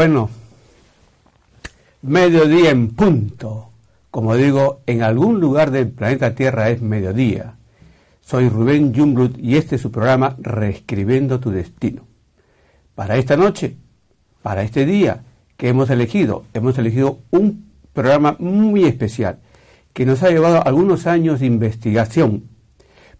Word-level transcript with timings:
Bueno, 0.00 0.30
mediodía 2.00 2.70
en 2.70 2.88
punto. 2.94 3.68
Como 4.10 4.34
digo, 4.34 4.80
en 4.86 5.02
algún 5.02 5.40
lugar 5.40 5.70
del 5.70 5.90
planeta 5.90 6.34
Tierra 6.34 6.70
es 6.70 6.80
mediodía. 6.80 7.56
Soy 8.22 8.48
Rubén 8.48 8.94
Jungblut 8.94 9.36
y 9.38 9.58
este 9.58 9.76
es 9.76 9.82
su 9.82 9.90
programa 9.92 10.36
Reescribiendo 10.38 11.38
tu 11.38 11.50
Destino. 11.50 12.06
Para 12.94 13.18
esta 13.18 13.36
noche, 13.36 13.76
para 14.40 14.62
este 14.62 14.86
día 14.86 15.20
que 15.58 15.68
hemos 15.68 15.90
elegido, 15.90 16.44
hemos 16.54 16.78
elegido 16.78 17.18
un 17.30 17.70
programa 17.92 18.36
muy 18.38 18.84
especial 18.84 19.40
que 19.92 20.06
nos 20.06 20.22
ha 20.22 20.30
llevado 20.30 20.66
algunos 20.66 21.06
años 21.06 21.40
de 21.40 21.46
investigación. 21.46 22.44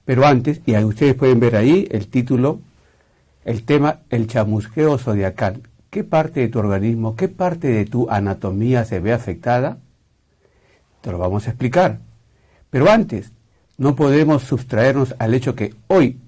Pero 0.06 0.25
antes, 0.25 0.62
y 0.65 0.75
ustedes 0.78 1.15
pueden 1.15 1.41
ver 1.41 1.56
ahí 1.56 1.87
el 1.91 2.09
título, 2.09 2.61
el 3.44 3.65
tema, 3.65 3.98
el 4.09 4.27
chamusqueo 4.28 4.97
zodiacal. 4.97 5.61
¿Qué 5.91 6.05
parte 6.05 6.39
de 6.41 6.49
tu 6.49 6.61
organismo, 6.61 7.17
qué 7.17 7.27
parte 7.27 7.67
de 7.67 7.85
tu 7.85 8.09
anatomía 8.09 8.85
se 8.85 9.01
ve 9.01 9.13
afectada? 9.13 9.79
Te 11.01 11.11
lo 11.11 11.19
vamos 11.19 11.47
a 11.47 11.51
explicar. 11.51 11.99
Pero 12.71 12.89
antes, 12.89 13.33
no 13.77 13.97
podemos 13.97 14.45
sustraernos 14.45 15.17
al 15.19 15.35
hecho 15.35 15.57
que 15.57 15.75
hoy, 15.89 16.21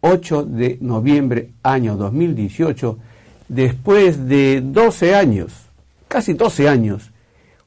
8 0.00 0.44
de 0.46 0.78
noviembre 0.80 1.50
año 1.62 1.96
2018, 1.96 2.98
después 3.48 4.26
de 4.26 4.62
12 4.64 5.14
años, 5.14 5.52
casi 6.08 6.32
12 6.32 6.68
años, 6.68 7.12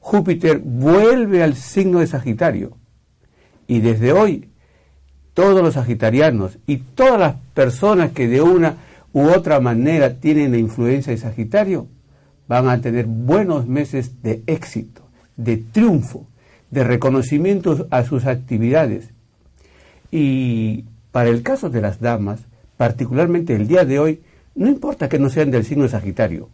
Júpiter 0.00 0.58
vuelve 0.58 1.42
al 1.42 1.54
signo 1.54 2.00
de 2.00 2.08
Sagitario. 2.08 2.76
Y 3.66 3.80
desde 3.80 4.12
hoy, 4.12 4.50
todos 5.32 5.62
los 5.62 5.74
sagitarianos 5.74 6.58
y 6.66 6.78
todas 6.78 7.18
las 7.18 7.36
personas 7.54 8.12
que 8.12 8.28
de 8.28 8.42
una 8.42 8.76
u 9.12 9.28
otra 9.28 9.60
manera 9.60 10.14
tienen 10.14 10.52
la 10.52 10.58
influencia 10.58 11.12
de 11.12 11.18
Sagitario, 11.18 11.88
van 12.48 12.68
a 12.68 12.80
tener 12.80 13.06
buenos 13.06 13.66
meses 13.66 14.22
de 14.22 14.42
éxito, 14.46 15.02
de 15.36 15.56
triunfo, 15.56 16.26
de 16.70 16.84
reconocimiento 16.84 17.86
a 17.90 18.04
sus 18.04 18.26
actividades. 18.26 19.10
Y 20.10 20.84
para 21.12 21.28
el 21.28 21.42
caso 21.42 21.70
de 21.70 21.80
las 21.80 22.00
damas, 22.00 22.40
particularmente 22.76 23.54
el 23.54 23.68
día 23.68 23.84
de 23.84 23.98
hoy, 23.98 24.22
no 24.54 24.68
importa 24.68 25.08
que 25.08 25.18
no 25.18 25.30
sean 25.30 25.50
del 25.50 25.64
signo 25.64 25.84
de 25.84 25.90
Sagitario, 25.90 26.48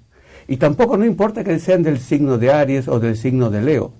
y 0.46 0.56
tampoco 0.56 0.96
no 0.96 1.04
importa 1.04 1.44
que 1.44 1.58
sean 1.58 1.82
del 1.82 1.98
signo 1.98 2.38
de 2.38 2.52
Aries 2.52 2.88
o 2.88 2.98
del 3.00 3.16
signo 3.16 3.50
de 3.50 3.62
Leo. 3.62 3.92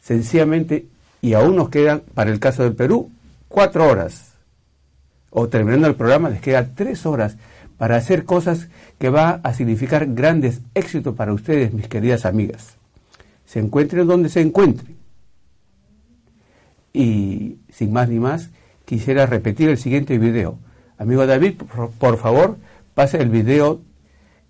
Sencillamente, 0.00 0.86
y 1.20 1.34
aún 1.34 1.56
nos 1.56 1.68
quedan, 1.68 2.02
para 2.14 2.32
el 2.32 2.40
caso 2.40 2.64
del 2.64 2.74
Perú, 2.74 3.10
cuatro 3.48 3.86
horas. 3.86 4.32
O 5.30 5.48
terminando 5.48 5.86
el 5.86 5.94
programa, 5.94 6.30
les 6.30 6.40
queda 6.40 6.74
tres 6.74 7.06
horas 7.06 7.36
para 7.82 7.96
hacer 7.96 8.24
cosas 8.24 8.68
que 9.00 9.10
va 9.10 9.40
a 9.42 9.54
significar 9.54 10.14
grandes 10.14 10.60
éxitos 10.72 11.16
para 11.16 11.32
ustedes, 11.32 11.72
mis 11.72 11.88
queridas 11.88 12.24
amigas. 12.26 12.76
Se 13.44 13.58
encuentren 13.58 14.06
donde 14.06 14.28
se 14.28 14.40
encuentren. 14.40 14.98
Y 16.92 17.56
sin 17.70 17.92
más 17.92 18.08
ni 18.08 18.20
más, 18.20 18.50
quisiera 18.84 19.26
repetir 19.26 19.68
el 19.68 19.78
siguiente 19.78 20.16
video. 20.18 20.60
Amigo 20.96 21.26
David, 21.26 21.60
por, 21.98 22.18
favor, 22.18 22.56
pase 22.94 23.20
el 23.20 23.30
video 23.30 23.80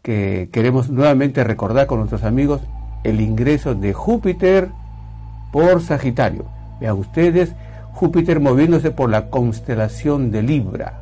que 0.03 0.51
queremos 0.53 0.91
nuevamente 0.91 1.43
recordar 1.43 1.87
con 1.87 2.01
nuestros 2.01 2.25
amigos, 2.25 2.61
el 3.03 3.23
ingreso 3.23 3.75
de 3.75 3.95
Júpiter 3.95 4.69
por 5.53 5.81
Sagitario. 5.81 6.45
Vean 6.83 6.99
ustedes, 6.99 7.55
Júpiter 7.95 8.41
moviéndose 8.41 8.91
por 8.91 9.09
la 9.09 9.31
constelación 9.31 10.31
de 10.31 10.43
Libra 10.43 11.02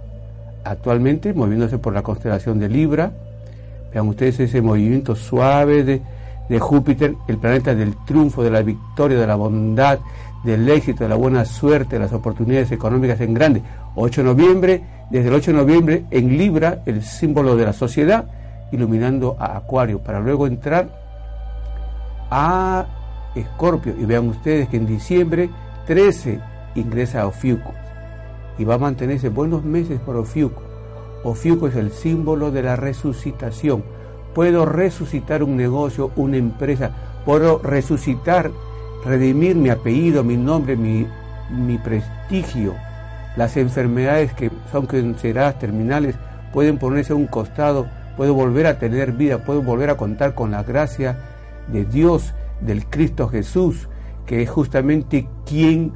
actualmente 0.65 1.32
moviéndose 1.34 1.78
por 1.78 1.93
la 1.93 2.03
constelación 2.03 2.59
de 2.59 2.69
Libra. 2.69 3.12
Vean 3.93 4.09
ustedes 4.09 4.41
ese 4.41 4.62
movimiento 4.62 5.15
suave 5.16 5.84
de, 5.84 6.00
Júpiter, 6.59 7.15
el 7.28 7.38
planeta 7.38 7.75
del 7.75 7.94
triunfo, 8.04 8.43
de 8.43 8.50
la 8.50 8.62
victoria, 8.62 9.19
de 9.19 9.26
la 9.26 9.37
bondad, 9.37 10.00
del 10.43 10.69
éxito, 10.69 11.04
de 11.04 11.10
la 11.10 11.15
buena 11.15 11.44
suerte, 11.44 11.97
de 11.97 12.00
las 12.00 12.12
oportunidades 12.12 12.72
económicas 12.72 13.20
en 13.20 13.34
grande. 13.34 13.62
8 13.94 14.22
de 14.22 14.25
noviembre, 14.25 14.82
desde 15.10 15.28
el 15.28 15.34
8 15.34 15.53
de 15.53 15.56
noviembre 15.56 16.04
en 16.10 16.37
Libra, 16.37 16.82
el 16.87 17.04
símbolo 17.04 17.56
de 17.56 17.66
la 17.66 17.72
sociedad, 17.72 18.25
iluminando 18.72 19.37
a 19.38 19.56
Acuario, 19.59 20.00
para 20.00 20.19
luego 20.19 20.49
entrar 20.49 20.88
a 22.31 22.87
Escorpio. 23.37 23.94
Y 23.97 24.04
vean 24.04 24.28
ustedes 24.28 24.69
que 24.69 24.76
en 24.76 24.87
diciembre 24.87 25.50
13 25.87 26.41
ingresa 26.75 27.22
a 27.22 27.26
Ofiuco 27.26 27.72
y 28.60 28.65
va 28.65 28.75
a 28.75 28.78
mantenerse 28.78 29.31
buenos 29.31 29.65
meses 29.65 29.98
por 30.00 30.16
Ofiuco. 30.16 30.60
Ofiuco 31.25 31.66
es 31.66 31.76
el 31.76 31.93
símbolo 31.93 32.50
de 32.50 32.62
la 32.62 32.76
resucitación. 32.76 33.82
Puedo 34.34 34.66
resucitar 34.66 35.43
un 35.43 35.56
negocio, 35.56 36.10
una 36.15 36.37
empresa, 36.37 36.91
puedo 37.25 37.60
resucitar, 37.62 38.50
redimir 39.03 39.56
mi 39.56 39.70
apellido, 39.70 40.22
mi 40.22 40.37
nombre, 40.37 40.76
mi, 40.76 41.06
mi 41.50 41.78
prestigio. 41.78 42.75
Las 43.34 43.56
enfermedades 43.56 44.34
que 44.34 44.50
son 44.70 44.84
consideradas 44.84 45.59
terminales 45.59 46.16
pueden 46.53 46.76
ponerse 46.76 47.15
a 47.15 47.16
un 47.16 47.28
costado, 47.28 47.87
puedo 48.19 48.34
volver 48.34 48.66
a 48.66 48.78
tener 48.78 49.12
vida, 49.12 49.38
puedo 49.38 49.62
volver 49.62 49.88
a 49.88 49.97
contar 49.97 50.34
con 50.34 50.50
la 50.50 50.65
gracia 50.65 51.19
de 51.69 51.87
Dios, 51.87 52.34
del 52.60 52.84
Cristo 52.84 53.26
Jesús, 53.26 53.88
que 54.26 54.43
es 54.43 54.50
justamente 54.50 55.26
quien 55.47 55.94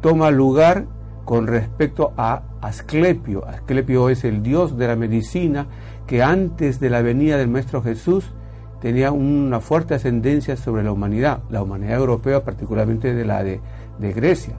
toma 0.00 0.30
lugar 0.30 0.84
con 1.24 1.46
respecto 1.46 2.12
a 2.16 2.42
Asclepio. 2.60 3.46
Asclepio 3.46 4.08
es 4.10 4.24
el 4.24 4.42
dios 4.42 4.76
de 4.76 4.88
la 4.88 4.96
medicina 4.96 5.66
que 6.06 6.22
antes 6.22 6.80
de 6.80 6.90
la 6.90 7.02
venida 7.02 7.36
del 7.36 7.48
Maestro 7.48 7.82
Jesús 7.82 8.30
tenía 8.80 9.12
una 9.12 9.60
fuerte 9.60 9.94
ascendencia 9.94 10.56
sobre 10.56 10.82
la 10.82 10.92
humanidad, 10.92 11.40
la 11.48 11.62
humanidad 11.62 11.96
europea, 11.98 12.44
particularmente 12.44 13.14
de 13.14 13.24
la 13.24 13.42
de, 13.42 13.60
Grecia. 13.98 14.56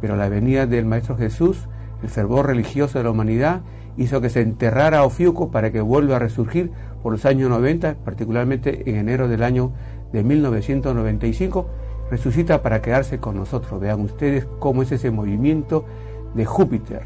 Pero 0.00 0.16
la 0.16 0.28
venida 0.28 0.66
del 0.66 0.84
Maestro 0.84 1.16
Jesús, 1.16 1.68
el 2.02 2.08
fervor 2.08 2.46
religioso 2.46 2.98
de 2.98 3.04
la 3.04 3.10
humanidad, 3.10 3.60
hizo 3.96 4.20
que 4.20 4.30
se 4.30 4.40
enterrara 4.40 4.98
a 4.98 5.04
Ofiuco 5.04 5.50
para 5.50 5.70
que 5.70 5.80
vuelva 5.80 6.16
a 6.16 6.18
resurgir 6.18 6.72
por 7.02 7.12
los 7.12 7.24
años 7.24 7.50
90, 7.50 7.98
particularmente 8.04 8.90
en 8.90 8.96
enero 8.96 9.28
del 9.28 9.44
año 9.44 9.72
de 10.12 10.24
1995, 10.24 11.68
resucita 12.10 12.62
para 12.62 12.82
quedarse 12.82 13.18
con 13.18 13.36
nosotros. 13.36 13.80
Vean 13.80 14.00
ustedes 14.00 14.46
cómo 14.58 14.82
es 14.82 14.92
ese 14.92 15.10
movimiento 15.10 15.84
de 16.38 16.46
Júpiter 16.46 17.02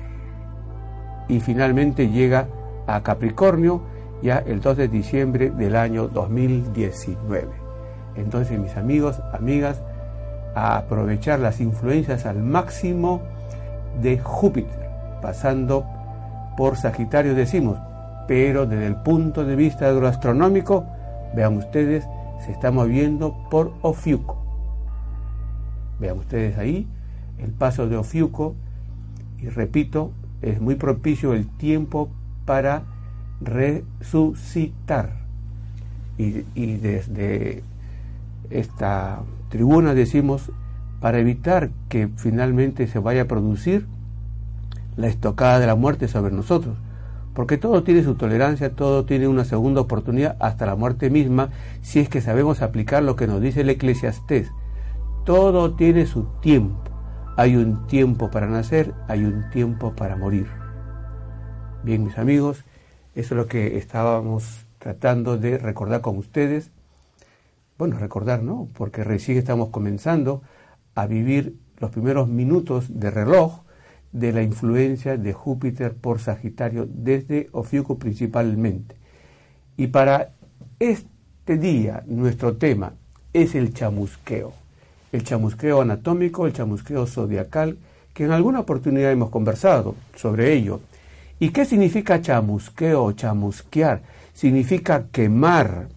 y 1.26 1.40
finalmente 1.40 2.10
llega 2.10 2.46
a 2.86 3.02
Capricornio 3.02 3.80
ya 4.22 4.38
el 4.38 4.60
2 4.60 4.76
de 4.76 4.88
diciembre 4.88 5.50
del 5.50 5.74
año 5.74 6.06
2019. 6.06 7.48
Entonces 8.14 8.58
mis 8.58 8.76
amigos, 8.76 9.20
amigas, 9.32 9.82
aprovechar 10.54 11.40
las 11.40 11.60
influencias 11.60 12.26
al 12.26 12.42
máximo 12.42 13.22
de 14.02 14.18
Júpiter, 14.18 14.90
pasando 15.22 15.86
por 16.56 16.76
Sagitario 16.76 17.34
decimos, 17.34 17.78
pero 18.28 18.66
desde 18.66 18.86
el 18.86 18.96
punto 18.96 19.46
de 19.46 19.56
vista 19.56 19.88
agroastronómico, 19.88 20.84
vean 21.34 21.56
ustedes, 21.56 22.04
se 22.44 22.52
está 22.52 22.70
moviendo 22.70 23.48
por 23.50 23.72
Ofiuco. 23.80 24.36
Vean 25.98 26.18
ustedes 26.18 26.58
ahí 26.58 26.86
el 27.38 27.52
paso 27.52 27.88
de 27.88 27.96
Ofiuco 27.96 28.54
y 29.42 29.48
repito, 29.48 30.12
es 30.40 30.60
muy 30.60 30.76
propicio 30.76 31.34
el 31.34 31.48
tiempo 31.48 32.08
para 32.44 32.84
resucitar. 33.40 35.20
Y, 36.16 36.76
desde 36.76 37.64
esta 38.50 39.22
tribuna 39.48 39.94
decimos, 39.94 40.52
para 41.00 41.18
evitar 41.18 41.70
que 41.88 42.08
finalmente 42.16 42.86
se 42.86 43.00
vaya 43.00 43.22
a 43.22 43.28
producir 43.28 43.86
la 44.96 45.08
estocada 45.08 45.58
de 45.58 45.66
la 45.66 45.74
muerte 45.74 46.06
sobre 46.06 46.32
nosotros. 46.32 46.76
Porque 47.34 47.58
todo 47.58 47.82
tiene 47.82 48.04
su 48.04 48.14
tolerancia, 48.14 48.76
todo 48.76 49.04
tiene 49.04 49.26
una 49.26 49.44
segunda 49.44 49.80
oportunidad, 49.80 50.36
hasta 50.38 50.66
la 50.66 50.76
muerte 50.76 51.10
misma, 51.10 51.48
si 51.80 51.98
es 51.98 52.08
que 52.08 52.20
sabemos 52.20 52.62
aplicar 52.62 53.02
lo 53.02 53.16
que 53.16 53.26
nos 53.26 53.40
dice 53.40 53.62
el 53.62 53.70
eclesiastés. 53.70 54.52
Todo 55.24 55.74
tiene 55.74 56.06
su 56.06 56.24
tiempo. 56.40 56.91
Hay 57.34 57.56
un 57.56 57.86
tiempo 57.86 58.30
para 58.30 58.46
nacer, 58.46 58.92
hay 59.08 59.24
un 59.24 59.48
tiempo 59.48 59.94
para 59.94 60.16
morir. 60.16 60.48
Bien, 61.82 62.04
mis 62.04 62.18
amigos, 62.18 62.66
eso 63.14 63.34
es 63.34 63.38
lo 63.38 63.46
que 63.46 63.78
estábamos 63.78 64.66
tratando 64.78 65.38
de 65.38 65.56
recordar 65.56 66.02
con 66.02 66.18
ustedes. 66.18 66.70
Bueno, 67.78 67.98
recordar, 67.98 68.42
¿no? 68.42 68.68
Porque 68.74 69.02
recién 69.02 69.38
estamos 69.38 69.70
comenzando 69.70 70.42
a 70.94 71.06
vivir 71.06 71.56
los 71.78 71.90
primeros 71.90 72.28
minutos 72.28 73.00
de 73.00 73.10
reloj 73.10 73.62
de 74.12 74.32
la 74.32 74.42
influencia 74.42 75.16
de 75.16 75.32
Júpiter 75.32 75.94
por 75.94 76.20
Sagitario 76.20 76.86
desde 76.86 77.48
Ofiuco 77.52 77.98
principalmente. 77.98 78.94
Y 79.78 79.86
para 79.86 80.34
este 80.78 81.56
día 81.56 82.04
nuestro 82.06 82.58
tema 82.58 82.92
es 83.32 83.54
el 83.54 83.72
chamusqueo 83.72 84.61
el 85.12 85.24
chamusqueo 85.24 85.82
anatómico, 85.82 86.46
el 86.46 86.54
chamusqueo 86.54 87.06
zodiacal, 87.06 87.76
que 88.14 88.24
en 88.24 88.32
alguna 88.32 88.60
oportunidad 88.60 89.12
hemos 89.12 89.30
conversado 89.30 89.94
sobre 90.16 90.52
ello. 90.52 90.80
¿Y 91.38 91.50
qué 91.50 91.64
significa 91.64 92.20
chamusqueo 92.20 93.04
o 93.04 93.12
chamusquear? 93.12 94.02
Significa 94.32 95.06
quemar, 95.12 95.88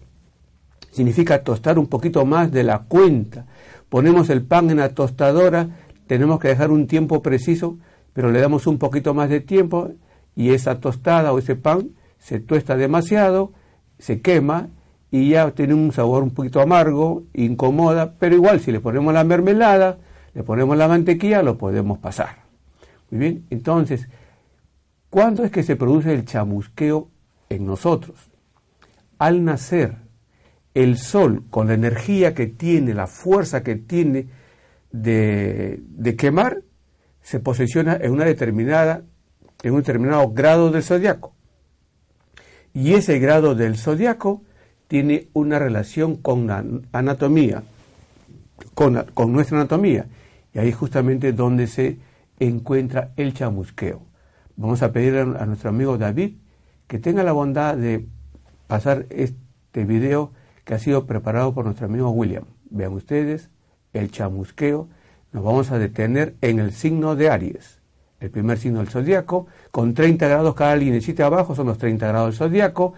significa 0.92 1.42
tostar 1.42 1.78
un 1.78 1.86
poquito 1.86 2.24
más 2.26 2.52
de 2.52 2.62
la 2.62 2.80
cuenta. 2.80 3.46
Ponemos 3.88 4.28
el 4.30 4.42
pan 4.42 4.70
en 4.70 4.78
la 4.78 4.90
tostadora, 4.90 5.68
tenemos 6.06 6.38
que 6.38 6.48
dejar 6.48 6.70
un 6.70 6.86
tiempo 6.86 7.22
preciso, 7.22 7.78
pero 8.12 8.30
le 8.30 8.40
damos 8.40 8.66
un 8.66 8.78
poquito 8.78 9.14
más 9.14 9.30
de 9.30 9.40
tiempo 9.40 9.90
y 10.34 10.50
esa 10.50 10.80
tostada 10.80 11.32
o 11.32 11.38
ese 11.38 11.56
pan 11.56 11.90
se 12.18 12.40
tuesta 12.40 12.76
demasiado, 12.76 13.52
se 13.98 14.20
quema 14.20 14.68
y 15.10 15.30
ya 15.30 15.50
tiene 15.52 15.74
un 15.74 15.92
sabor 15.92 16.22
un 16.22 16.30
poquito 16.30 16.60
amargo, 16.60 17.24
incomoda, 17.32 18.14
pero 18.18 18.34
igual 18.34 18.60
si 18.60 18.72
le 18.72 18.80
ponemos 18.80 19.14
la 19.14 19.24
mermelada, 19.24 19.98
le 20.34 20.42
ponemos 20.42 20.76
la 20.76 20.88
mantequilla, 20.88 21.42
lo 21.42 21.56
podemos 21.56 21.98
pasar. 21.98 22.44
Muy 23.10 23.20
bien, 23.20 23.46
entonces, 23.50 24.08
¿cuándo 25.08 25.44
es 25.44 25.50
que 25.50 25.62
se 25.62 25.76
produce 25.76 26.12
el 26.12 26.24
chamusqueo 26.24 27.08
en 27.48 27.66
nosotros? 27.66 28.30
Al 29.18 29.44
nacer, 29.44 29.96
el 30.74 30.98
sol, 30.98 31.44
con 31.48 31.68
la 31.68 31.74
energía 31.74 32.34
que 32.34 32.48
tiene, 32.48 32.92
la 32.92 33.06
fuerza 33.06 33.62
que 33.62 33.76
tiene 33.76 34.28
de, 34.90 35.80
de 35.82 36.16
quemar, 36.16 36.62
se 37.22 37.40
posiciona 37.40 37.96
en 38.00 38.12
una 38.12 38.24
determinada, 38.24 39.02
en 39.62 39.72
un 39.72 39.78
determinado 39.78 40.30
grado 40.32 40.70
del 40.70 40.82
zodiaco. 40.82 41.34
Y 42.74 42.92
ese 42.92 43.18
grado 43.18 43.54
del 43.54 43.78
zodiaco 43.78 44.42
tiene 44.88 45.28
una 45.32 45.58
relación 45.58 46.16
con 46.16 46.46
la 46.46 46.64
anatomía, 46.92 47.62
con, 48.74 49.04
con 49.14 49.32
nuestra 49.32 49.58
anatomía. 49.58 50.06
Y 50.54 50.58
ahí 50.58 50.72
justamente 50.72 51.32
donde 51.32 51.66
se 51.66 51.98
encuentra 52.38 53.12
el 53.16 53.34
chamusqueo. 53.34 54.02
Vamos 54.56 54.82
a 54.82 54.92
pedir 54.92 55.16
a 55.16 55.46
nuestro 55.46 55.70
amigo 55.70 55.98
David 55.98 56.36
que 56.86 56.98
tenga 56.98 57.22
la 57.22 57.32
bondad 57.32 57.76
de 57.76 58.06
pasar 58.66 59.06
este 59.10 59.84
video 59.84 60.32
que 60.64 60.74
ha 60.74 60.78
sido 60.78 61.06
preparado 61.06 61.54
por 61.54 61.64
nuestro 61.64 61.86
amigo 61.86 62.10
William. 62.10 62.44
Vean 62.70 62.92
ustedes 62.92 63.50
el 63.92 64.10
chamusqueo. 64.10 64.88
Nos 65.32 65.44
vamos 65.44 65.70
a 65.70 65.78
detener 65.78 66.36
en 66.40 66.58
el 66.58 66.72
signo 66.72 67.16
de 67.16 67.30
Aries, 67.30 67.80
el 68.20 68.30
primer 68.30 68.58
signo 68.58 68.78
del 68.78 68.88
zodiaco, 68.88 69.46
con 69.70 69.94
30 69.94 70.26
grados 70.26 70.54
cada 70.54 70.76
linecita 70.76 71.26
abajo, 71.26 71.54
son 71.54 71.66
los 71.66 71.78
30 71.78 72.06
grados 72.08 72.30
del 72.30 72.38
zodiaco, 72.38 72.94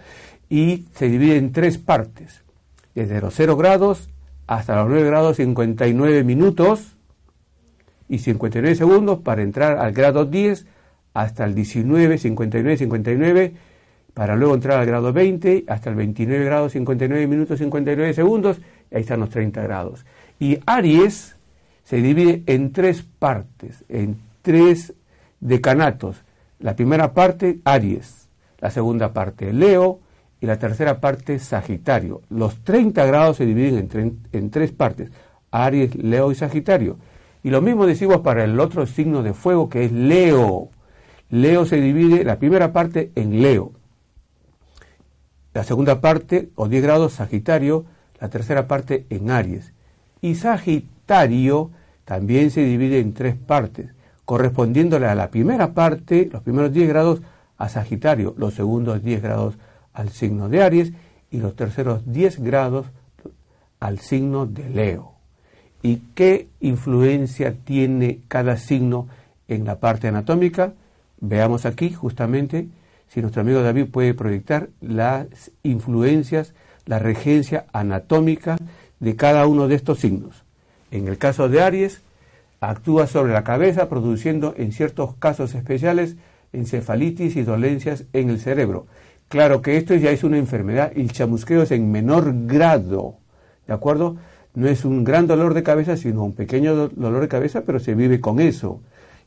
y 0.49 0.85
se 0.95 1.07
divide 1.07 1.37
en 1.37 1.51
tres 1.51 1.77
partes, 1.77 2.43
desde 2.95 3.21
los 3.21 3.33
0 3.35 3.55
grados 3.55 4.09
hasta 4.47 4.75
los 4.77 4.89
9 4.89 5.05
grados 5.05 5.37
59 5.37 6.23
minutos 6.23 6.97
y 8.07 8.17
59 8.17 8.75
segundos 8.75 9.19
para 9.19 9.43
entrar 9.43 9.77
al 9.77 9.93
grado 9.93 10.25
10 10.25 10.65
hasta 11.13 11.45
el 11.45 11.53
19, 11.53 12.17
59, 12.17 12.77
59 12.77 13.53
para 14.13 14.35
luego 14.35 14.55
entrar 14.55 14.79
al 14.79 14.87
grado 14.87 15.13
20 15.13 15.65
hasta 15.67 15.91
el 15.91 15.95
29 15.95 16.45
grados 16.45 16.71
59 16.71 17.27
minutos 17.27 17.59
59 17.59 18.13
segundos 18.13 18.59
y 18.91 18.95
ahí 18.95 19.01
están 19.01 19.19
los 19.19 19.29
30 19.29 19.61
grados. 19.61 20.05
Y 20.39 20.59
Aries 20.65 21.35
se 21.83 21.97
divide 21.97 22.43
en 22.47 22.71
tres 22.71 23.03
partes, 23.03 23.85
en 23.87 24.17
tres 24.41 24.93
decanatos. 25.39 26.23
La 26.59 26.75
primera 26.75 27.13
parte, 27.13 27.59
Aries. 27.63 28.29
La 28.59 28.71
segunda 28.71 29.13
parte, 29.13 29.53
Leo 29.53 29.99
y 30.41 30.45
la 30.45 30.57
tercera 30.57 30.99
parte 30.99 31.39
Sagitario. 31.39 32.21
Los 32.29 32.63
30 32.63 33.05
grados 33.05 33.37
se 33.37 33.45
dividen 33.45 33.89
en, 33.93 34.19
en, 34.31 34.49
tres 34.49 34.71
partes, 34.71 35.11
Aries, 35.51 35.95
Leo 35.95 36.31
y 36.31 36.35
Sagitario. 36.35 36.97
Y 37.43 37.49
lo 37.49 37.61
mismo 37.61 37.85
decimos 37.85 38.21
para 38.21 38.43
el 38.43 38.59
otro 38.59 38.85
signo 38.85 39.23
de 39.23 39.33
fuego 39.33 39.69
que 39.69 39.85
es 39.85 39.91
Leo. 39.91 40.69
Leo 41.29 41.65
se 41.65 41.79
divide 41.79 42.23
la 42.23 42.39
primera 42.39 42.73
parte 42.73 43.11
en 43.15 43.41
Leo, 43.41 43.73
la 45.53 45.63
segunda 45.63 46.01
parte 46.01 46.49
o 46.55 46.67
10 46.67 46.83
grados 46.83 47.13
Sagitario, 47.13 47.85
la 48.19 48.29
tercera 48.29 48.67
parte 48.67 49.05
en 49.09 49.29
Aries. 49.29 49.73
Y 50.21 50.35
Sagitario 50.35 51.71
también 52.05 52.49
se 52.49 52.63
divide 52.63 52.99
en 52.99 53.13
tres 53.13 53.35
partes, 53.35 53.93
correspondiéndole 54.25 55.07
a 55.07 55.15
la 55.15 55.29
primera 55.29 55.73
parte, 55.73 56.29
los 56.31 56.41
primeros 56.41 56.73
10 56.73 56.89
grados 56.89 57.21
a 57.57 57.69
Sagitario, 57.69 58.33
los 58.37 58.53
segundos 58.53 59.03
10 59.03 59.21
grados 59.21 59.57
al 59.99 60.09
signo 60.09 60.47
de 60.47 60.63
Aries 60.63 60.93
y 61.29 61.39
los 61.39 61.55
terceros 61.55 62.11
10 62.11 62.39
grados 62.39 62.87
al 63.81 63.99
signo 63.99 64.45
de 64.45 64.69
Leo. 64.69 65.13
¿Y 65.81 65.97
qué 66.15 66.47
influencia 66.61 67.53
tiene 67.53 68.21
cada 68.27 68.55
signo 68.57 69.07
en 69.47 69.65
la 69.65 69.79
parte 69.79 70.07
anatómica? 70.07 70.73
Veamos 71.19 71.65
aquí 71.65 71.91
justamente 71.91 72.69
si 73.09 73.21
nuestro 73.21 73.41
amigo 73.41 73.61
David 73.61 73.87
puede 73.91 74.13
proyectar 74.13 74.69
las 74.79 75.51
influencias, 75.63 76.53
la 76.85 76.99
regencia 76.99 77.65
anatómica 77.73 78.57
de 78.99 79.15
cada 79.17 79.47
uno 79.47 79.67
de 79.67 79.75
estos 79.75 79.99
signos. 79.99 80.43
En 80.91 81.07
el 81.07 81.17
caso 81.17 81.49
de 81.49 81.61
Aries, 81.61 82.01
actúa 82.61 83.05
sobre 83.07 83.33
la 83.33 83.43
cabeza 83.43 83.89
produciendo 83.89 84.53
en 84.57 84.71
ciertos 84.71 85.15
casos 85.15 85.55
especiales 85.55 86.15
encefalitis 86.53 87.35
y 87.35 87.43
dolencias 87.43 88.05
en 88.13 88.29
el 88.29 88.39
cerebro. 88.39 88.87
Claro 89.29 89.61
que 89.61 89.77
esto 89.77 89.93
ya 89.93 90.09
es 90.09 90.23
una 90.23 90.39
enfermedad 90.39 90.91
el 90.95 91.11
chamusqueo 91.11 91.61
es 91.61 91.69
en 91.69 91.91
menor 91.91 92.33
grado, 92.47 93.19
¿de 93.67 93.73
acuerdo? 93.73 94.17
No 94.55 94.67
es 94.67 94.85
un 94.85 95.03
gran 95.03 95.27
dolor 95.27 95.53
de 95.53 95.61
cabeza, 95.61 95.97
sino 95.97 96.23
un 96.23 96.33
pequeño 96.33 96.89
dolor 96.89 97.21
de 97.21 97.27
cabeza, 97.27 97.61
pero 97.61 97.79
se 97.79 97.93
vive 97.93 98.19
con 98.19 98.39
eso. 98.39 98.81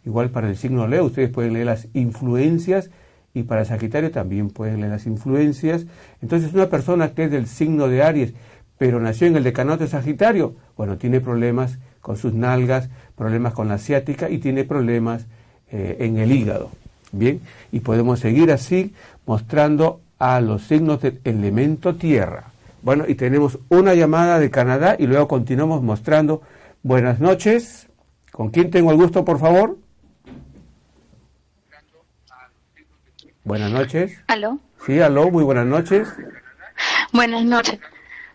Igual 0.05 0.31
para 0.31 0.49
el 0.49 0.57
signo 0.57 0.89
Leo, 0.89 1.05
ustedes 1.05 1.31
pueden 1.31 1.53
leer 1.53 1.67
las 1.67 1.87
influencias 1.95 2.91
y 3.33 3.45
para 3.45 3.65
Sagitario 3.65 4.11
también 4.11 4.51
pueden 4.51 4.81
leer 4.81 4.91
las 4.91 5.07
influencias. 5.07 5.87
Entonces, 6.21 6.53
una 6.53 6.69
persona 6.69 7.15
que 7.15 7.27
es 7.27 7.31
del 7.31 7.47
signo 7.47 7.87
de 7.87 8.03
Aries, 8.03 8.35
pero 8.79 8.99
nació 8.99 9.29
en 9.29 9.37
el 9.37 9.45
decanato 9.45 9.85
de 9.85 9.91
Sagitario, 9.91 10.57
bueno, 10.77 10.99
tiene 10.99 11.21
problemas 11.21 11.79
con 12.01 12.17
sus 12.17 12.35
nalgas, 12.35 12.91
problemas 13.15 13.53
con 13.53 13.69
la 13.69 13.75
asiática 13.75 14.29
y 14.29 14.39
tiene 14.39 14.65
problemas 14.65 15.27
eh, 15.71 15.99
en 16.01 16.19
el 16.19 16.33
hígado. 16.33 16.82
Bien, 17.13 17.41
y 17.71 17.81
podemos 17.81 18.21
seguir 18.21 18.51
así 18.51 18.95
mostrando 19.27 20.01
a 20.19 20.41
los 20.41 20.63
signos 20.63 21.01
del 21.03 21.21
elemento 21.25 21.95
tierra. 21.95 22.45
Bueno, 22.83 23.05
y 23.07 23.15
tenemos 23.15 23.59
una 23.69 23.95
llamada 23.95 24.39
de 24.39 24.51
Canadá 24.51 24.97
y 24.99 25.07
luego 25.07 25.29
continuamos 25.29 25.83
mostrando. 25.83 26.43
Buenas 26.83 27.21
noches. 27.21 27.89
¿Con 28.33 28.51
quién 28.51 28.71
tengo 28.71 28.91
el 28.91 28.97
gusto, 28.97 29.25
por 29.25 29.39
favor? 29.39 29.79
Buenas 33.45 33.71
noches. 33.71 34.19
¿Aló? 34.29 34.59
Sí, 34.87 35.01
aló, 35.01 35.31
muy 35.31 35.45
buenas 35.45 35.67
noches. 35.67 36.09
Buenas 37.13 37.45
noches. 37.45 37.79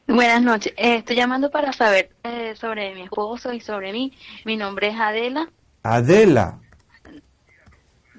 Buenas 0.07 0.41
noches. 0.41 0.74
Eh, 0.77 0.98
estoy 0.98 1.15
llamando 1.15 1.50
para 1.50 1.74
saber 1.74 2.12
eh, 2.24 2.53
sobre 2.55 2.93
mi 2.93 3.01
esposo 3.03 3.51
y 3.51 3.60
sobre 3.60 3.91
mí. 3.91 4.13
Mi 4.46 4.55
nombre 4.55 4.89
es 4.89 4.96
Adela. 5.00 5.50
Adela. 5.84 6.60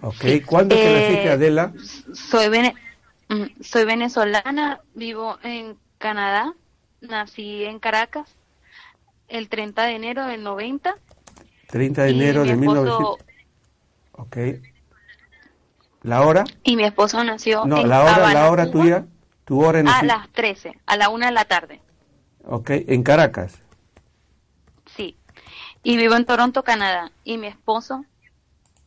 Ok, 0.03 0.25
¿cuándo 0.47 0.77
que 0.77 0.85
naciste, 0.85 1.27
eh, 1.27 1.31
Adela? 1.31 1.73
Soy, 2.13 2.49
mm, 3.29 3.63
soy 3.63 3.85
venezolana, 3.85 4.81
vivo 4.95 5.39
en 5.43 5.77
Canadá, 5.99 6.55
nací 7.01 7.65
en 7.65 7.79
Caracas 7.79 8.37
el 9.29 9.49
30 9.49 9.85
de 9.85 9.93
enero 9.97 10.27
del 10.27 10.43
90. 10.43 10.95
30 11.69 12.03
de 12.03 12.11
enero 12.11 12.45
de 12.45 12.57
1990. 12.57 13.25
Ok. 14.13 14.37
¿La 16.03 16.23
hora? 16.23 16.45
Y 16.63 16.77
mi 16.77 16.85
esposo 16.85 17.23
nació 17.25 17.67
no, 17.67 17.85
la 17.85 18.03
hora, 18.03 18.33
la 18.33 18.51
hora 18.51 18.71
tuya, 18.71 19.05
tu 19.45 19.65
hora 19.65 19.81
en 19.81 19.89
A 19.89 20.03
las 20.03 20.29
13, 20.31 20.79
a 20.87 20.97
la 20.97 21.09
1 21.09 21.27
de 21.27 21.33
la 21.33 21.45
tarde. 21.45 21.81
Ok, 22.45 22.71
en 22.71 23.03
Caracas. 23.03 23.61
Sí. 24.97 25.17
Y 25.83 25.97
vivo 25.97 26.15
en 26.15 26.25
Toronto, 26.25 26.63
Canadá. 26.63 27.13
Y 27.25 27.37
mi 27.37 27.49
esposo 27.49 28.05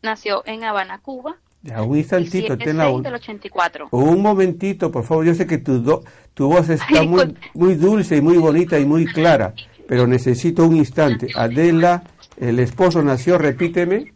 nació 0.01 0.43
en 0.45 0.63
Habana, 0.63 0.99
Cuba. 0.99 1.37
Ya, 1.63 1.83
un 1.83 1.95
instantito, 1.95 2.57
ten 2.57 2.77
la 2.77 2.85
del 2.85 3.13
84. 3.13 3.89
Un 3.91 4.21
momentito, 4.21 4.91
por 4.91 5.03
favor. 5.03 5.25
Yo 5.25 5.35
sé 5.35 5.45
que 5.45 5.59
tu, 5.59 6.03
tu 6.33 6.47
voz 6.47 6.69
está 6.69 7.03
muy, 7.03 7.35
muy 7.53 7.75
dulce 7.75 8.17
y 8.17 8.21
muy 8.21 8.37
bonita 8.37 8.79
y 8.79 8.85
muy 8.85 9.05
clara, 9.05 9.53
pero 9.87 10.07
necesito 10.07 10.65
un 10.65 10.75
instante. 10.75 11.27
Adela, 11.35 12.03
el 12.37 12.59
esposo 12.59 13.03
nació, 13.03 13.37
repíteme. 13.37 14.13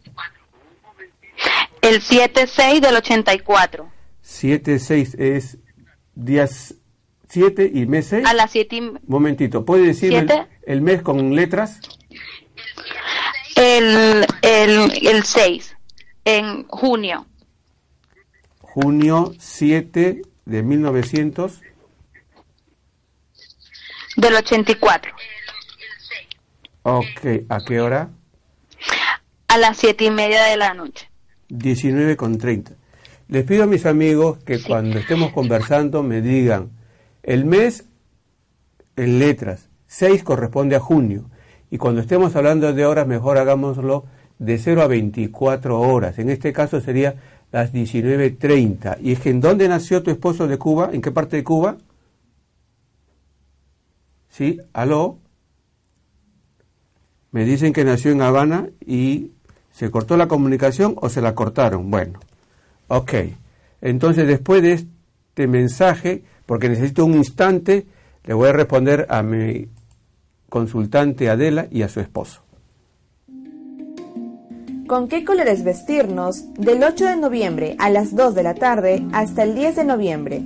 El 1.82 2.02
7-6 2.02 2.80
del 2.80 2.96
84. 2.96 3.88
7-6 4.24 5.20
es 5.20 5.58
días 6.16 6.74
7 7.28 7.70
y 7.72 7.86
mes 7.86 8.06
6. 8.08 8.26
A 8.26 8.34
las 8.34 8.50
7 8.50 8.76
y... 8.76 8.92
Momentito, 9.06 9.64
¿puede 9.64 9.86
decir 9.86 10.12
el, 10.14 10.28
el, 10.66 10.80
mes 10.80 11.02
con 11.02 11.36
letras? 11.36 11.80
El, 13.54 14.26
el, 14.42 14.92
el 15.06 15.22
6, 15.22 15.75
en 16.26 16.66
junio. 16.66 17.24
Junio 18.60 19.32
7 19.38 20.22
de 20.44 20.62
1900. 20.62 21.62
Del 24.16 24.34
84. 24.34 25.12
Ok, 26.82 27.06
¿a 27.48 27.60
qué 27.66 27.80
hora? 27.80 28.10
A 29.48 29.56
las 29.58 29.78
siete 29.78 30.04
y 30.04 30.10
media 30.10 30.42
de 30.44 30.56
la 30.56 30.74
noche. 30.74 31.08
19 31.48 32.16
con 32.16 32.38
30. 32.38 32.72
Les 33.28 33.44
pido 33.44 33.62
a 33.62 33.66
mis 33.66 33.86
amigos 33.86 34.38
que 34.44 34.60
cuando 34.60 34.98
estemos 34.98 35.32
conversando 35.32 36.02
me 36.02 36.22
digan 36.22 36.70
el 37.22 37.44
mes 37.44 37.86
en 38.96 39.20
letras. 39.20 39.68
6 39.86 40.24
corresponde 40.24 40.74
a 40.74 40.80
junio. 40.80 41.30
Y 41.70 41.78
cuando 41.78 42.00
estemos 42.00 42.34
hablando 42.34 42.72
de 42.72 42.84
horas, 42.84 43.06
mejor 43.06 43.38
hagámoslo 43.38 44.06
de 44.38 44.58
0 44.58 44.82
a 44.82 44.86
24 44.86 45.80
horas. 45.80 46.18
En 46.18 46.30
este 46.30 46.52
caso 46.52 46.80
sería 46.80 47.14
las 47.52 47.72
19.30. 47.72 48.98
¿Y 49.00 49.12
es 49.12 49.20
que 49.20 49.30
en 49.30 49.40
dónde 49.40 49.68
nació 49.68 50.02
tu 50.02 50.10
esposo 50.10 50.46
de 50.46 50.58
Cuba? 50.58 50.90
¿En 50.92 51.00
qué 51.00 51.10
parte 51.10 51.36
de 51.36 51.44
Cuba? 51.44 51.76
¿Sí? 54.28 54.60
¿Aló? 54.72 55.18
Me 57.30 57.44
dicen 57.44 57.72
que 57.72 57.84
nació 57.84 58.12
en 58.12 58.22
Habana 58.22 58.68
y 58.84 59.32
se 59.72 59.90
cortó 59.90 60.16
la 60.16 60.28
comunicación 60.28 60.94
o 60.96 61.08
se 61.08 61.20
la 61.20 61.34
cortaron. 61.34 61.90
Bueno, 61.90 62.20
ok. 62.88 63.12
Entonces 63.80 64.26
después 64.26 64.62
de 64.62 64.72
este 64.72 65.46
mensaje, 65.46 66.24
porque 66.46 66.68
necesito 66.68 67.04
un 67.04 67.14
instante, 67.14 67.86
le 68.24 68.34
voy 68.34 68.48
a 68.48 68.52
responder 68.52 69.06
a 69.10 69.22
mi 69.22 69.68
consultante 70.48 71.28
Adela 71.28 71.68
y 71.70 71.82
a 71.82 71.88
su 71.88 72.00
esposo. 72.00 72.45
¿Con 74.86 75.08
qué 75.08 75.24
colores 75.24 75.64
vestirnos 75.64 76.54
del 76.54 76.84
8 76.84 77.06
de 77.06 77.16
noviembre 77.16 77.74
a 77.80 77.90
las 77.90 78.14
2 78.14 78.36
de 78.36 78.42
la 78.44 78.54
tarde 78.54 79.04
hasta 79.12 79.42
el 79.42 79.56
10 79.56 79.74
de 79.74 79.84
noviembre? 79.84 80.42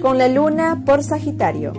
Con 0.00 0.16
la 0.16 0.26
luna 0.26 0.82
por 0.86 1.04
Sagitario. 1.04 1.74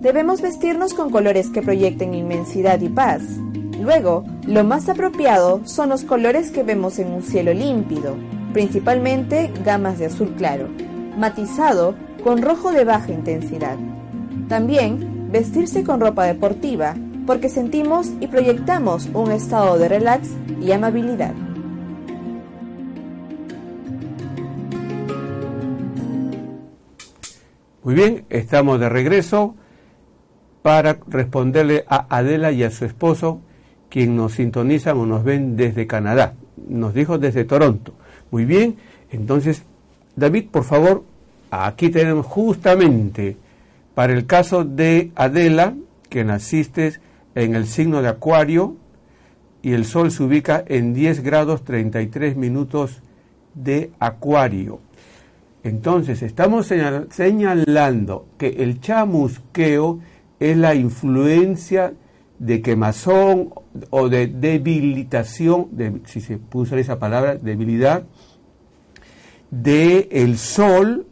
Debemos 0.00 0.42
vestirnos 0.42 0.92
con 0.92 1.08
colores 1.08 1.48
que 1.48 1.62
proyecten 1.62 2.12
inmensidad 2.12 2.82
y 2.82 2.90
paz. 2.90 3.22
Luego, 3.80 4.24
lo 4.46 4.62
más 4.62 4.90
apropiado 4.90 5.62
son 5.64 5.88
los 5.88 6.04
colores 6.04 6.50
que 6.50 6.62
vemos 6.62 6.98
en 6.98 7.10
un 7.10 7.22
cielo 7.22 7.54
límpido, 7.54 8.14
principalmente 8.52 9.50
gamas 9.64 9.98
de 9.98 10.06
azul 10.06 10.34
claro, 10.36 10.68
matizado 11.16 11.94
con 12.22 12.42
rojo 12.42 12.72
de 12.72 12.84
baja 12.84 13.10
intensidad. 13.10 13.78
También 14.48 15.30
vestirse 15.32 15.82
con 15.82 15.98
ropa 15.98 16.26
deportiva, 16.26 16.94
porque 17.28 17.50
sentimos 17.50 18.10
y 18.20 18.26
proyectamos 18.28 19.10
un 19.12 19.30
estado 19.32 19.78
de 19.78 19.86
relax 19.86 20.30
y 20.62 20.72
amabilidad. 20.72 21.34
Muy 27.84 27.94
bien, 27.94 28.24
estamos 28.30 28.80
de 28.80 28.88
regreso 28.88 29.54
para 30.62 31.00
responderle 31.06 31.84
a 31.86 32.06
Adela 32.16 32.50
y 32.50 32.62
a 32.62 32.70
su 32.70 32.86
esposo, 32.86 33.42
quien 33.90 34.16
nos 34.16 34.32
sintonizan 34.32 34.96
o 34.96 35.04
nos 35.04 35.22
ven 35.22 35.54
desde 35.54 35.86
Canadá. 35.86 36.32
Nos 36.66 36.94
dijo 36.94 37.18
desde 37.18 37.44
Toronto. 37.44 37.92
Muy 38.30 38.46
bien, 38.46 38.78
entonces, 39.10 39.64
David, 40.16 40.46
por 40.50 40.64
favor, 40.64 41.04
aquí 41.50 41.90
tenemos 41.90 42.24
justamente 42.24 43.36
para 43.94 44.14
el 44.14 44.24
caso 44.24 44.64
de 44.64 45.12
Adela, 45.14 45.74
que 46.08 46.24
naciste 46.24 47.06
en 47.34 47.54
el 47.54 47.66
signo 47.66 48.02
de 48.02 48.08
Acuario 48.08 48.76
y 49.62 49.72
el 49.72 49.84
Sol 49.84 50.10
se 50.10 50.22
ubica 50.22 50.64
en 50.66 50.94
10 50.94 51.22
grados 51.22 51.64
33 51.64 52.36
minutos 52.36 53.02
de 53.54 53.90
Acuario. 53.98 54.80
Entonces, 55.62 56.22
estamos 56.22 56.66
señalando 56.66 58.26
que 58.38 58.48
el 58.48 58.80
chamusqueo 58.80 59.98
es 60.38 60.56
la 60.56 60.74
influencia 60.74 61.92
de 62.38 62.62
quemazón 62.62 63.52
o 63.90 64.08
de 64.08 64.28
debilitación, 64.28 65.68
de, 65.72 66.00
si 66.04 66.20
se 66.20 66.38
puso 66.38 66.76
esa 66.76 66.98
palabra, 66.98 67.34
debilidad, 67.34 68.04
de 69.50 70.08
el 70.12 70.38
sol 70.38 71.06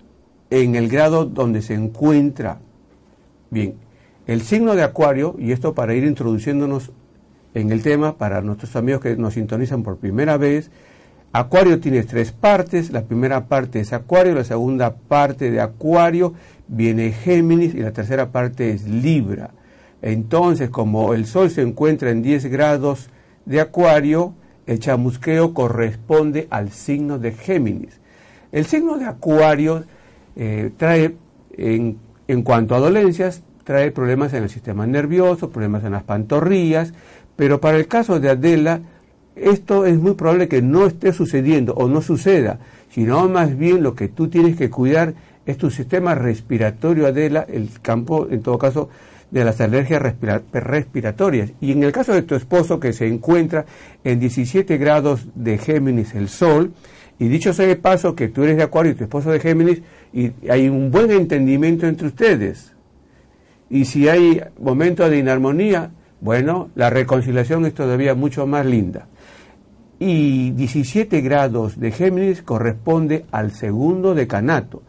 en 0.50 0.76
el 0.76 0.88
grado 0.88 1.24
donde 1.24 1.62
se 1.62 1.74
encuentra. 1.74 2.60
Bien, 3.50 3.74
el 4.26 4.42
signo 4.42 4.74
de 4.74 4.82
Acuario, 4.82 5.36
y 5.38 5.52
esto 5.52 5.74
para 5.74 5.94
ir 5.94 6.04
introduciéndonos 6.04 6.90
en 7.54 7.70
el 7.70 7.82
tema, 7.82 8.18
para 8.18 8.42
nuestros 8.42 8.74
amigos 8.76 9.00
que 9.00 9.16
nos 9.16 9.34
sintonizan 9.34 9.82
por 9.82 9.98
primera 9.98 10.36
vez, 10.36 10.70
Acuario 11.32 11.80
tiene 11.80 12.02
tres 12.02 12.32
partes, 12.32 12.90
la 12.90 13.02
primera 13.02 13.46
parte 13.46 13.80
es 13.80 13.92
Acuario, 13.92 14.34
la 14.34 14.44
segunda 14.44 14.94
parte 14.94 15.50
de 15.50 15.60
Acuario 15.60 16.34
viene 16.66 17.12
Géminis 17.12 17.74
y 17.74 17.80
la 17.80 17.92
tercera 17.92 18.32
parte 18.32 18.70
es 18.70 18.88
Libra. 18.88 19.50
Entonces, 20.02 20.70
como 20.70 21.14
el 21.14 21.26
Sol 21.26 21.50
se 21.50 21.62
encuentra 21.62 22.10
en 22.10 22.22
10 22.22 22.46
grados 22.46 23.10
de 23.44 23.60
Acuario, 23.60 24.34
el 24.66 24.78
chamusqueo 24.78 25.54
corresponde 25.54 26.46
al 26.50 26.70
signo 26.70 27.18
de 27.18 27.32
Géminis. 27.32 28.00
El 28.52 28.66
signo 28.66 28.98
de 28.98 29.04
Acuario 29.04 29.84
eh, 30.36 30.70
trae, 30.76 31.16
en, 31.56 31.98
en 32.28 32.42
cuanto 32.42 32.74
a 32.74 32.80
dolencias, 32.80 33.42
trae 33.66 33.90
problemas 33.90 34.32
en 34.32 34.44
el 34.44 34.48
sistema 34.48 34.86
nervioso, 34.86 35.50
problemas 35.50 35.82
en 35.82 35.90
las 35.90 36.04
pantorrillas, 36.04 36.94
pero 37.34 37.60
para 37.60 37.76
el 37.76 37.88
caso 37.88 38.20
de 38.20 38.30
Adela, 38.30 38.80
esto 39.34 39.86
es 39.86 39.98
muy 39.98 40.14
probable 40.14 40.46
que 40.46 40.62
no 40.62 40.86
esté 40.86 41.12
sucediendo 41.12 41.74
o 41.74 41.88
no 41.88 42.00
suceda, 42.00 42.60
sino 42.90 43.28
más 43.28 43.58
bien 43.58 43.82
lo 43.82 43.96
que 43.96 44.06
tú 44.06 44.28
tienes 44.28 44.56
que 44.56 44.70
cuidar 44.70 45.14
es 45.46 45.58
tu 45.58 45.72
sistema 45.72 46.14
respiratorio, 46.14 47.08
Adela, 47.08 47.44
el 47.48 47.68
campo, 47.82 48.28
en 48.30 48.40
todo 48.40 48.56
caso, 48.56 48.88
de 49.32 49.44
las 49.44 49.60
alergias 49.60 50.00
respiratorias. 50.52 51.50
Y 51.60 51.72
en 51.72 51.82
el 51.82 51.90
caso 51.90 52.14
de 52.14 52.22
tu 52.22 52.36
esposo, 52.36 52.78
que 52.78 52.92
se 52.92 53.08
encuentra 53.08 53.66
en 54.04 54.20
17 54.20 54.78
grados 54.78 55.26
de 55.34 55.58
Géminis 55.58 56.14
el 56.14 56.28
Sol, 56.28 56.72
y 57.18 57.26
dicho 57.26 57.52
sea 57.52 57.66
de 57.66 57.74
paso 57.74 58.14
que 58.14 58.28
tú 58.28 58.44
eres 58.44 58.58
de 58.58 58.62
Acuario 58.62 58.92
y 58.92 58.94
tu 58.94 59.02
esposo 59.02 59.32
de 59.32 59.40
Géminis, 59.40 59.82
y 60.12 60.30
hay 60.48 60.68
un 60.68 60.92
buen 60.92 61.10
entendimiento 61.10 61.88
entre 61.88 62.06
ustedes. 62.06 62.75
Y 63.68 63.84
si 63.84 64.08
hay 64.08 64.40
momentos 64.60 65.10
de 65.10 65.18
inarmonía, 65.18 65.90
bueno, 66.20 66.70
la 66.74 66.90
reconciliación 66.90 67.66
es 67.66 67.74
todavía 67.74 68.14
mucho 68.14 68.46
más 68.46 68.64
linda. 68.64 69.06
Y 69.98 70.50
17 70.50 71.20
grados 71.20 71.80
de 71.80 71.90
Géminis 71.90 72.42
corresponde 72.42 73.24
al 73.30 73.52
segundo 73.52 74.14
decanato 74.14 74.82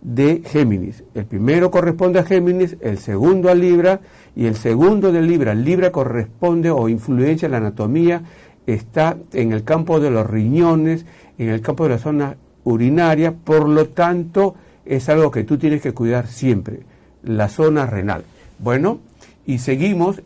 de 0.00 0.42
Géminis. 0.44 1.04
El 1.14 1.26
primero 1.26 1.70
corresponde 1.70 2.18
a 2.18 2.24
Géminis, 2.24 2.76
el 2.80 2.98
segundo 2.98 3.50
a 3.50 3.54
Libra 3.54 4.00
y 4.34 4.46
el 4.46 4.56
segundo 4.56 5.12
de 5.12 5.22
Libra. 5.22 5.54
Libra 5.54 5.90
corresponde 5.90 6.70
o 6.70 6.88
influencia 6.88 7.46
en 7.46 7.52
la 7.52 7.58
anatomía, 7.58 8.22
está 8.66 9.16
en 9.32 9.52
el 9.52 9.64
campo 9.64 10.00
de 10.00 10.10
los 10.10 10.28
riñones, 10.28 11.04
en 11.38 11.48
el 11.48 11.60
campo 11.60 11.84
de 11.84 11.90
la 11.90 11.98
zona 11.98 12.36
urinaria, 12.64 13.32
por 13.32 13.68
lo 13.68 13.88
tanto 13.88 14.54
es 14.84 15.08
algo 15.08 15.30
que 15.30 15.44
tú 15.44 15.58
tienes 15.58 15.82
que 15.82 15.92
cuidar 15.92 16.26
siempre, 16.26 16.80
la 17.22 17.48
zona 17.48 17.86
renal. 17.86 18.24
Bueno, 18.58 19.00
y 19.46 19.58
seguimos, 19.58 20.22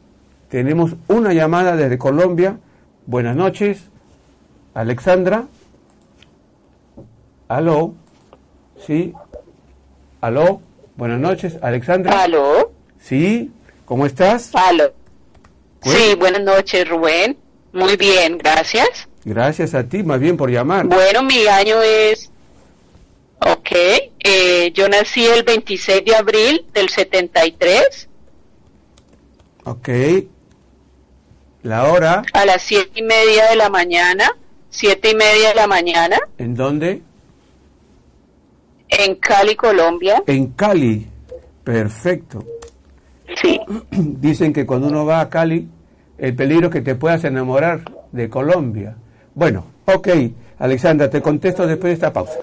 tenemos 0.48 0.96
una 1.08 1.32
llamada 1.32 1.76
desde 1.76 1.98
Colombia. 1.98 2.58
Buenas 3.06 3.36
noches, 3.36 3.84
Alexandra. 4.74 5.44
Aló, 7.48 7.94
sí, 8.86 9.12
Aló, 10.24 10.62
buenas 10.96 11.20
noches, 11.20 11.58
Alexandra. 11.60 12.22
Aló. 12.22 12.72
Sí, 12.98 13.52
¿cómo 13.84 14.06
estás? 14.06 14.50
Aló. 14.54 14.90
Sí, 15.82 16.14
buenas 16.18 16.40
noches, 16.40 16.88
Rubén. 16.88 17.36
Muy 17.74 17.94
bien, 17.98 18.38
gracias. 18.38 19.06
Gracias 19.26 19.74
a 19.74 19.84
ti, 19.84 20.02
más 20.02 20.18
bien 20.20 20.38
por 20.38 20.50
llamar. 20.50 20.86
Bueno, 20.86 21.22
mi 21.22 21.46
año 21.46 21.76
es... 21.82 22.30
Ok, 23.46 23.72
eh, 23.72 24.72
yo 24.72 24.88
nací 24.88 25.26
el 25.26 25.42
26 25.42 26.02
de 26.02 26.16
abril 26.16 26.66
del 26.72 26.88
73. 26.88 28.08
Ok. 29.64 29.88
¿La 31.62 31.84
hora? 31.92 32.22
A 32.32 32.46
las 32.46 32.62
siete 32.62 33.00
y 33.00 33.02
media 33.02 33.50
de 33.50 33.56
la 33.56 33.68
mañana. 33.68 34.30
Siete 34.70 35.10
y 35.10 35.14
media 35.14 35.50
de 35.50 35.54
la 35.56 35.66
mañana. 35.66 36.18
¿En 36.38 36.54
dónde? 36.54 37.02
En 38.88 39.16
Cali, 39.16 39.56
Colombia. 39.56 40.22
En 40.26 40.52
Cali, 40.52 41.06
perfecto. 41.62 42.44
Sí. 43.40 43.60
Dicen 43.90 44.54
que 44.54 44.64
cuando 44.64 44.88
uno 44.88 45.04
va 45.04 45.20
a 45.20 45.28
Cali, 45.28 45.68
el 46.16 46.34
peligro 46.34 46.68
es 46.68 46.72
que 46.72 46.80
te 46.80 46.94
puedas 46.94 47.24
enamorar 47.24 47.82
de 48.10 48.30
Colombia. 48.30 48.96
Bueno, 49.34 49.66
ok, 49.84 50.08
Alexandra, 50.58 51.10
te 51.10 51.20
contesto 51.20 51.66
después 51.66 51.90
de 51.90 51.94
esta 51.94 52.12
pausa. 52.12 52.38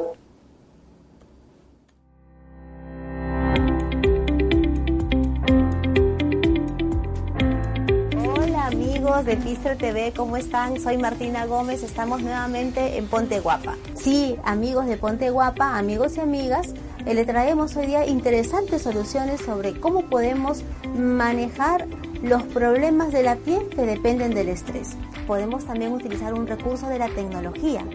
De 9.25 9.38
Pister 9.38 9.78
TV, 9.78 10.13
¿cómo 10.16 10.36
están? 10.36 10.80
Soy 10.80 10.98
Martina 10.98 11.46
Gómez, 11.46 11.84
estamos 11.84 12.22
nuevamente 12.22 12.98
en 12.98 13.08
Ponte 13.08 13.40
Guapa. 13.40 13.75
Sí, 13.94 14.36
amigos 14.44 14.88
de 14.88 14.98
Ponte 14.98 15.30
Guapa, 15.30 15.78
amigos 15.78 16.18
y 16.18 16.22
amigas, 16.22 16.74
eh, 17.06 17.13
le 17.13 17.24
traemos 17.24 17.75
hoy 17.75 17.86
día 17.86 18.08
interesantes 18.08 18.82
soluciones 18.82 19.42
sobre 19.42 19.80
cómo 19.80 20.10
podemos 20.10 20.63
manejar 20.98 21.88
los 22.24 22.42
problemas 22.44 23.12
de 23.12 23.22
la 23.22 23.36
piel 23.36 23.70
que 23.70 23.86
dependen 23.86 24.34
del 24.34 24.50
estrés. 24.50 24.96
Podemos 25.28 25.66
también 25.66 25.94
utilizar 25.94 26.34
un 26.34 26.48
recurso 26.48 26.88
de 26.88 26.98
la 26.98 27.10
tecnología. 27.10 27.86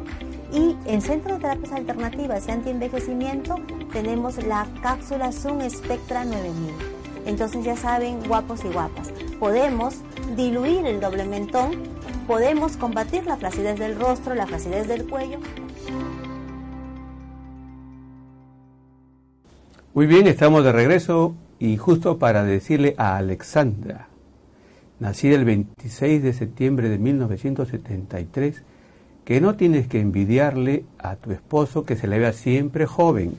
Y 0.52 0.76
en 0.87 1.02
Centro 1.02 1.35
de 1.35 1.40
Terapias 1.40 1.73
Alternativas 1.73 2.47
y 2.47 2.52
Antienvejecimiento 2.52 3.56
tenemos 3.92 4.42
la 4.45 4.68
cápsula 4.80 5.33
Zoom 5.33 5.68
Spectra 5.68 6.25
9000. 6.25 6.96
Entonces 7.26 7.64
ya 7.64 7.76
saben, 7.76 8.21
guapos 8.26 8.64
y 8.64 8.68
guapas, 8.68 9.11
podemos 9.40 9.97
diluir 10.37 10.87
el 10.87 11.00
doble 11.00 11.25
mentón, 11.25 11.73
podemos 12.26 12.76
combatir 12.76 13.26
la 13.26 13.37
flacidez 13.37 13.78
del 13.78 13.99
rostro, 13.99 14.35
la 14.35 14.47
flacidez 14.47 14.87
del 14.87 15.04
cuello. 15.06 15.38
Muy 19.92 20.06
bien, 20.06 20.26
estamos 20.28 20.62
de 20.62 20.73
regreso 20.73 21.35
y 21.59 21.76
justo 21.78 22.18
para 22.18 22.45
decirle 22.45 22.95
a 22.97 23.16
Alexandra, 23.16 24.09
nacida 25.00 25.35
el 25.35 25.45
26 25.45 26.23
de 26.23 26.33
septiembre 26.33 26.88
de 26.88 26.99
1973, 26.99 28.62
que 29.25 29.40
no 29.40 29.56
tienes 29.56 29.88
que 29.88 30.00
envidiarle 30.00 30.85
a 30.99 31.16
tu 31.16 31.33
esposo 31.33 31.85
que 31.85 31.97
se 31.97 32.06
le 32.06 32.21
vea 32.21 32.33
siempre 32.33 32.87
joven. 32.87 33.37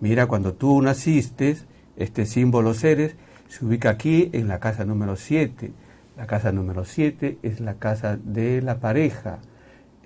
Mira, 0.00 0.26
cuando 0.26 0.54
tú 0.54 0.82
naciste, 0.82 1.58
este 1.96 2.26
símbolo 2.26 2.74
Ceres 2.74 3.16
se 3.48 3.64
ubica 3.64 3.90
aquí 3.90 4.30
en 4.32 4.48
la 4.48 4.58
casa 4.58 4.84
número 4.84 5.16
7. 5.16 5.72
La 6.16 6.26
casa 6.26 6.52
número 6.52 6.84
7 6.84 7.38
es 7.42 7.60
la 7.60 7.74
casa 7.74 8.16
de 8.16 8.62
la 8.62 8.78
pareja. 8.78 9.38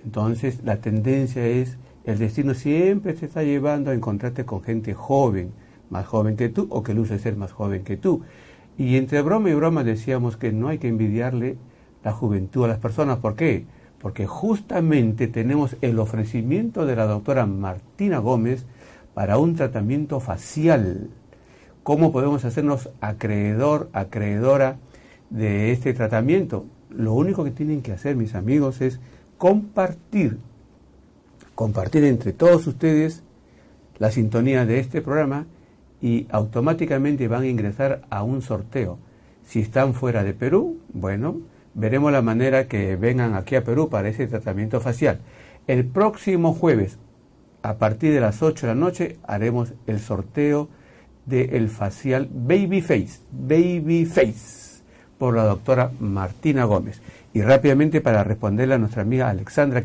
Entonces 0.03 0.61
la 0.63 0.77
tendencia 0.81 1.45
es, 1.45 1.77
el 2.03 2.19
destino 2.19 2.53
siempre 2.53 3.13
te 3.13 3.25
está 3.25 3.43
llevando 3.43 3.91
a 3.91 3.93
encontrarte 3.93 4.45
con 4.45 4.63
gente 4.63 4.93
joven, 4.93 5.51
más 5.89 6.05
joven 6.05 6.35
que 6.35 6.49
tú 6.49 6.67
o 6.69 6.83
que 6.83 6.93
luce 6.93 7.19
ser 7.19 7.35
más 7.35 7.51
joven 7.51 7.83
que 7.83 7.97
tú. 7.97 8.21
Y 8.77 8.95
entre 8.95 9.21
broma 9.21 9.49
y 9.49 9.53
broma 9.55 9.83
decíamos 9.83 10.37
que 10.37 10.51
no 10.51 10.69
hay 10.69 10.77
que 10.77 10.87
envidiarle 10.87 11.57
la 12.03 12.13
juventud 12.13 12.65
a 12.65 12.69
las 12.69 12.77
personas. 12.77 13.17
¿Por 13.17 13.35
qué? 13.35 13.65
Porque 13.99 14.25
justamente 14.25 15.27
tenemos 15.27 15.75
el 15.81 15.99
ofrecimiento 15.99 16.85
de 16.85 16.95
la 16.95 17.05
doctora 17.05 17.45
Martina 17.45 18.19
Gómez 18.19 18.65
para 19.13 19.37
un 19.37 19.55
tratamiento 19.55 20.19
facial 20.19 21.09
¿Cómo 21.83 22.11
podemos 22.11 22.45
hacernos 22.45 22.89
acreedor, 23.01 23.89
acreedora 23.93 24.77
de 25.29 25.71
este 25.71 25.93
tratamiento? 25.93 26.65
Lo 26.89 27.13
único 27.13 27.43
que 27.43 27.51
tienen 27.51 27.81
que 27.81 27.93
hacer, 27.93 28.15
mis 28.15 28.35
amigos, 28.35 28.81
es 28.81 28.99
compartir, 29.37 30.37
compartir 31.55 32.03
entre 32.03 32.33
todos 32.33 32.67
ustedes 32.67 33.23
la 33.97 34.11
sintonía 34.11 34.65
de 34.65 34.79
este 34.79 35.01
programa 35.01 35.45
y 36.01 36.27
automáticamente 36.29 37.27
van 37.27 37.43
a 37.43 37.47
ingresar 37.47 38.01
a 38.09 38.23
un 38.23 38.41
sorteo. 38.41 38.97
Si 39.45 39.59
están 39.59 39.93
fuera 39.93 40.23
de 40.23 40.33
Perú, 40.33 40.77
bueno, 40.93 41.37
veremos 41.73 42.11
la 42.11 42.21
manera 42.21 42.67
que 42.67 42.95
vengan 42.95 43.35
aquí 43.35 43.55
a 43.55 43.63
Perú 43.63 43.89
para 43.89 44.09
ese 44.09 44.27
tratamiento 44.27 44.79
facial. 44.79 45.19
El 45.67 45.85
próximo 45.85 46.53
jueves, 46.53 46.97
a 47.61 47.75
partir 47.75 48.13
de 48.13 48.21
las 48.21 48.41
8 48.41 48.67
de 48.67 48.73
la 48.73 48.79
noche, 48.79 49.17
haremos 49.23 49.73
el 49.87 49.99
sorteo 49.99 50.69
del 51.29 51.69
facial 51.69 52.27
Babyface, 52.31 53.19
Babyface, 53.31 54.81
por 55.17 55.35
la 55.35 55.43
doctora 55.43 55.91
Martina 55.99 56.65
Gómez. 56.65 57.01
Y 57.33 57.41
rápidamente 57.41 58.01
para 58.01 58.23
responderle 58.23 58.75
a 58.75 58.79
nuestra 58.79 59.03
amiga 59.03 59.29
Alexandra, 59.29 59.83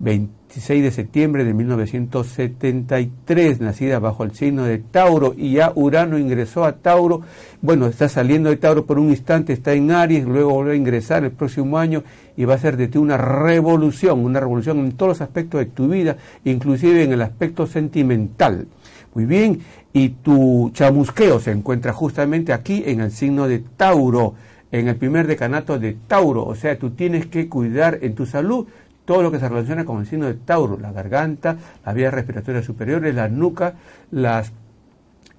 26 0.00 0.82
de 0.82 0.90
septiembre 0.90 1.44
de 1.44 1.52
1973, 1.52 3.60
nacida 3.60 3.98
bajo 3.98 4.24
el 4.24 4.32
signo 4.32 4.64
de 4.64 4.78
Tauro, 4.78 5.34
y 5.36 5.52
ya 5.52 5.72
Urano 5.74 6.16
ingresó 6.18 6.64
a 6.64 6.72
Tauro, 6.72 7.20
bueno, 7.60 7.86
está 7.86 8.08
saliendo 8.08 8.48
de 8.48 8.56
Tauro 8.56 8.86
por 8.86 8.98
un 8.98 9.10
instante, 9.10 9.52
está 9.52 9.74
en 9.74 9.90
Aries, 9.90 10.24
luego 10.24 10.52
volverá 10.52 10.72
a 10.72 10.78
ingresar 10.78 11.24
el 11.24 11.32
próximo 11.32 11.76
año 11.76 12.02
y 12.34 12.46
va 12.46 12.54
a 12.54 12.58
ser 12.58 12.78
de 12.78 12.88
ti 12.88 12.96
una 12.96 13.18
revolución, 13.18 14.24
una 14.24 14.40
revolución 14.40 14.78
en 14.78 14.92
todos 14.92 15.10
los 15.10 15.20
aspectos 15.20 15.60
de 15.60 15.66
tu 15.66 15.88
vida, 15.88 16.16
inclusive 16.44 17.04
en 17.04 17.12
el 17.12 17.20
aspecto 17.20 17.66
sentimental. 17.66 18.68
Muy 19.14 19.24
bien, 19.24 19.60
y 19.92 20.10
tu 20.10 20.70
chamusqueo 20.72 21.40
se 21.40 21.50
encuentra 21.50 21.92
justamente 21.92 22.52
aquí 22.52 22.84
en 22.86 23.00
el 23.00 23.10
signo 23.10 23.48
de 23.48 23.58
Tauro, 23.58 24.34
en 24.70 24.86
el 24.86 24.96
primer 24.96 25.26
decanato 25.26 25.80
de 25.80 25.96
Tauro, 26.06 26.44
o 26.44 26.54
sea, 26.54 26.78
tú 26.78 26.90
tienes 26.90 27.26
que 27.26 27.48
cuidar 27.48 27.98
en 28.02 28.14
tu 28.14 28.24
salud 28.24 28.68
todo 29.04 29.22
lo 29.22 29.32
que 29.32 29.40
se 29.40 29.48
relaciona 29.48 29.84
con 29.84 29.98
el 29.98 30.06
signo 30.06 30.26
de 30.26 30.34
Tauro, 30.34 30.78
la 30.78 30.92
garganta, 30.92 31.56
las 31.84 31.94
vías 31.96 32.14
respiratorias 32.14 32.64
superiores, 32.64 33.12
la 33.12 33.28
nuca, 33.28 33.74
las 34.12 34.52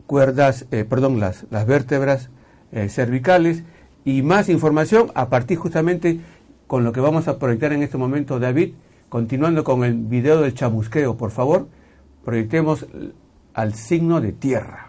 cuerdas, 0.05 0.65
eh, 0.71 0.83
perdón, 0.83 1.21
las, 1.21 1.45
las 1.49 1.65
vértebras 1.65 2.29
eh, 2.73 2.89
cervicales 2.89 3.63
y 4.03 4.21
más 4.23 4.49
información 4.49 5.11
a 5.15 5.29
partir 5.29 5.57
justamente 5.57 6.19
con 6.67 6.83
lo 6.83 6.91
que 6.91 6.99
vamos 6.99 7.29
a 7.29 7.39
proyectar 7.39 7.71
en 7.71 7.83
este 7.83 7.97
momento, 7.97 8.37
David, 8.37 8.73
continuando 9.07 9.63
con 9.63 9.85
el 9.85 9.93
video 9.93 10.41
del 10.41 10.53
chamusqueo, 10.53 11.15
por 11.15 11.31
favor, 11.31 11.69
proyectemos 12.25 12.85
al 13.53 13.73
signo 13.73 14.21
de 14.21 14.31
tierra. 14.31 14.87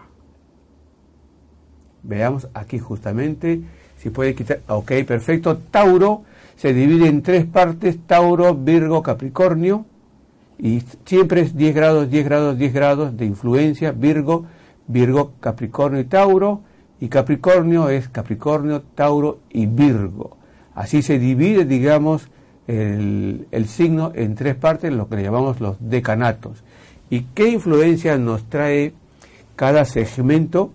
Veamos 2.03 2.47
aquí 2.53 2.79
justamente 2.79 3.61
si 3.97 4.09
puede 4.09 4.35
quitar. 4.35 4.59
Ok, 4.67 4.91
perfecto. 5.07 5.57
Tauro 5.57 6.23
se 6.55 6.73
divide 6.73 7.07
en 7.07 7.21
tres 7.21 7.45
partes: 7.45 7.97
Tauro, 8.05 8.53
Virgo, 8.55 9.01
Capricornio. 9.01 9.85
Y 10.59 10.83
siempre 11.05 11.41
es 11.41 11.57
10 11.57 11.75
grados, 11.75 12.09
10 12.09 12.25
grados, 12.25 12.57
10 12.57 12.73
grados 12.73 13.17
de 13.17 13.25
influencia. 13.25 13.91
Virgo, 13.91 14.45
Virgo, 14.87 15.33
Capricornio 15.39 16.01
y 16.01 16.05
Tauro. 16.05 16.61
Y 16.99 17.07
Capricornio 17.07 17.89
es 17.89 18.07
Capricornio, 18.07 18.81
Tauro 18.95 19.39
y 19.49 19.65
Virgo. 19.65 20.37
Así 20.75 21.01
se 21.01 21.19
divide, 21.19 21.65
digamos, 21.65 22.29
el, 22.67 23.47
el 23.51 23.67
signo 23.67 24.11
en 24.15 24.35
tres 24.35 24.55
partes, 24.55 24.93
lo 24.93 25.09
que 25.09 25.17
le 25.17 25.23
llamamos 25.23 25.59
los 25.59 25.77
decanatos 25.79 26.63
y 27.13 27.27
qué 27.35 27.47
influencia 27.47 28.17
nos 28.17 28.49
trae 28.49 28.91
cada 29.55 29.85
segmento 29.85 30.71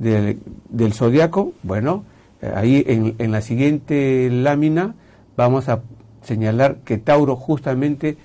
del, 0.00 0.40
del 0.68 0.92
zodiaco. 0.92 1.52
Bueno, 1.62 2.02
eh, 2.42 2.50
ahí 2.56 2.82
en, 2.88 3.14
en 3.18 3.30
la 3.30 3.40
siguiente 3.40 4.28
lámina 4.28 4.96
vamos 5.36 5.68
a 5.68 5.82
señalar 6.22 6.78
que 6.78 6.98
Tauro 6.98 7.36
justamente 7.36 8.16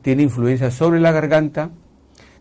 tiene 0.00 0.22
influencia 0.22 0.70
sobre 0.70 0.98
la 0.98 1.12
garganta, 1.12 1.68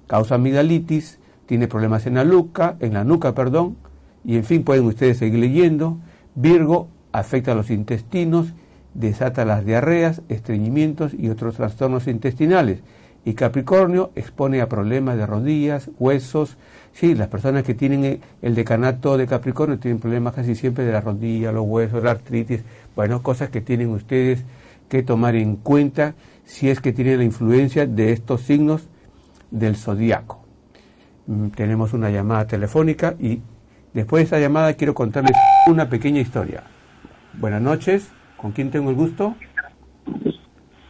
causa 0.07 0.35
amigdalitis, 0.35 1.19
tiene 1.45 1.67
problemas 1.67 2.05
en 2.05 2.13
la 2.13 2.23
nuca, 2.23 2.77
en 2.79 2.93
la 2.93 3.03
nuca, 3.03 3.35
perdón, 3.35 3.75
y 4.23 4.37
en 4.37 4.45
fin 4.45 4.63
pueden 4.63 4.85
ustedes 4.85 5.17
seguir 5.17 5.39
leyendo. 5.39 5.97
Virgo 6.35 6.87
afecta 7.11 7.51
a 7.51 7.55
los 7.55 7.69
intestinos, 7.69 8.53
desata 8.93 9.43
las 9.43 9.65
diarreas, 9.65 10.21
estreñimientos 10.29 11.13
y 11.13 11.27
otros 11.27 11.57
trastornos 11.57 12.07
intestinales. 12.07 12.79
Y 13.25 13.33
Capricornio 13.33 14.11
expone 14.15 14.61
a 14.61 14.69
problemas 14.69 15.17
de 15.17 15.25
rodillas, 15.25 15.89
huesos. 15.99 16.57
Sí, 16.93 17.15
las 17.15 17.27
personas 17.27 17.63
que 17.63 17.73
tienen 17.73 18.21
el 18.41 18.55
decanato 18.55 19.17
de 19.17 19.27
Capricornio 19.27 19.77
tienen 19.79 19.99
problemas 19.99 20.33
casi 20.33 20.55
siempre 20.55 20.85
de 20.85 20.91
la 20.91 21.01
rodilla, 21.01 21.51
los 21.51 21.65
huesos, 21.65 22.03
la 22.03 22.11
artritis. 22.11 22.63
Bueno, 22.95 23.21
cosas 23.21 23.49
que 23.49 23.61
tienen 23.61 23.89
ustedes 23.89 24.43
que 24.87 25.03
tomar 25.03 25.35
en 25.35 25.57
cuenta 25.57 26.15
si 26.45 26.69
es 26.69 26.81
que 26.81 26.93
tienen 26.93 27.19
la 27.19 27.23
influencia 27.23 27.85
de 27.85 28.11
estos 28.11 28.41
signos 28.41 28.87
del 29.51 29.75
zodiaco. 29.75 30.43
Mm, 31.27 31.49
tenemos 31.49 31.93
una 31.93 32.09
llamada 32.09 32.47
telefónica 32.47 33.13
y 33.19 33.41
después 33.93 34.21
de 34.21 34.25
esa 34.25 34.39
llamada 34.39 34.73
quiero 34.73 34.95
contarles 34.95 35.37
una 35.67 35.89
pequeña 35.89 36.21
historia. 36.21 36.63
Buenas 37.33 37.61
noches, 37.61 38.09
¿con 38.35 38.51
quién 38.51 38.71
tengo 38.71 38.89
el 38.89 38.95
gusto? 38.95 39.35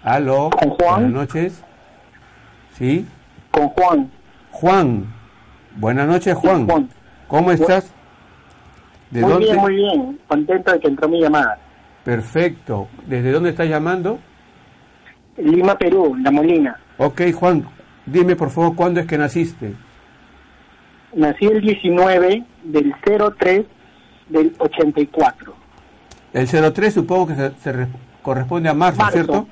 Aló, 0.01 0.49
buenas 0.79 1.11
noches. 1.11 1.63
¿Sí? 2.79 3.05
Con 3.51 3.67
Juan. 3.69 4.09
Juan. 4.51 5.05
Buenas 5.75 6.07
noches, 6.07 6.33
Juan. 6.35 6.89
¿Cómo 7.27 7.51
estás? 7.51 7.93
¿De 9.11 9.21
muy 9.21 9.43
bien, 9.43 9.57
muy 9.57 9.75
bien. 9.75 10.19
Contento 10.27 10.71
de 10.71 10.79
que 10.79 10.87
entró 10.87 11.09
mi 11.09 11.21
llamada. 11.21 11.59
Perfecto. 12.05 12.87
¿Desde 13.05 13.31
dónde 13.31 13.49
estás 13.49 13.67
llamando? 13.67 14.19
Lima, 15.37 15.77
Perú, 15.77 16.15
La 16.23 16.31
Molina. 16.31 16.79
Ok, 16.97 17.21
Juan. 17.33 17.65
Dime, 18.05 18.35
por 18.35 18.49
favor, 18.49 18.75
¿cuándo 18.75 19.01
es 19.01 19.07
que 19.07 19.17
naciste? 19.17 19.73
Nací 21.13 21.45
el 21.45 21.59
19 21.61 22.45
del 22.63 22.95
03 23.03 23.65
del 24.29 24.53
84. 24.57 25.53
El 26.31 26.73
03 26.73 26.93
supongo 26.93 27.27
que 27.27 27.35
se, 27.35 27.87
corresponde 28.21 28.69
a 28.69 28.73
marzo, 28.73 29.01
¿cierto? 29.11 29.47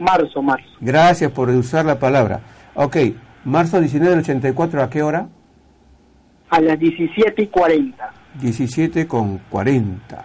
Marzo, 0.00 0.42
marzo. 0.42 0.66
Gracias 0.80 1.30
por 1.30 1.50
usar 1.50 1.84
la 1.84 1.98
palabra. 1.98 2.40
Ok, 2.74 2.96
marzo 3.44 3.78
19 3.78 4.10
del 4.10 4.20
84, 4.20 4.82
¿a 4.82 4.88
qué 4.88 5.02
hora? 5.02 5.28
A 6.48 6.60
las 6.60 6.78
17 6.78 7.42
y 7.42 7.46
40. 7.46 8.10
17 8.40 9.06
con 9.06 9.38
40. 9.50 10.24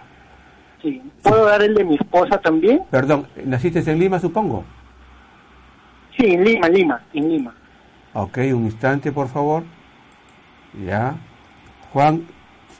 Sí. 0.80 1.02
¿Puedo 1.22 1.44
dar 1.44 1.62
el 1.62 1.74
de 1.74 1.84
mi 1.84 1.96
esposa 1.96 2.38
también? 2.38 2.82
Perdón, 2.90 3.26
¿naciste 3.44 3.78
en 3.90 3.98
Lima, 3.98 4.18
supongo? 4.18 4.64
Sí, 6.16 6.24
en 6.24 6.42
Lima, 6.42 6.68
Lima, 6.70 7.02
en 7.12 7.28
Lima. 7.28 7.54
Ok, 8.14 8.38
un 8.54 8.64
instante, 8.64 9.12
por 9.12 9.28
favor. 9.28 9.62
Ya. 10.86 11.16
Juan 11.92 12.26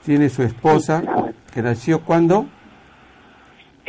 tiene 0.03 0.29
su 0.29 0.41
esposa, 0.41 1.03
que 1.53 1.61
nació 1.61 2.01
cuándo? 2.01 2.47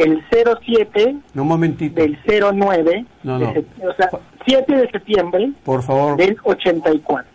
El 0.04 0.22
07 0.30 1.16
no, 1.34 1.42
un 1.42 1.48
momentito. 1.48 2.00
del 2.00 2.18
09, 2.26 3.04
no, 3.24 3.38
no. 3.38 3.50
o 3.50 3.94
sea, 3.96 4.08
7 4.46 4.76
de 4.76 4.90
septiembre 4.90 5.52
Por 5.64 5.82
favor. 5.82 6.16
del 6.16 6.36
84. 6.42 7.28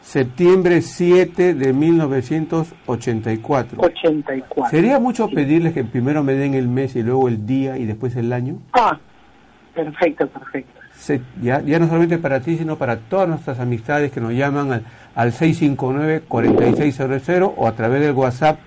Septiembre 0.00 0.80
7 0.80 1.54
de 1.54 1.72
1984. 1.72 3.78
84. 3.80 4.70
¿Sería 4.70 4.98
mucho 4.98 5.28
pedirles 5.28 5.74
que 5.74 5.84
primero 5.84 6.22
me 6.22 6.32
den 6.34 6.54
el 6.54 6.68
mes 6.68 6.96
y 6.96 7.02
luego 7.02 7.28
el 7.28 7.44
día 7.46 7.76
y 7.76 7.84
después 7.84 8.16
el 8.16 8.32
año? 8.32 8.56
Ah, 8.72 8.98
perfecto, 9.74 10.26
perfecto. 10.28 10.72
ya, 11.42 11.60
ya 11.60 11.78
no 11.78 11.86
solamente 11.86 12.16
para 12.18 12.40
ti, 12.40 12.56
sino 12.56 12.76
para 12.76 12.96
todas 12.96 13.28
nuestras 13.28 13.60
amistades 13.60 14.10
que 14.10 14.20
nos 14.20 14.32
llaman 14.32 14.72
al, 14.72 14.82
al 15.14 15.32
659-4600 15.32 17.52
o 17.56 17.66
a 17.66 17.72
través 17.72 18.00
del 18.00 18.12
WhatsApp 18.12 18.58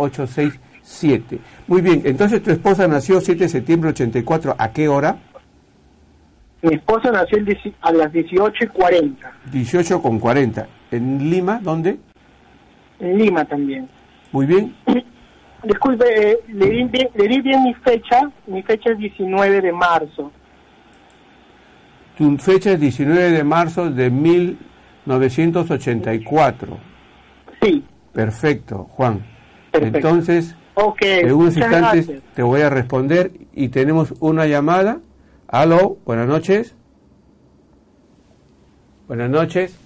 987-578-867. 0.00 1.38
Muy 1.66 1.82
bien, 1.82 2.02
entonces 2.04 2.42
tu 2.42 2.50
esposa 2.50 2.88
nació 2.88 3.20
7 3.20 3.44
de 3.44 3.48
septiembre 3.48 3.90
84, 3.90 4.56
¿a 4.58 4.72
qué 4.72 4.88
hora? 4.88 5.18
Mi 6.62 6.74
esposa 6.74 7.10
nació 7.10 7.38
a 7.80 7.92
las 7.92 8.12
18 8.12 8.64
y 8.64 8.66
40. 8.66 9.32
18 9.50 10.02
con 10.02 10.18
40. 10.18 10.68
¿En 10.90 11.30
Lima? 11.30 11.58
¿Dónde? 11.62 11.98
En 12.98 13.18
Lima 13.18 13.46
también. 13.46 13.88
Muy 14.32 14.46
bien. 14.46 14.74
Disculpe, 15.62 16.06
eh, 16.06 16.38
le, 16.48 16.70
di 16.70 16.84
bien, 16.84 17.10
le 17.14 17.28
di 17.28 17.40
bien 17.40 17.62
mi 17.62 17.72
fecha. 17.74 18.30
Mi 18.46 18.62
fecha 18.62 18.92
es 18.92 18.98
19 18.98 19.60
de 19.60 19.72
marzo. 19.72 20.32
Tu 22.16 22.38
fecha 22.38 22.72
es 22.72 22.80
19 22.80 23.30
de 23.30 23.44
marzo 23.44 23.90
de 23.90 24.08
1984. 24.10 26.78
Sí. 27.62 27.84
Perfecto, 28.12 28.88
Juan. 28.90 29.22
Entonces, 29.72 30.54
en 31.00 31.32
unos 31.32 31.56
instantes 31.56 32.10
te 32.34 32.42
voy 32.42 32.62
a 32.62 32.70
responder 32.70 33.32
y 33.52 33.68
tenemos 33.68 34.14
una 34.20 34.46
llamada. 34.46 35.00
Aló, 35.48 35.98
buenas 36.04 36.28
noches. 36.28 36.74
Buenas 39.06 39.30
noches. 39.30 39.76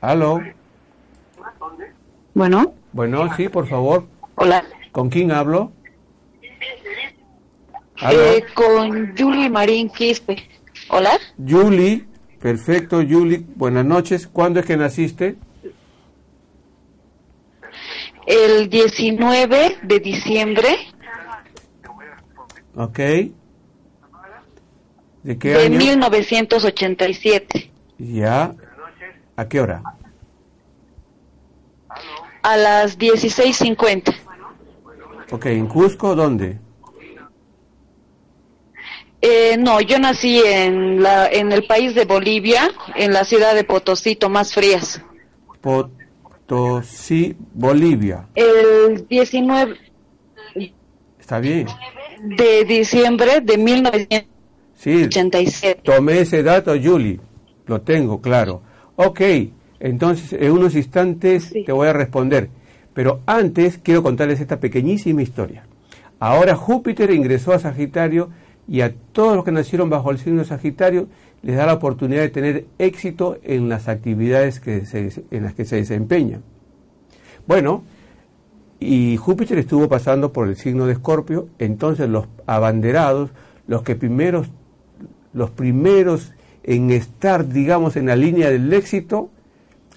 Aló. 0.00 0.40
Bueno. 2.34 2.74
Bueno, 2.92 3.34
sí, 3.36 3.48
por 3.48 3.66
favor. 3.66 4.06
Hola. 4.36 4.64
¿Con 4.92 5.10
quién 5.10 5.32
hablo? 5.32 5.72
Eh, 8.10 8.44
con 8.54 9.16
Julie 9.16 9.50
Marín 9.50 9.90
Quispe. 9.90 10.36
Hola. 10.90 11.18
Julie, 11.36 12.06
perfecto, 12.40 12.98
Julie. 12.98 13.44
Buenas 13.56 13.84
noches. 13.84 14.28
¿Cuándo 14.28 14.60
es 14.60 14.66
que 14.66 14.76
naciste? 14.76 15.36
El 18.28 18.68
19 18.68 19.78
de 19.82 20.00
diciembre 20.00 20.76
Ok. 22.78 22.98
¿De 25.24 25.36
qué 25.36 25.48
de 25.48 25.68
1987. 25.68 27.72
Ya. 27.98 28.54
¿A 29.34 29.48
qué 29.48 29.60
hora? 29.60 29.82
A 32.42 32.56
las 32.56 32.96
16.50. 32.96 34.14
Ok, 35.32 35.46
¿en 35.46 35.66
Cusco 35.66 36.14
dónde? 36.14 36.60
Eh, 39.20 39.56
no, 39.58 39.80
yo 39.80 39.98
nací 39.98 40.38
en, 40.38 41.02
la, 41.02 41.26
en 41.26 41.50
el 41.50 41.66
país 41.66 41.96
de 41.96 42.04
Bolivia, 42.04 42.70
en 42.94 43.12
la 43.12 43.24
ciudad 43.24 43.56
de 43.56 43.64
Potosí, 43.64 44.16
más 44.30 44.54
Frías. 44.54 45.02
Potosí, 46.48 47.36
Bolivia. 47.52 48.26
El 48.34 49.06
19. 49.06 49.76
Está 51.20 51.40
bien 51.40 51.66
de 52.24 52.64
diciembre 52.64 53.40
de 53.42 53.56
1987. 53.56 54.26
Sí, 54.74 55.08
tomé 55.82 56.20
ese 56.20 56.42
dato, 56.42 56.74
Julie. 56.82 57.20
Lo 57.66 57.82
tengo, 57.82 58.20
claro. 58.20 58.62
Ok, 58.96 59.20
entonces 59.78 60.32
en 60.32 60.50
unos 60.52 60.74
instantes 60.74 61.52
te 61.52 61.70
voy 61.72 61.88
a 61.88 61.92
responder. 61.92 62.48
Pero 62.94 63.20
antes 63.26 63.78
quiero 63.78 64.02
contarles 64.02 64.40
esta 64.40 64.58
pequeñísima 64.58 65.22
historia. 65.22 65.66
Ahora 66.18 66.56
Júpiter 66.56 67.10
ingresó 67.12 67.52
a 67.52 67.58
Sagitario 67.58 68.30
y 68.66 68.80
a 68.80 68.92
todos 69.12 69.36
los 69.36 69.44
que 69.44 69.52
nacieron 69.52 69.88
bajo 69.90 70.10
el 70.10 70.18
signo 70.18 70.40
de 70.40 70.46
Sagitario 70.48 71.08
les 71.42 71.56
da 71.56 71.66
la 71.66 71.74
oportunidad 71.74 72.22
de 72.22 72.28
tener 72.28 72.66
éxito 72.78 73.38
en 73.42 73.68
las 73.68 73.88
actividades 73.88 74.60
que 74.60 74.82
en 75.30 75.42
las 75.42 75.54
que 75.54 75.64
se 75.64 75.76
desempeñan. 75.76 76.42
Bueno, 77.46 77.82
y 78.80 79.16
Júpiter 79.16 79.58
estuvo 79.58 79.88
pasando 79.88 80.32
por 80.32 80.48
el 80.48 80.56
signo 80.56 80.86
de 80.86 80.92
Escorpio, 80.92 81.48
entonces 81.58 82.08
los 82.08 82.26
abanderados, 82.46 83.30
los 83.66 83.82
que 83.82 83.96
primeros, 83.96 84.48
los 85.32 85.50
primeros 85.50 86.32
en 86.62 86.90
estar, 86.90 87.48
digamos, 87.48 87.96
en 87.96 88.06
la 88.06 88.16
línea 88.16 88.50
del 88.50 88.72
éxito, 88.72 89.30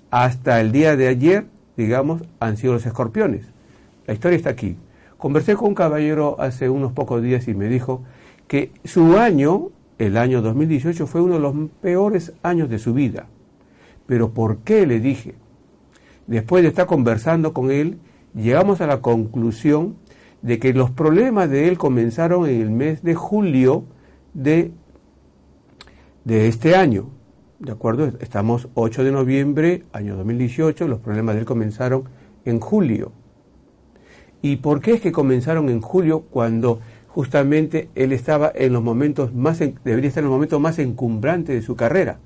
hasta 0.10 0.62
el 0.62 0.71
día 0.71 0.95
de 0.95 1.08
ayer, 1.08 1.45
digamos, 1.77 2.23
han 2.39 2.58
sido 2.58 2.73
los 2.73 2.86
escorpiones. 2.86 3.45
La 4.08 4.13
historia 4.13 4.38
está 4.38 4.49
aquí. 4.49 4.77
Conversé 5.17 5.56
con 5.56 5.69
un 5.69 5.75
caballero 5.75 6.36
hace 6.39 6.69
unos 6.69 6.93
pocos 6.93 7.21
días 7.21 7.47
y 7.47 7.54
me 7.54 7.67
dijo 7.67 8.04
que 8.47 8.71
su 8.84 9.17
año, 9.17 9.69
el 10.01 10.17
año 10.17 10.41
2018, 10.41 11.05
fue 11.05 11.21
uno 11.21 11.35
de 11.35 11.39
los 11.39 11.55
peores 11.81 12.33
años 12.41 12.69
de 12.69 12.79
su 12.79 12.93
vida. 12.93 13.27
Pero 14.07 14.33
¿por 14.33 14.57
qué? 14.59 14.87
Le 14.87 14.99
dije. 14.99 15.35
Después 16.25 16.63
de 16.63 16.69
estar 16.69 16.87
conversando 16.87 17.53
con 17.53 17.71
él, 17.71 17.99
llegamos 18.33 18.81
a 18.81 18.87
la 18.87 19.01
conclusión 19.01 19.95
de 20.41 20.57
que 20.57 20.73
los 20.73 20.89
problemas 20.89 21.49
de 21.49 21.67
él 21.67 21.77
comenzaron 21.77 22.49
en 22.49 22.61
el 22.61 22.71
mes 22.71 23.03
de 23.03 23.13
julio 23.13 23.83
de, 24.33 24.71
de 26.25 26.47
este 26.47 26.75
año. 26.75 27.09
¿De 27.59 27.71
acuerdo? 27.71 28.11
Estamos 28.21 28.69
8 28.73 29.03
de 29.03 29.11
noviembre, 29.11 29.83
año 29.93 30.15
2018, 30.15 30.87
los 30.87 30.99
problemas 30.99 31.35
de 31.35 31.41
él 31.41 31.45
comenzaron 31.45 32.05
en 32.43 32.59
julio. 32.59 33.11
¿Y 34.41 34.55
por 34.55 34.81
qué 34.81 34.93
es 34.93 35.01
que 35.01 35.11
comenzaron 35.11 35.69
en 35.69 35.79
julio 35.79 36.21
cuando 36.21 36.79
justamente 37.13 37.89
él 37.95 38.13
estaba 38.13 38.52
en 38.56 38.74
los 38.74 38.82
momentos 38.82 39.34
más, 39.34 39.60
debería 39.60 40.08
estar 40.08 40.24
en 40.24 40.30
los 40.30 40.36
momentos 40.36 40.60
más 40.62 40.80
encumbrantes 40.80 41.56
de 41.56 41.62
su 41.62 41.76
carrera? 41.76 42.19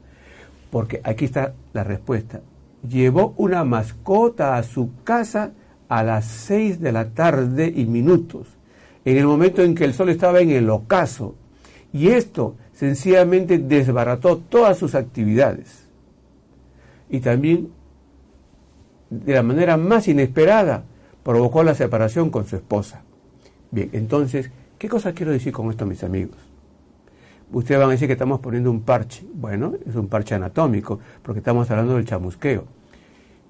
Porque 0.69 1.01
aquí 1.03 1.25
está 1.25 1.53
la 1.73 1.83
respuesta. 1.83 2.41
Llevó 2.87 3.33
una 3.37 3.63
mascota 3.63 4.57
a 4.57 4.63
su 4.63 4.91
casa 5.03 5.53
a 5.87 6.03
las 6.03 6.25
6 6.25 6.79
de 6.79 6.91
la 6.91 7.09
tarde 7.09 7.71
y 7.75 7.85
minutos, 7.85 8.47
en 9.05 9.17
el 9.17 9.25
momento 9.25 9.63
en 9.63 9.75
que 9.75 9.85
el 9.85 9.93
sol 9.93 10.09
estaba 10.09 10.39
en 10.39 10.51
el 10.51 10.69
ocaso, 10.69 11.35
y 11.91 12.09
esto 12.09 12.55
sencillamente 12.73 13.57
desbarató 13.57 14.37
todas 14.37 14.77
sus 14.77 14.95
actividades. 14.95 15.87
Y 17.09 17.21
también, 17.21 17.69
de 19.09 19.33
la 19.33 19.43
manera 19.43 19.77
más 19.77 20.07
inesperada, 20.07 20.83
provocó 21.23 21.63
la 21.63 21.73
separación 21.73 22.29
con 22.29 22.45
su 22.45 22.55
esposa. 22.55 23.03
Bien, 23.71 23.89
entonces, 23.93 24.51
¿qué 24.77 24.89
cosa 24.89 25.13
quiero 25.13 25.31
decir 25.31 25.53
con 25.53 25.69
esto, 25.69 25.85
mis 25.85 26.03
amigos? 26.03 26.37
Ustedes 27.51 27.79
van 27.79 27.89
a 27.89 27.91
decir 27.91 28.07
que 28.07 28.13
estamos 28.13 28.39
poniendo 28.39 28.71
un 28.71 28.81
parche. 28.81 29.25
Bueno, 29.33 29.73
es 29.87 29.95
un 29.95 30.07
parche 30.07 30.35
anatómico, 30.35 30.99
porque 31.21 31.39
estamos 31.39 31.69
hablando 31.69 31.95
del 31.95 32.05
chamusqueo 32.05 32.65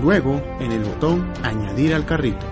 Luego 0.00 0.40
en 0.60 0.70
el 0.70 0.84
botón 0.84 1.32
Añadir 1.42 1.94
al 1.94 2.06
carrito. 2.06 2.46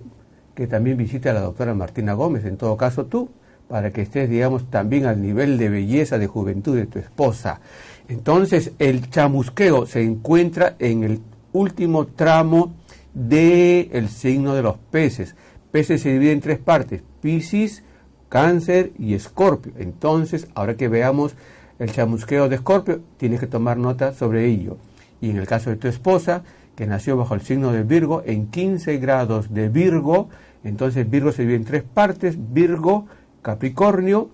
que 0.54 0.66
también 0.66 0.96
visite 0.96 1.28
a 1.30 1.34
la 1.34 1.40
doctora 1.40 1.74
Martina 1.74 2.12
Gómez, 2.12 2.44
en 2.44 2.56
todo 2.56 2.76
caso 2.76 3.06
tú, 3.06 3.28
para 3.68 3.90
que 3.90 4.02
estés, 4.02 4.28
digamos, 4.28 4.70
también 4.70 5.06
al 5.06 5.20
nivel 5.20 5.58
de 5.58 5.68
belleza, 5.68 6.18
de 6.18 6.26
juventud 6.26 6.76
de 6.76 6.86
tu 6.86 6.98
esposa. 6.98 7.60
Entonces, 8.08 8.72
el 8.78 9.08
chamusqueo 9.10 9.86
se 9.86 10.02
encuentra 10.02 10.76
en 10.78 11.04
el 11.04 11.20
último 11.52 12.06
tramo 12.06 12.74
del 13.14 13.88
el 13.92 14.08
signo 14.08 14.54
de 14.54 14.62
los 14.62 14.76
peces. 14.90 15.36
Peces 15.70 16.02
se 16.02 16.12
divide 16.12 16.32
en 16.32 16.40
tres 16.40 16.58
partes, 16.58 17.02
Piscis, 17.22 17.82
Cáncer 18.28 18.92
y 18.98 19.14
Escorpio. 19.14 19.72
Entonces, 19.78 20.48
ahora 20.54 20.76
que 20.76 20.88
veamos 20.88 21.34
el 21.78 21.92
chamusqueo 21.92 22.48
de 22.48 22.56
Escorpio, 22.56 23.00
tienes 23.16 23.40
que 23.40 23.46
tomar 23.46 23.78
nota 23.78 24.12
sobre 24.12 24.46
ello. 24.46 24.76
Y 25.20 25.30
en 25.30 25.38
el 25.38 25.46
caso 25.46 25.70
de 25.70 25.76
tu 25.76 25.88
esposa, 25.88 26.42
que 26.76 26.86
nació 26.86 27.16
bajo 27.16 27.34
el 27.34 27.42
signo 27.42 27.72
de 27.72 27.84
Virgo, 27.84 28.22
en 28.26 28.48
15 28.48 28.98
grados 28.98 29.54
de 29.54 29.68
Virgo, 29.68 30.28
entonces 30.64 31.08
Virgo 31.08 31.32
se 31.32 31.42
divide 31.42 31.56
en 31.56 31.64
tres 31.64 31.82
partes, 31.82 32.36
Virgo, 32.52 33.06
Capricornio 33.42 34.30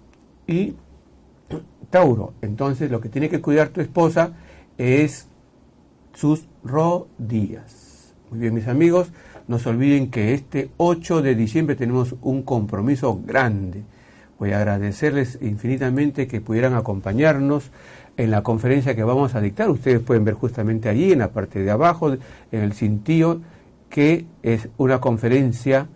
y 0.47 0.75
Tauro. 1.91 2.35
Entonces 2.43 2.91
lo 2.91 3.01
que 3.01 3.09
tiene 3.09 3.29
que 3.29 3.41
cuidar 3.41 3.69
tu 3.69 3.81
esposa 3.81 4.33
es 4.79 5.29
sus 6.15 6.47
rodillas. 6.65 8.15
Muy 8.31 8.41
bien 8.41 8.55
mis 8.55 8.69
amigos, 8.69 9.13
no 9.49 9.59
se 9.59 9.69
olviden 9.69 10.11
que 10.11 10.35
este 10.35 10.71
8 10.77 11.23
de 11.23 11.35
diciembre 11.35 11.77
tenemos 11.77 12.15
un 12.23 12.43
compromiso 12.43 13.21
grande. 13.25 13.83
Voy 14.39 14.53
a 14.53 14.59
agradecerles 14.59 15.39
infinitamente 15.43 16.27
que 16.27 16.41
pudieran 16.41 16.75
acompañarnos 16.75 17.71
en 18.17 18.31
la 18.31 18.43
conferencia 18.43 18.95
que 18.95 19.03
vamos 19.03 19.35
a 19.35 19.41
dictar. 19.41 19.69
Ustedes 19.69 20.01
pueden 20.01 20.25
ver 20.25 20.35
justamente 20.35 20.89
allí, 20.89 21.13
en 21.13 21.19
la 21.19 21.33
parte 21.33 21.63
de 21.63 21.71
abajo, 21.71 22.13
en 22.13 22.61
el 22.61 22.73
cintillo, 22.73 23.41
que 23.89 24.25
es 24.43 24.69
una 24.79 25.01
conferencia 25.01 25.89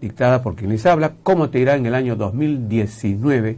dictada 0.00 0.42
por 0.42 0.54
quien 0.54 0.70
les 0.70 0.84
habla, 0.86 1.14
cómo 1.22 1.50
te 1.50 1.58
irá 1.58 1.74
en 1.74 1.86
el 1.86 1.94
año 1.94 2.14
2019 2.14 3.56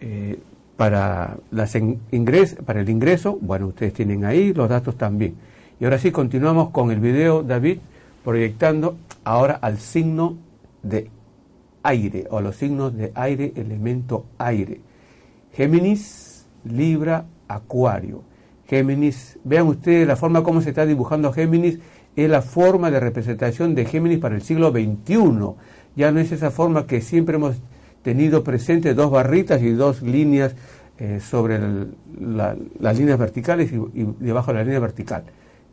eh, 0.00 0.38
para, 0.76 1.38
las 1.50 1.74
ingres, 1.74 2.56
para 2.64 2.80
el 2.80 2.88
ingreso. 2.88 3.38
Bueno, 3.40 3.68
ustedes 3.68 3.94
tienen 3.94 4.24
ahí 4.24 4.52
los 4.52 4.68
datos 4.68 4.96
también. 4.96 5.34
Y 5.80 5.84
ahora 5.84 5.98
sí, 5.98 6.10
continuamos 6.10 6.70
con 6.70 6.90
el 6.90 7.00
video, 7.00 7.42
David, 7.42 7.78
proyectando 8.24 8.96
ahora 9.24 9.54
al 9.54 9.78
signo 9.78 10.36
de 10.82 11.10
aire, 11.82 12.26
o 12.30 12.40
los 12.40 12.56
signos 12.56 12.96
de 12.96 13.12
aire, 13.14 13.52
elemento 13.56 14.26
aire. 14.38 14.80
Géminis, 15.52 16.46
Libra, 16.64 17.24
Acuario. 17.48 18.22
Géminis, 18.66 19.38
vean 19.44 19.68
ustedes 19.68 20.06
la 20.06 20.16
forma 20.16 20.42
como 20.42 20.60
se 20.60 20.70
está 20.70 20.84
dibujando 20.84 21.32
Géminis 21.32 21.78
es 22.16 22.30
la 22.30 22.42
forma 22.42 22.90
de 22.90 22.98
representación 22.98 23.74
de 23.74 23.84
Géminis 23.84 24.18
para 24.18 24.34
el 24.34 24.42
siglo 24.42 24.70
XXI. 24.70 25.54
Ya 25.94 26.10
no 26.10 26.18
es 26.18 26.32
esa 26.32 26.50
forma 26.50 26.86
que 26.86 27.00
siempre 27.00 27.36
hemos 27.36 27.56
tenido 28.06 28.44
presente, 28.44 28.94
dos 28.94 29.10
barritas 29.10 29.60
y 29.62 29.72
dos 29.72 30.00
líneas 30.00 30.54
eh, 31.00 31.18
sobre 31.20 31.58
las 32.20 32.96
líneas 32.96 33.18
verticales 33.18 33.72
y, 33.72 34.06
debajo 34.20 34.52
de 34.52 34.58
la 34.58 34.62
línea 34.62 34.78
vertical. 34.78 35.24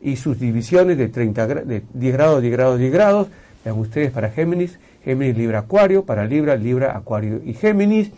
Y 0.02 0.16
sus 0.16 0.40
divisiones 0.40 0.98
de, 0.98 1.06
30, 1.06 1.46
de 1.46 1.84
10 1.94 2.12
grados, 2.12 2.42
10 2.42 2.52
grados, 2.52 2.78
10 2.80 2.92
grados. 2.92 3.28
Vean 3.64 3.78
ustedes 3.78 4.10
para 4.10 4.30
Géminis, 4.30 4.80
Géminis, 5.04 5.38
Libra, 5.38 5.60
Acuario, 5.60 6.04
para 6.04 6.26
Libra, 6.26 6.56
Libra, 6.56 6.96
Acuario 6.96 7.40
y 7.44 7.54
Géminis. 7.54 8.10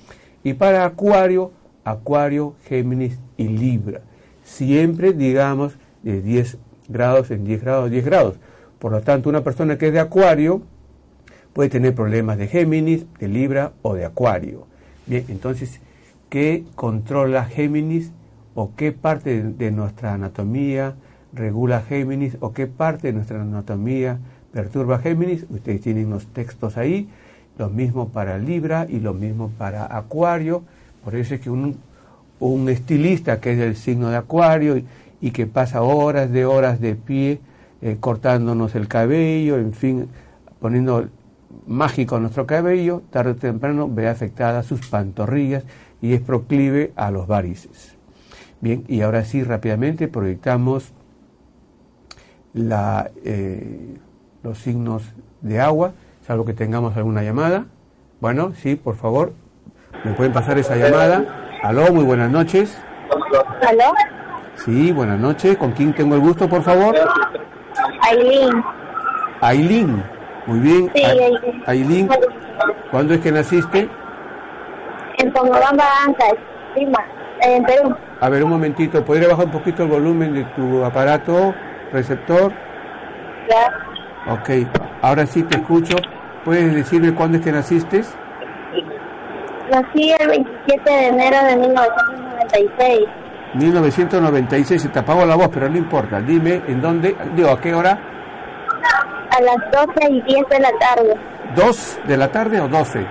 Y 0.43 0.55
para 0.55 0.87
Acuario, 0.87 1.53
Acuario, 1.85 2.55
Géminis 2.67 3.19
y 3.37 3.49
Libra. 3.49 4.01
Siempre, 4.45 5.13
digamos, 5.13 5.77
de 6.03 6.23
10 6.23 6.57
grados 6.89 7.31
en 7.31 7.45
10 7.45 7.61
grados, 7.61 7.91
10 7.91 8.05
grados. 8.07 8.37
Por 8.79 8.93
lo 8.93 9.03
tanto, 9.03 9.29
una 9.29 9.45
persona 9.45 9.77
que 9.77 9.89
es 9.89 9.93
de 9.93 10.01
Acuario 10.01 10.63
puede 11.57 11.71
tener 11.71 11.95
problemas 11.95 12.37
de 12.37 12.49
Géminis, 12.49 13.07
de 13.19 13.29
Libra 13.29 13.73
o 13.81 13.95
de 13.95 14.05
Acuario. 14.05 14.67
Bien, 15.07 15.25
entonces, 15.29 15.81
¿qué 16.29 16.65
controla 16.75 17.47
Géminis 17.47 18.13
o 18.55 18.73
qué 18.77 18.93
parte 18.93 19.43
de 19.43 19.71
nuestra 19.71 20.13
anatomía 20.13 20.97
regula 21.33 21.81
Géminis 21.81 22.37
o 22.41 22.53
qué 22.53 22.67
parte 22.67 23.07
de 23.07 23.15
nuestra 23.15 23.41
anatomía 23.41 24.19
perturba 24.53 24.99
Géminis? 24.99 25.47
Ustedes 25.49 25.81
tienen 25.81 26.11
los 26.11 26.27
textos 26.27 26.77
ahí, 26.77 27.09
lo 27.57 27.71
mismo 27.71 28.11
para 28.11 28.37
Libra 28.37 28.87
y 28.87 29.01
lo 29.01 29.15
mismo 29.15 29.51
para 29.57 29.97
Acuario. 29.97 30.63
Por 31.03 31.15
eso 31.15 31.37
es 31.37 31.41
que 31.41 31.49
un, 31.49 31.79
un 32.39 32.69
estilista 32.69 33.41
que 33.41 33.53
es 33.53 33.59
del 33.59 33.77
signo 33.77 34.11
de 34.11 34.17
Acuario 34.19 34.83
y 35.23 35.31
que 35.31 35.47
pasa 35.47 35.81
horas 35.81 36.31
de 36.31 36.45
horas 36.45 36.83
de 36.83 36.97
pie 36.97 37.41
eh, 37.81 37.97
cortándonos 37.99 38.75
el 38.75 38.89
cabello, 38.89 39.57
en 39.57 39.73
fin, 39.73 40.09
poniendo 40.61 41.09
mágico 41.67 42.19
nuestro 42.19 42.47
cabello, 42.47 43.03
tarde 43.11 43.33
o 43.33 43.37
temprano 43.37 43.89
ve 43.91 44.09
afectadas 44.09 44.67
sus 44.67 44.87
pantorrillas 44.89 45.65
y 46.01 46.15
es 46.15 46.21
proclive 46.21 46.93
a 46.97 47.11
los 47.11 47.27
varices. 47.27 47.97
Bien, 48.61 48.85
y 48.89 49.03
ahora 49.03 49.25
sí 49.25 49.43
rápidamente 49.43 50.09
proyectamos 50.09 50.93
la, 52.55 53.11
eh, 53.25 53.97
los 54.43 54.59
signos 54.59 55.03
de 55.43 55.61
agua, 55.61 55.93
salvo 56.27 56.45
que 56.45 56.55
tengamos 56.55 56.97
alguna 56.97 57.23
llamada. 57.23 57.67
Bueno, 58.21 58.53
sí, 58.55 58.77
por 58.77 58.97
favor, 58.97 59.35
me 60.05 60.13
pueden 60.15 60.33
pasar 60.33 60.59
esa 60.59 60.77
llamada. 60.77 61.25
Aló, 61.63 61.93
muy 61.93 62.05
buenas 62.05 62.31
noches. 62.31 62.79
¿Aló? 63.67 63.93
Sí, 64.65 64.93
buenas 64.93 65.21
noches. 65.21 65.57
¿Con 65.59 65.73
quién 65.73 65.93
tengo 65.95 66.15
el 66.15 66.21
gusto, 66.21 66.49
por 66.49 66.63
favor? 66.63 66.95
Aileen. 68.01 68.65
Aileen. 69.41 70.16
Muy 70.47 70.61
bien. 70.61 70.91
Sí, 70.95 71.03
Ailín, 71.67 72.09
¿cuándo 72.91 73.15
es 73.15 73.21
que 73.21 73.33
naciste? 73.33 73.89
en 75.19 75.33
Pomabamba, 75.33 75.85
Ancash, 76.07 76.39
Lima, 76.77 76.99
en 77.41 77.65
Perú. 77.65 77.95
A 78.21 78.29
ver, 78.29 78.45
un 78.45 78.51
momentito, 78.51 79.05
¿podría 79.05 79.29
bajar 79.29 79.47
un 79.47 79.53
poquito 79.53 79.85
el 79.85 79.89
volumen 79.89 80.35
de 80.35 80.45
tu 80.57 80.85
aparato 80.85 81.55
receptor? 81.93 82.53
Ya. 83.49 84.33
Ok, 84.33 84.67
ahora 85.03 85.27
sí 85.27 85.43
te 85.45 85.57
escucho. 85.57 85.97
¿Puedes 86.45 86.75
decirme 86.75 87.15
cuándo 87.15 87.39
es 87.39 87.45
que 87.45 87.53
naciste? 87.53 88.03
Nací 89.71 90.13
el 90.21 90.29
27 90.29 90.91
de 90.91 91.07
enero 91.09 91.37
de 91.45 91.57
1996, 91.57 93.01
1996, 93.55 94.83
se 94.83 94.89
te 94.89 94.99
apagó 94.99 95.25
la 95.25 95.35
voz, 95.35 95.49
pero 95.49 95.69
no 95.69 95.77
importa. 95.77 96.21
Dime, 96.21 96.63
¿en 96.69 96.81
dónde? 96.81 97.17
Digo, 97.35 97.51
¿a 97.51 97.61
qué 97.61 97.75
hora? 97.75 97.99
A 99.31 99.41
las 99.41 99.57
12 99.73 100.13
y 100.13 100.21
10 100.23 100.49
de 100.49 100.61
la 100.61 100.71
tarde. 100.79 101.15
¿Dos 101.55 101.99
de 102.07 102.17
la 102.17 102.29
tarde 102.31 102.61
o 102.61 102.69
12? 102.69 103.07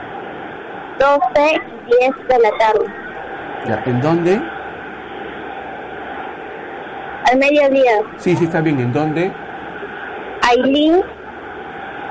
12 0.99 1.61
y 1.87 1.91
10 1.99 2.27
de 2.27 2.39
la 2.39 2.49
tarde. 2.57 2.85
Ya, 3.67 3.83
¿En 3.85 4.01
dónde? 4.01 4.41
Al 7.31 7.39
mediodía, 7.39 7.91
Sí, 8.17 8.35
sí, 8.35 8.45
está 8.45 8.61
bien. 8.61 8.79
¿En 8.79 8.93
dónde? 8.93 9.31
Ailín, 10.47 11.01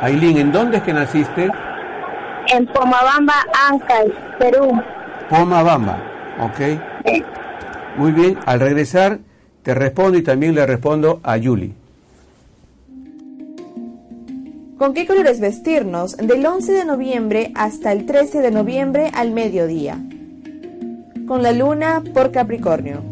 Ailín, 0.01 0.39
¿en 0.39 0.51
dónde 0.53 0.79
es 0.79 0.83
que 0.83 0.93
naciste? 0.93 1.51
en 2.49 2.67
Pomabamba, 2.67 3.35
Ancash, 3.71 4.11
Perú. 4.39 4.83
Pomabamba. 5.31 5.97
Ok. 6.41 6.61
Eh, 6.61 7.23
Muy 7.97 8.11
bien, 8.13 8.39
al 8.45 8.61
regresar 8.61 9.19
te 9.63 9.73
respondo 9.73 10.19
y 10.19 10.23
también 10.23 10.55
le 10.55 10.67
respondo 10.67 11.21
a 11.23 11.37
Yuli. 11.39 11.75
¿Con 14.85 14.93
qué 14.93 15.07
colores 15.07 15.41
vestirnos 15.41 16.15
del 16.19 16.45
11 16.45 16.73
de 16.73 16.85
noviembre 16.85 17.53
hasta 17.55 17.91
el 17.91 18.05
13 18.05 18.43
de 18.43 18.51
noviembre 18.51 19.11
al 19.15 19.31
mediodía? 19.31 19.99
Con 21.27 21.43
la 21.43 21.53
luna 21.53 22.03
por 22.13 22.33
Capricornio. 22.33 23.03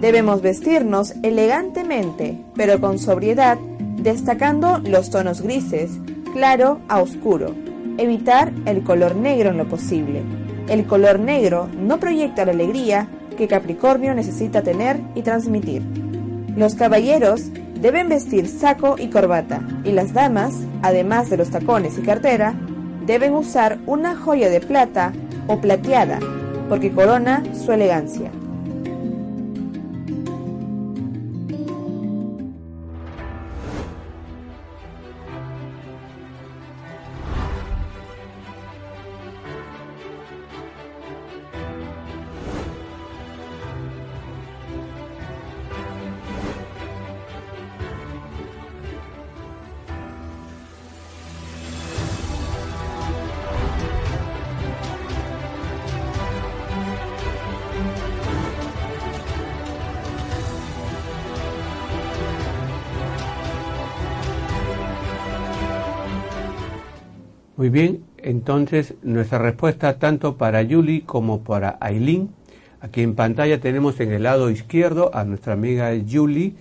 Debemos 0.00 0.42
vestirnos 0.42 1.14
elegantemente, 1.22 2.42
pero 2.56 2.80
con 2.80 2.98
sobriedad, 2.98 3.56
destacando 4.02 4.80
los 4.80 5.10
tonos 5.10 5.42
grises, 5.42 5.92
claro 6.32 6.80
a 6.88 7.00
oscuro. 7.00 7.54
Evitar 7.96 8.52
el 8.66 8.82
color 8.82 9.14
negro 9.14 9.50
en 9.50 9.58
lo 9.58 9.68
posible. 9.68 10.22
El 10.68 10.86
color 10.86 11.20
negro 11.20 11.68
no 11.78 12.00
proyecta 12.00 12.44
la 12.44 12.50
alegría 12.50 13.06
que 13.36 13.46
Capricornio 13.46 14.12
necesita 14.12 14.62
tener 14.62 14.98
y 15.14 15.22
transmitir. 15.22 15.84
Los 16.56 16.74
caballeros 16.74 17.44
deben 17.80 18.08
vestir 18.08 18.48
saco 18.48 18.96
y 18.98 19.08
corbata, 19.08 19.60
y 19.84 19.92
las 19.92 20.12
damas, 20.12 20.54
además 20.82 21.30
de 21.30 21.36
los 21.36 21.50
tacones 21.50 21.98
y 21.98 22.02
cartera, 22.02 22.54
deben 23.06 23.34
usar 23.34 23.78
una 23.86 24.16
joya 24.16 24.48
de 24.50 24.60
plata 24.60 25.12
o 25.46 25.60
plateada, 25.60 26.18
porque 26.68 26.92
corona 26.92 27.42
su 27.54 27.72
elegancia. 27.72 28.30
Muy 67.68 67.80
bien, 67.80 68.04
entonces 68.16 68.94
nuestra 69.02 69.36
respuesta 69.36 69.98
tanto 69.98 70.38
para 70.38 70.62
Yuli 70.62 71.02
como 71.02 71.44
para 71.44 71.76
Aileen. 71.82 72.30
Aquí 72.80 73.02
en 73.02 73.14
pantalla 73.14 73.60
tenemos 73.60 74.00
en 74.00 74.10
el 74.10 74.22
lado 74.22 74.48
izquierdo 74.48 75.14
a 75.14 75.24
nuestra 75.24 75.52
amiga 75.52 75.92
Yuli 75.92 76.56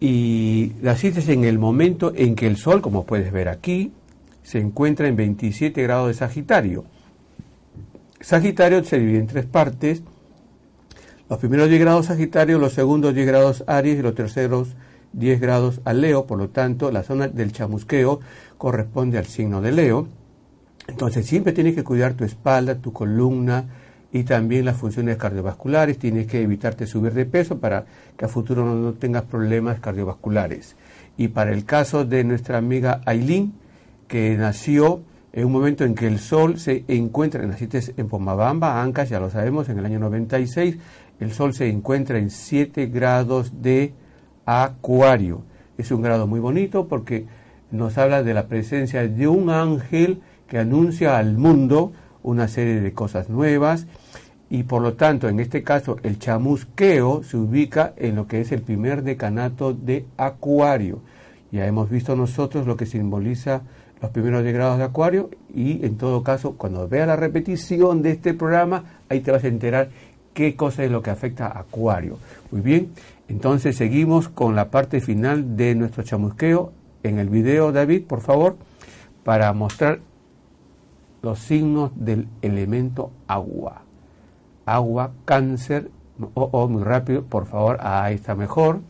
y 0.00 0.72
naciste 0.82 1.32
en 1.32 1.44
el 1.44 1.60
momento 1.60 2.12
en 2.16 2.34
que 2.34 2.48
el 2.48 2.56
Sol, 2.56 2.82
como 2.82 3.06
puedes 3.06 3.30
ver 3.30 3.48
aquí, 3.48 3.92
se 4.42 4.58
encuentra 4.58 5.06
en 5.06 5.14
27 5.14 5.80
grados 5.80 6.08
de 6.08 6.14
Sagitario. 6.14 6.86
Sagitario 8.20 8.82
se 8.82 8.98
divide 8.98 9.18
en 9.18 9.26
tres 9.28 9.46
partes. 9.46 10.02
Los 11.28 11.38
primeros 11.38 11.68
10 11.68 11.80
grados 11.80 12.06
Sagitario, 12.06 12.58
los 12.58 12.72
segundos 12.72 13.14
10 13.14 13.28
grados 13.28 13.64
Aries 13.68 14.00
y 14.00 14.02
los 14.02 14.16
terceros 14.16 14.74
10 15.12 15.40
grados 15.40 15.80
a 15.84 15.92
Leo. 15.92 16.26
Por 16.26 16.38
lo 16.38 16.48
tanto, 16.50 16.90
la 16.90 17.02
zona 17.02 17.28
del 17.28 17.52
chamusqueo 17.52 18.20
corresponde 18.58 19.18
al 19.18 19.26
signo 19.26 19.60
de 19.60 19.72
Leo. 19.72 20.08
Entonces, 20.88 21.26
siempre 21.26 21.52
tienes 21.52 21.74
que 21.74 21.84
cuidar 21.84 22.14
tu 22.14 22.24
espalda, 22.24 22.76
tu 22.76 22.92
columna 22.92 23.66
y 24.12 24.24
también 24.24 24.64
las 24.64 24.76
funciones 24.76 25.16
cardiovasculares. 25.16 25.98
Tienes 25.98 26.26
que 26.26 26.42
evitarte 26.42 26.86
subir 26.86 27.12
de 27.12 27.26
peso 27.26 27.58
para 27.58 27.84
que 28.16 28.24
a 28.24 28.28
futuro 28.28 28.64
no, 28.64 28.92
tengas 28.94 29.22
problemas 29.24 29.80
cardiovasculares. 29.80 30.76
Y 31.16 31.28
para 31.28 31.52
el 31.52 31.64
caso 31.64 32.04
de 32.04 32.24
nuestra 32.24 32.58
amiga 32.58 33.00
Aileen, 33.06 33.52
que 34.08 34.36
nació 34.36 35.02
en 35.32 35.46
un 35.46 35.52
momento 35.52 35.84
en 35.84 35.94
que 35.94 36.06
el 36.06 36.18
Sol 36.18 36.58
se 36.58 36.84
encuentra, 36.88 37.46
naciste 37.46 37.80
en 37.96 38.08
Pomabamba, 38.08 38.82
Ancash, 38.82 39.10
ya 39.10 39.20
lo 39.20 39.30
sabemos, 39.30 39.68
en 39.68 39.78
el 39.78 39.84
año 39.84 40.00
96, 40.00 40.76
el 41.20 41.32
Sol 41.32 41.54
se 41.54 41.68
encuentra 41.68 42.18
en 42.18 42.30
7 42.30 42.86
grados 42.86 43.62
de 43.62 43.92
Acuario. 44.46 45.42
Es 45.78 45.90
un 45.90 46.02
grado 46.02 46.26
muy 46.26 46.40
bonito 46.40 46.88
porque 46.88 47.26
nos 47.70 47.98
habla 47.98 48.22
de 48.22 48.34
la 48.34 48.46
presencia 48.46 49.06
de 49.06 49.28
un 49.28 49.50
ángel 49.50 50.20
que 50.48 50.58
anuncia 50.58 51.18
al 51.18 51.36
mundo 51.36 51.92
una 52.22 52.48
serie 52.48 52.80
de 52.80 52.92
cosas 52.92 53.28
nuevas 53.28 53.86
y 54.50 54.64
por 54.64 54.82
lo 54.82 54.94
tanto 54.94 55.28
en 55.28 55.40
este 55.40 55.62
caso 55.62 55.96
el 56.02 56.18
chamusqueo 56.18 57.22
se 57.22 57.36
ubica 57.36 57.94
en 57.96 58.16
lo 58.16 58.26
que 58.26 58.40
es 58.40 58.52
el 58.52 58.62
primer 58.62 59.02
decanato 59.02 59.72
de 59.72 60.04
Acuario. 60.16 61.00
Ya 61.52 61.66
hemos 61.66 61.88
visto 61.88 62.16
nosotros 62.16 62.66
lo 62.66 62.76
que 62.76 62.86
simboliza 62.86 63.62
los 64.02 64.10
primeros 64.10 64.42
10 64.42 64.54
grados 64.54 64.78
de 64.78 64.84
Acuario 64.84 65.30
y 65.54 65.84
en 65.84 65.96
todo 65.96 66.22
caso 66.22 66.54
cuando 66.56 66.88
veas 66.88 67.06
la 67.06 67.16
repetición 67.16 68.02
de 68.02 68.10
este 68.10 68.34
programa 68.34 68.84
ahí 69.08 69.20
te 69.20 69.30
vas 69.30 69.44
a 69.44 69.48
enterar 69.48 69.90
qué 70.34 70.56
cosa 70.56 70.84
es 70.84 70.90
lo 70.90 71.02
que 71.02 71.10
afecta 71.10 71.46
a 71.46 71.60
Acuario. 71.60 72.18
Muy 72.50 72.60
bien, 72.60 72.90
entonces 73.30 73.76
seguimos 73.76 74.28
con 74.28 74.56
la 74.56 74.72
parte 74.72 75.00
final 75.00 75.56
de 75.56 75.76
nuestro 75.76 76.02
chamusqueo 76.02 76.72
en 77.04 77.20
el 77.20 77.28
video, 77.28 77.70
David, 77.70 78.02
por 78.08 78.22
favor, 78.22 78.56
para 79.22 79.52
mostrar 79.52 80.00
los 81.22 81.38
signos 81.38 81.92
del 81.94 82.26
elemento 82.42 83.12
agua. 83.28 83.82
Agua, 84.66 85.12
cáncer, 85.24 85.92
oh, 86.34 86.48
oh, 86.50 86.66
muy 86.66 86.82
rápido, 86.82 87.22
por 87.22 87.46
favor, 87.46 87.78
ahí 87.80 88.16
está 88.16 88.34
mejor. 88.34 88.80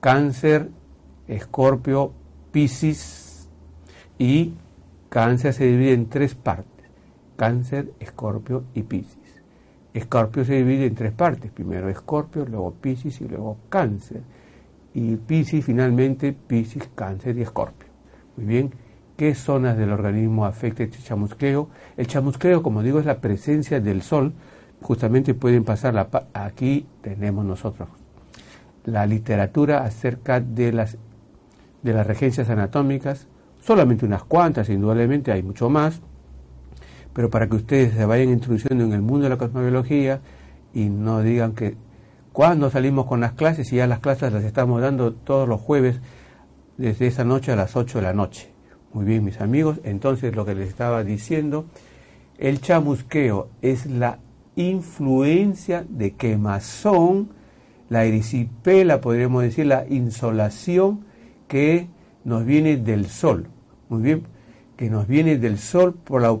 Cáncer, 0.00 0.70
escorpio, 1.28 2.12
piscis 2.50 3.48
y 4.18 4.54
cáncer 5.08 5.54
se 5.54 5.66
divide 5.66 5.92
en 5.92 6.08
tres 6.08 6.34
partes. 6.34 6.66
Cáncer, 7.36 7.92
escorpio 8.00 8.64
y 8.74 8.82
piscis. 8.82 9.17
Escorpio 9.98 10.44
se 10.44 10.54
divide 10.54 10.86
en 10.86 10.94
tres 10.94 11.12
partes. 11.12 11.50
Primero 11.50 11.88
Escorpio, 11.88 12.44
luego 12.46 12.72
Piscis 12.72 13.20
y 13.20 13.28
luego 13.28 13.58
Cáncer. 13.68 14.22
Y 14.94 15.16
Piscis 15.16 15.64
finalmente 15.64 16.32
Piscis, 16.32 16.88
Cáncer 16.94 17.36
y 17.38 17.42
Escorpio. 17.42 17.88
Muy 18.36 18.46
bien, 18.46 18.72
¿qué 19.16 19.34
zonas 19.34 19.76
del 19.76 19.92
organismo 19.92 20.46
afecta 20.46 20.82
este 20.82 20.98
chamusqueo? 21.02 21.68
El 21.96 22.06
chamusqueo, 22.06 22.62
como 22.62 22.82
digo, 22.82 22.98
es 22.98 23.06
la 23.06 23.20
presencia 23.20 23.80
del 23.80 24.02
Sol. 24.02 24.32
Justamente 24.80 25.34
pueden 25.34 25.64
pasar 25.64 25.94
la 25.94 26.08
aquí 26.32 26.86
tenemos 27.02 27.44
nosotros 27.44 27.88
la 28.84 29.06
literatura 29.06 29.84
acerca 29.84 30.40
de 30.40 30.72
las 30.72 30.96
de 31.82 31.92
las 31.92 32.06
regencias 32.06 32.50
anatómicas, 32.50 33.28
solamente 33.60 34.04
unas 34.04 34.24
cuantas, 34.24 34.68
indudablemente 34.68 35.30
hay 35.30 35.42
mucho 35.42 35.70
más, 35.70 36.00
pero 37.12 37.30
para 37.30 37.48
que 37.48 37.56
ustedes 37.56 37.94
se 37.94 38.04
vayan 38.04 38.30
introduciendo 38.30 38.84
en 38.84 38.92
el 38.92 39.02
mundo 39.02 39.24
de 39.24 39.30
la 39.30 39.38
cosmobiología 39.38 40.20
y 40.72 40.88
no 40.88 41.22
digan 41.22 41.52
que 41.52 41.76
cuando 42.32 42.70
salimos 42.70 43.06
con 43.06 43.20
las 43.20 43.32
clases 43.32 43.72
y 43.72 43.76
ya 43.76 43.86
las 43.86 44.00
clases 44.00 44.32
las 44.32 44.44
estamos 44.44 44.80
dando 44.80 45.12
todos 45.12 45.48
los 45.48 45.60
jueves 45.60 46.00
desde 46.76 47.08
esa 47.08 47.24
noche 47.24 47.52
a 47.52 47.56
las 47.56 47.74
8 47.74 47.98
de 47.98 48.02
la 48.02 48.12
noche. 48.12 48.52
Muy 48.92 49.04
bien, 49.04 49.24
mis 49.24 49.40
amigos, 49.40 49.80
entonces 49.82 50.34
lo 50.34 50.44
que 50.44 50.54
les 50.54 50.68
estaba 50.68 51.02
diciendo, 51.04 51.66
el 52.38 52.60
chamusqueo 52.60 53.48
es 53.60 53.86
la 53.86 54.18
influencia 54.54 55.84
de 55.88 56.12
quemazón, 56.12 57.30
la 57.88 58.04
erisipela, 58.04 59.00
podríamos 59.00 59.42
decir, 59.42 59.66
la 59.66 59.86
insolación 59.88 61.04
que 61.48 61.88
nos 62.24 62.44
viene 62.44 62.76
del 62.76 63.06
sol. 63.06 63.48
muy 63.88 64.02
bien, 64.02 64.22
que 64.76 64.88
nos 64.88 65.08
viene 65.08 65.38
del 65.38 65.58
Sol 65.58 65.94
por 65.94 66.22
la 66.22 66.38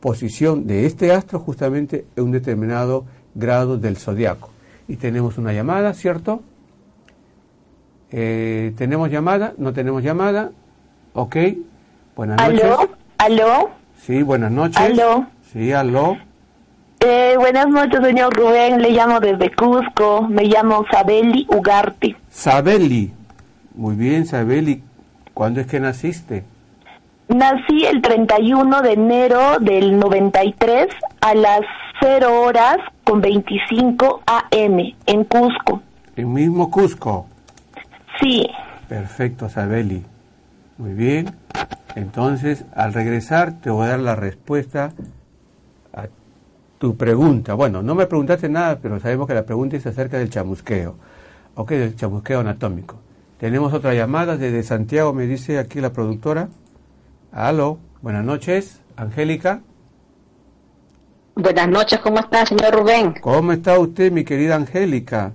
posición 0.00 0.66
de 0.66 0.86
este 0.86 1.12
astro 1.12 1.38
justamente 1.40 2.06
en 2.16 2.24
un 2.24 2.30
determinado 2.32 3.04
grado 3.34 3.78
del 3.78 3.96
zodiaco. 3.96 4.50
Y 4.86 4.96
tenemos 4.96 5.38
una 5.38 5.52
llamada, 5.52 5.92
¿cierto? 5.94 6.42
Eh, 8.10 8.72
¿Tenemos 8.76 9.10
llamada? 9.10 9.52
¿No 9.58 9.72
tenemos 9.72 10.02
llamada? 10.02 10.50
Ok. 11.12 11.36
Buenas 12.16 12.38
noches. 12.38 12.64
¿Aló? 12.64 12.90
¿Aló? 13.18 13.70
Sí, 14.00 14.22
buenas 14.22 14.50
noches. 14.50 14.78
¿Aló? 14.78 15.26
Sí, 15.52 15.72
aló. 15.72 16.16
Eh, 17.00 17.34
buenas 17.38 17.68
noches, 17.68 18.00
señor 18.02 18.34
Rubén. 18.34 18.80
Le 18.80 18.90
llamo 18.90 19.20
desde 19.20 19.54
Cusco. 19.54 20.26
Me 20.28 20.44
llamo 20.44 20.84
Sabeli 20.90 21.46
Ugarte. 21.50 22.16
Sabeli. 22.30 23.12
Muy 23.74 23.94
bien, 23.94 24.26
Sabeli. 24.26 24.82
¿Cuándo 25.34 25.60
es 25.60 25.66
que 25.66 25.78
naciste? 25.80 26.44
Nací 27.28 27.84
el 27.84 28.00
31 28.02 28.82
de 28.82 28.92
enero 28.92 29.58
del 29.60 29.98
93 29.98 30.88
a 31.20 31.34
las 31.34 31.60
0 32.00 32.42
horas 32.42 32.78
con 33.04 33.20
25 33.20 34.22
AM 34.26 34.94
en 35.06 35.24
Cusco. 35.24 35.82
En 36.16 36.32
mismo 36.32 36.70
Cusco. 36.70 37.26
Sí, 38.20 38.48
Perfecto, 38.88 39.50
Sabeli. 39.50 40.02
Muy 40.78 40.94
bien. 40.94 41.34
Entonces, 41.94 42.64
al 42.74 42.94
regresar, 42.94 43.60
te 43.60 43.70
voy 43.70 43.86
a 43.86 43.90
dar 43.90 44.00
la 44.00 44.16
respuesta 44.16 44.92
a 45.92 46.06
tu 46.78 46.96
pregunta. 46.96 47.54
Bueno, 47.54 47.82
no 47.82 47.94
me 47.94 48.06
preguntaste 48.06 48.48
nada, 48.48 48.78
pero 48.80 48.98
sabemos 48.98 49.26
que 49.26 49.34
la 49.34 49.44
pregunta 49.44 49.76
es 49.76 49.86
acerca 49.86 50.18
del 50.18 50.30
chamusqueo. 50.30 50.96
Ok, 51.54 51.70
del 51.72 51.96
chamusqueo 51.96 52.40
anatómico. 52.40 52.96
Tenemos 53.38 53.74
otra 53.74 53.92
llamada 53.92 54.36
desde 54.36 54.62
Santiago, 54.62 55.12
me 55.12 55.26
dice 55.26 55.58
aquí 55.58 55.80
la 55.80 55.92
productora. 55.92 56.48
Aló, 57.38 57.78
buenas 58.02 58.24
noches, 58.24 58.80
Angélica. 58.96 59.60
Buenas 61.36 61.68
noches, 61.68 62.00
¿cómo 62.00 62.18
está, 62.18 62.44
señor 62.44 62.74
Rubén? 62.74 63.14
¿Cómo 63.20 63.52
está 63.52 63.78
usted, 63.78 64.10
mi 64.10 64.24
querida 64.24 64.56
Angélica? 64.56 65.30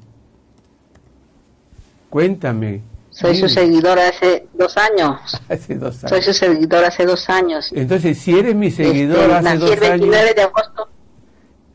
Cuéntame. 2.09 2.81
Soy 3.09 3.37
su 3.37 3.47
seguidora 3.47 4.09
hace 4.09 4.47
dos 4.53 4.75
años. 4.75 5.17
Hace 5.49 5.75
dos 5.75 5.95
Soy 5.95 6.11
años. 6.11 6.25
su 6.25 6.33
seguidora 6.33 6.87
hace 6.89 7.05
dos 7.05 7.29
años. 7.29 7.71
Entonces, 7.73 8.17
si 8.17 8.37
eres 8.37 8.53
mi 8.53 8.67
Este, 8.67 8.83
seguidor 8.83 9.31
hace 9.31 9.57
dos 9.57 9.71
el 9.71 9.79
29 9.79 10.17
años, 10.23 10.35
de 10.35 10.41
agosto. 10.41 10.89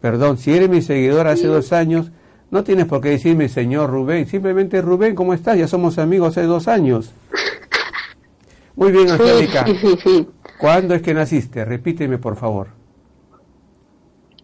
perdón, 0.02 0.36
si 0.36 0.54
eres 0.54 0.68
mi 0.68 0.82
seguidor 0.82 1.26
hace 1.26 1.46
dos 1.46 1.72
años, 1.72 2.10
no 2.50 2.64
tienes 2.64 2.84
por 2.84 3.00
qué 3.00 3.08
decirme 3.08 3.48
señor 3.48 3.88
Rubén, 3.88 4.26
simplemente 4.26 4.82
Rubén, 4.82 5.14
¿cómo 5.14 5.32
estás? 5.32 5.56
Ya 5.56 5.68
somos 5.68 5.96
amigos 5.98 6.36
hace 6.36 6.42
dos 6.46 6.68
años. 6.68 7.12
Muy 8.78 8.92
bien, 8.92 9.10
Angélica. 9.10 9.66
sí, 9.66 9.74
sí, 9.76 9.98
sí. 10.04 10.28
¿Cuándo 10.60 10.94
es 10.94 11.02
que 11.02 11.12
naciste? 11.12 11.64
Repíteme, 11.64 12.16
por 12.18 12.36
favor. 12.36 12.68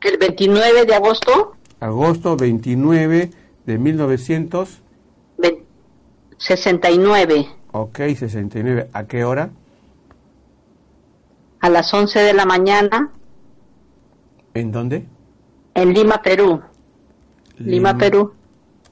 El 0.03 0.19
29 0.19 0.85
de 0.85 0.95
agosto, 0.95 1.55
Agosto 1.79 2.37
29 2.37 3.31
de 3.65 3.79
1900, 3.79 4.83
ve- 5.39 5.63
69, 6.37 7.47
ok, 7.73 7.99
69. 8.17 8.91
¿A 8.93 9.05
qué 9.05 9.25
hora? 9.25 9.51
a 11.61 11.71
las 11.71 11.95
11 11.95 12.19
de 12.19 12.35
la 12.35 12.45
mañana, 12.45 13.11
¿En 14.53 14.73
dónde? 14.73 15.07
en 15.75 15.95
Lima, 15.95 16.21
Perú. 16.23 16.61
Lima, 17.57 17.97
Perú. 17.97 18.35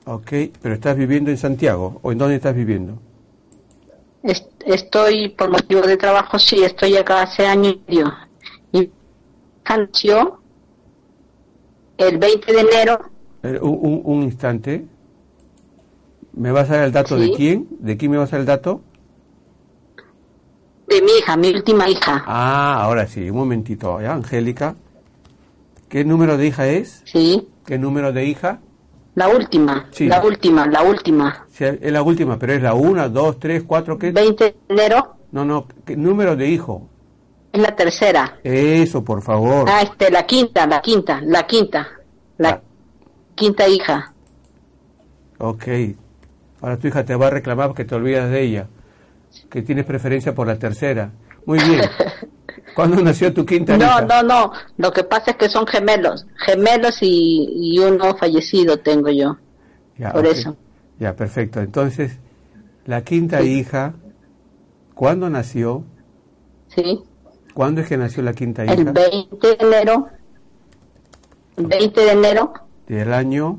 Ok, 0.06 0.32
pero 0.62 0.74
estás 0.74 0.96
viviendo 0.96 1.30
en 1.30 1.36
Santiago, 1.36 1.98
¿o 2.02 2.12
en 2.12 2.18
dónde 2.18 2.36
estás 2.36 2.54
viviendo? 2.54 2.98
Estoy, 4.66 5.30
por 5.30 5.50
motivo 5.50 5.82
de 5.82 5.96
trabajo, 5.96 6.38
sí, 6.38 6.62
estoy 6.62 6.96
acá 6.96 7.22
hace 7.22 7.46
año 7.46 7.70
y 7.70 7.82
medio. 7.88 8.12
Y 8.72 8.90
nació 9.68 10.40
el 11.98 12.18
20 12.18 12.52
de 12.52 12.60
enero, 12.60 12.98
Un, 13.42 13.58
un- 13.60 14.00
un 14.04 14.22
instante. 14.22 14.86
¿Me 16.34 16.50
vas 16.52 16.70
a 16.70 16.76
dar 16.76 16.84
el 16.86 16.92
dato 16.92 17.16
de 17.16 17.32
quién? 17.32 17.68
¿De 17.80 17.96
quién 17.96 18.10
me 18.10 18.18
vas 18.18 18.28
a 18.30 18.36
dar 18.36 18.40
el 18.40 18.46
dato? 18.46 18.80
de 20.88 21.00
mi 21.00 21.10
hija, 21.18 21.36
mi 21.38 21.48
última 21.48 21.88
hija. 21.88 22.22
Ah, 22.26 22.82
ahora 22.82 23.06
sí, 23.06 23.30
un 23.30 23.36
momentito. 23.36 23.98
¿ya? 24.02 24.12
Angélica. 24.12 24.76
¿Qué 25.88 26.04
número 26.04 26.36
de 26.36 26.46
hija 26.48 26.66
es? 26.68 27.02
Sí, 27.06 27.48
¿Qué 27.64 27.78
número 27.78 28.12
de 28.12 28.26
hija? 28.26 28.60
La 29.14 29.28
última, 29.28 29.88
Sí. 29.90 30.06
la 30.06 30.22
última, 30.24 30.66
la 30.66 30.82
última. 30.82 31.46
Sí, 31.50 31.64
es 31.64 31.92
la 31.92 32.02
última, 32.02 32.38
pero 32.38 32.52
es 32.54 32.62
la 32.62 32.74
una, 32.74 33.08
dos, 33.08 33.38
tres, 33.38 33.62
cuatro, 33.66 33.98
¿qué? 33.98 34.10
20 34.12 34.44
de 34.44 34.56
enero 34.68 35.16
No, 35.32 35.44
no, 35.44 35.66
¿qué 35.84 35.96
número 35.96 36.34
de 36.36 36.48
hijo? 36.48 36.88
es 37.52 37.60
la 37.60 37.74
tercera. 37.76 38.38
Eso, 38.42 39.04
por 39.04 39.20
favor. 39.22 39.68
Ah, 39.68 39.82
este, 39.82 40.10
la 40.10 40.24
quinta, 40.24 40.66
la 40.66 40.80
quinta, 40.80 41.20
la 41.22 41.46
quinta, 41.46 41.86
la 42.38 42.48
Ah. 42.50 42.60
quinta 43.34 43.68
hija. 43.68 44.12
Ok. 45.38 45.64
Ahora 46.62 46.76
tu 46.78 46.86
hija 46.88 47.04
te 47.04 47.14
va 47.16 47.26
a 47.26 47.30
reclamar 47.30 47.66
porque 47.68 47.84
te 47.84 47.94
olvidas 47.94 48.30
de 48.30 48.42
ella. 48.42 48.66
Que 49.50 49.60
tienes 49.62 49.84
preferencia 49.84 50.34
por 50.34 50.46
la 50.46 50.58
tercera. 50.58 51.10
Muy 51.44 51.58
bien. 51.58 51.82
¿Cuándo 52.74 53.02
nació 53.02 53.32
tu 53.34 53.44
quinta 53.44 53.76
No, 53.76 53.84
hija? 53.84 54.00
no, 54.02 54.22
no. 54.22 54.52
Lo 54.78 54.92
que 54.92 55.04
pasa 55.04 55.32
es 55.32 55.36
que 55.36 55.48
son 55.48 55.66
gemelos, 55.66 56.26
gemelos 56.46 56.98
y, 57.02 57.46
y 57.74 57.78
uno 57.78 58.16
fallecido 58.16 58.78
tengo 58.78 59.10
yo. 59.10 59.36
Ya, 59.98 60.10
por 60.12 60.26
eso. 60.26 60.56
Ya, 60.98 61.14
perfecto. 61.14 61.60
Entonces, 61.60 62.18
la 62.86 63.02
quinta 63.02 63.42
hija, 63.42 63.94
¿cuándo 64.94 65.28
nació? 65.28 65.84
Sí, 66.74 67.00
¿Cuándo 67.54 67.82
es 67.82 67.88
que 67.88 67.98
nació 67.98 68.22
la 68.22 68.32
quinta 68.32 68.64
el 68.64 68.80
hija? 68.80 68.92
20 68.92 69.46
de 69.46 69.56
enero, 69.60 70.08
20 71.56 72.00
de 72.00 72.10
enero 72.10 72.52
Del 72.88 73.12
año, 73.12 73.58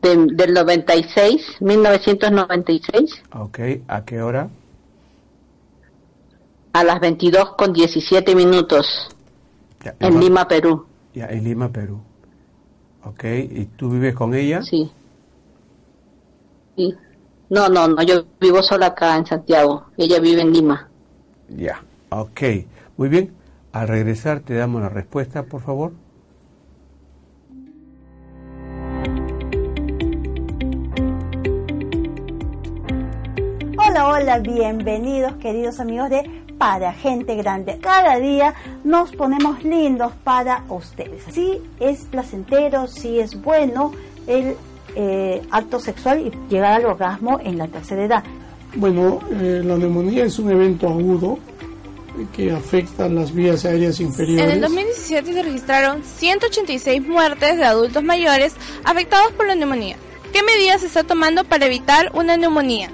de- 0.00 0.26
del 0.32 0.54
96, 0.54 1.56
1996, 1.60 3.22
ok, 3.34 3.58
¿a 3.88 4.04
qué 4.04 4.22
hora? 4.22 4.48
A 6.72 6.84
las 6.84 7.00
22 7.00 7.54
con 7.56 7.72
17 7.72 8.34
minutos 8.34 8.86
Ya, 9.84 9.94
en 10.00 10.16
va- 10.16 10.20
Lima, 10.20 10.48
Perú. 10.48 10.86
Ya, 11.14 11.26
en 11.26 11.44
Lima, 11.44 11.68
Perú. 11.70 12.00
Ok, 13.04 13.24
¿y 13.24 13.64
tú 13.76 13.90
vives 13.90 14.14
con 14.14 14.34
ella? 14.34 14.62
Sí. 14.62 14.90
Sí. 16.76 16.94
No, 17.50 17.68
no, 17.68 17.88
no, 17.88 18.02
yo 18.02 18.24
vivo 18.40 18.62
sola 18.62 18.86
acá 18.86 19.16
en 19.16 19.26
Santiago. 19.26 19.86
Ella 19.96 20.20
vive 20.20 20.40
en 20.40 20.52
Lima. 20.52 20.88
Ya, 21.48 21.82
ok. 22.10 22.40
Muy 22.96 23.08
bien. 23.08 23.34
Al 23.72 23.88
regresar 23.88 24.40
te 24.40 24.54
damos 24.54 24.80
la 24.82 24.88
respuesta, 24.88 25.42
por 25.44 25.60
favor. 25.62 25.92
Hola, 33.78 34.08
hola, 34.08 34.38
bienvenidos 34.38 35.34
queridos 35.36 35.80
amigos 35.80 36.08
de 36.10 36.41
Para 36.62 36.92
Gente 36.92 37.34
Grande. 37.34 37.78
Cada 37.80 38.20
día 38.20 38.54
nos 38.84 39.10
ponemos 39.10 39.64
lindos 39.64 40.12
para 40.22 40.62
ustedes. 40.68 41.24
Sí 41.32 41.60
es 41.80 42.02
placentero, 42.04 42.86
sí 42.86 43.18
es 43.18 43.34
bueno 43.42 43.90
el 44.28 44.54
eh, 44.94 45.42
acto 45.50 45.80
sexual 45.80 46.20
y 46.20 46.30
llegar 46.48 46.74
al 46.74 46.86
orgasmo 46.86 47.40
en 47.42 47.58
la 47.58 47.66
tercera 47.66 48.04
edad. 48.04 48.24
Bueno, 48.76 49.18
eh, 49.32 49.60
la 49.64 49.76
neumonía 49.76 50.24
es 50.24 50.38
un 50.38 50.52
evento 50.52 50.86
agudo 50.86 51.40
que 52.32 52.52
afecta 52.52 53.08
las 53.08 53.34
vías 53.34 53.64
aéreas 53.64 53.98
inferiores. 53.98 54.44
En 54.44 54.52
el 54.52 54.60
2017 54.60 55.32
se 55.32 55.42
registraron 55.42 56.04
186 56.04 57.02
muertes 57.02 57.56
de 57.56 57.64
adultos 57.64 58.04
mayores 58.04 58.54
afectados 58.84 59.32
por 59.32 59.48
la 59.48 59.56
neumonía. 59.56 59.96
¿Qué 60.32 60.44
medidas 60.44 60.82
se 60.82 60.86
está 60.86 61.02
tomando 61.02 61.42
para 61.42 61.66
evitar 61.66 62.12
una 62.14 62.36
neumonía? 62.36 62.88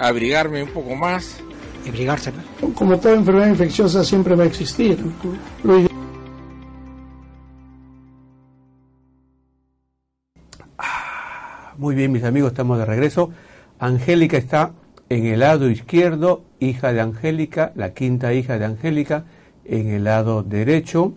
abrigarme 0.00 0.62
un 0.62 0.70
poco 0.70 0.96
más. 0.96 1.36
Abrigarse. 1.88 2.32
Como 2.74 2.98
toda 2.98 3.14
enfermedad 3.14 3.48
infecciosa 3.48 4.04
siempre 4.04 4.34
va 4.36 4.44
a 4.44 4.46
existir. 4.46 4.98
Lo 5.64 5.78
ide- 5.78 5.88
Muy 11.76 11.94
bien, 11.94 12.12
mis 12.12 12.24
amigos, 12.24 12.52
estamos 12.52 12.78
de 12.78 12.84
regreso. 12.84 13.30
Angélica 13.78 14.36
está 14.36 14.72
en 15.08 15.26
el 15.26 15.40
lado 15.40 15.70
izquierdo, 15.70 16.44
hija 16.58 16.92
de 16.92 17.00
Angélica, 17.00 17.72
la 17.74 17.94
quinta 17.94 18.34
hija 18.34 18.58
de 18.58 18.66
Angélica, 18.66 19.24
en 19.64 19.88
el 19.88 20.04
lado 20.04 20.42
derecho. 20.42 21.14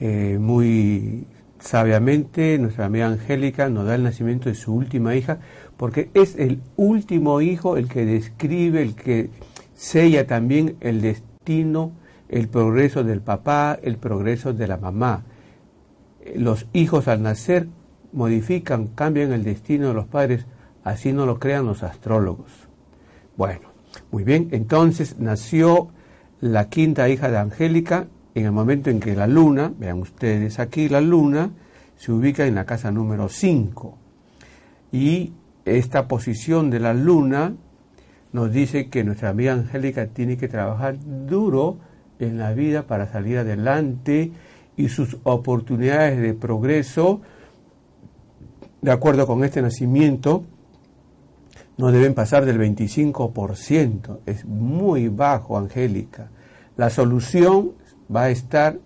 Eh, 0.00 0.38
muy 0.40 1.26
sabiamente, 1.58 2.56
nuestra 2.58 2.86
amiga 2.86 3.06
Angélica 3.08 3.68
nos 3.68 3.84
da 3.86 3.94
el 3.94 4.02
nacimiento 4.02 4.48
de 4.48 4.54
su 4.54 4.74
última 4.74 5.14
hija, 5.14 5.38
porque 5.80 6.10
es 6.12 6.36
el 6.36 6.60
último 6.76 7.40
hijo 7.40 7.78
el 7.78 7.88
que 7.88 8.04
describe, 8.04 8.82
el 8.82 8.94
que 8.94 9.30
sella 9.74 10.26
también 10.26 10.76
el 10.80 11.00
destino, 11.00 11.92
el 12.28 12.48
progreso 12.48 13.02
del 13.02 13.22
papá, 13.22 13.78
el 13.82 13.96
progreso 13.96 14.52
de 14.52 14.68
la 14.68 14.76
mamá. 14.76 15.22
Los 16.36 16.66
hijos 16.74 17.08
al 17.08 17.22
nacer 17.22 17.66
modifican, 18.12 18.88
cambian 18.88 19.32
el 19.32 19.42
destino 19.42 19.88
de 19.88 19.94
los 19.94 20.04
padres, 20.04 20.44
así 20.84 21.14
no 21.14 21.24
lo 21.24 21.38
crean 21.38 21.64
los 21.64 21.82
astrólogos. 21.82 22.52
Bueno, 23.38 23.70
Muy 24.10 24.22
bien, 24.22 24.48
entonces 24.52 25.18
nació 25.18 25.88
la 26.42 26.68
quinta 26.68 27.08
hija 27.08 27.30
de 27.30 27.38
Angélica 27.38 28.06
en 28.34 28.44
el 28.44 28.52
momento 28.52 28.90
en 28.90 29.00
que 29.00 29.16
la 29.16 29.26
luna, 29.26 29.72
vean 29.78 30.00
ustedes 30.00 30.58
aquí, 30.58 30.90
la 30.90 31.00
luna 31.00 31.52
se 31.96 32.12
ubica 32.12 32.46
en 32.46 32.56
la 32.56 32.66
casa 32.66 32.90
número 32.90 33.30
5. 33.30 33.96
Y 34.92 35.32
esta 35.78 36.08
posición 36.08 36.70
de 36.70 36.80
la 36.80 36.94
luna 36.94 37.54
nos 38.32 38.52
dice 38.52 38.88
que 38.88 39.04
nuestra 39.04 39.30
amiga 39.30 39.52
Angélica 39.52 40.06
tiene 40.06 40.36
que 40.36 40.48
trabajar 40.48 40.96
duro 41.26 41.78
en 42.18 42.38
la 42.38 42.52
vida 42.52 42.86
para 42.86 43.10
salir 43.10 43.38
adelante 43.38 44.32
y 44.76 44.88
sus 44.88 45.18
oportunidades 45.24 46.20
de 46.20 46.34
progreso, 46.34 47.20
de 48.82 48.92
acuerdo 48.92 49.26
con 49.26 49.44
este 49.44 49.62
nacimiento, 49.62 50.44
no 51.76 51.90
deben 51.92 52.14
pasar 52.14 52.44
del 52.44 52.58
25%. 52.58 54.20
Es 54.26 54.44
muy 54.44 55.08
bajo, 55.08 55.58
Angélica. 55.58 56.30
La 56.76 56.90
solución 56.90 57.72
va 58.14 58.24
a 58.24 58.30
estar 58.30 58.78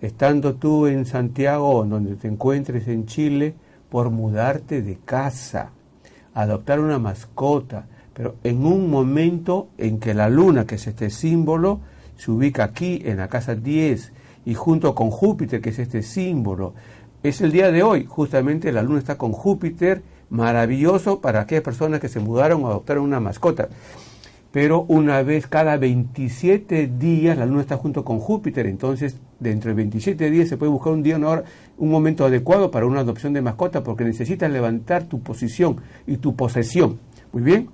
estando 0.00 0.54
tú 0.54 0.86
en 0.86 1.04
Santiago 1.04 1.70
o 1.70 1.84
donde 1.84 2.16
te 2.16 2.28
encuentres 2.28 2.86
en 2.88 3.06
Chile 3.06 3.54
por 3.88 4.10
mudarte 4.10 4.82
de 4.82 4.98
casa, 5.04 5.72
adoptar 6.42 6.80
una 6.80 6.98
mascota, 6.98 7.86
pero 8.14 8.36
en 8.44 8.64
un 8.64 8.90
momento 8.90 9.68
en 9.78 9.98
que 9.98 10.14
la 10.14 10.28
luna, 10.28 10.66
que 10.66 10.76
es 10.76 10.86
este 10.86 11.10
símbolo, 11.10 11.80
se 12.16 12.30
ubica 12.30 12.64
aquí 12.64 13.02
en 13.04 13.16
la 13.16 13.28
casa 13.28 13.54
10 13.54 14.12
y 14.44 14.54
junto 14.54 14.94
con 14.94 15.10
Júpiter, 15.10 15.60
que 15.60 15.70
es 15.70 15.78
este 15.78 16.02
símbolo, 16.02 16.74
es 17.22 17.40
el 17.40 17.50
día 17.50 17.72
de 17.72 17.82
hoy, 17.82 18.06
justamente 18.06 18.72
la 18.72 18.82
luna 18.82 19.00
está 19.00 19.18
con 19.18 19.32
Júpiter, 19.32 20.02
maravilloso 20.30 21.20
para 21.20 21.40
aquellas 21.40 21.64
personas 21.64 22.00
que 22.00 22.08
se 22.08 22.20
mudaron 22.20 22.64
o 22.64 22.68
adoptaron 22.68 23.04
una 23.04 23.20
mascota. 23.20 23.68
Pero 24.52 24.82
una 24.88 25.22
vez 25.22 25.46
cada 25.46 25.76
27 25.76 26.86
días 26.98 27.36
la 27.36 27.46
luna 27.46 27.62
está 27.62 27.76
junto 27.76 28.04
con 28.04 28.20
Júpiter, 28.20 28.66
entonces 28.66 29.16
dentro 29.40 29.70
de 29.70 29.74
27 29.74 30.30
días 30.30 30.48
se 30.48 30.56
puede 30.56 30.72
buscar 30.72 30.92
un 30.92 31.02
día, 31.02 31.16
una 31.16 31.28
hora, 31.28 31.44
un 31.78 31.90
momento 31.90 32.26
adecuado 32.26 32.70
para 32.70 32.86
una 32.86 33.00
adopción 33.00 33.32
de 33.32 33.40
mascota 33.40 33.82
porque 33.82 34.04
necesitas 34.04 34.50
levantar 34.50 35.04
tu 35.04 35.20
posición 35.20 35.80
y 36.06 36.18
tu 36.18 36.36
posesión. 36.36 36.98
Muy 37.32 37.42
bien. 37.42 37.68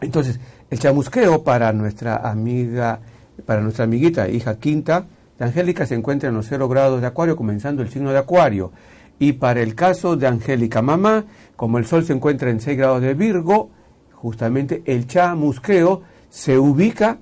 Entonces, 0.00 0.40
el 0.70 0.78
chamusqueo 0.78 1.42
para 1.42 1.72
nuestra 1.72 2.16
amiga, 2.16 3.00
para 3.44 3.60
nuestra 3.60 3.84
amiguita, 3.84 4.28
hija 4.28 4.58
quinta 4.58 5.06
de 5.38 5.44
Angélica, 5.44 5.86
se 5.86 5.94
encuentra 5.94 6.28
en 6.28 6.34
los 6.34 6.46
cero 6.46 6.68
grados 6.68 7.00
de 7.00 7.06
Acuario, 7.06 7.36
comenzando 7.36 7.82
el 7.82 7.88
signo 7.88 8.10
de 8.10 8.18
Acuario. 8.18 8.72
Y 9.18 9.34
para 9.34 9.62
el 9.62 9.74
caso 9.74 10.16
de 10.16 10.26
Angélica 10.26 10.82
Mamá, 10.82 11.24
como 11.54 11.78
el 11.78 11.86
Sol 11.86 12.04
se 12.04 12.12
encuentra 12.12 12.50
en 12.50 12.60
6 12.60 12.76
grados 12.76 13.00
de 13.00 13.14
Virgo, 13.14 13.70
justamente 14.12 14.82
el 14.84 15.06
chamusqueo 15.06 16.02
se 16.28 16.58
ubica 16.58 17.18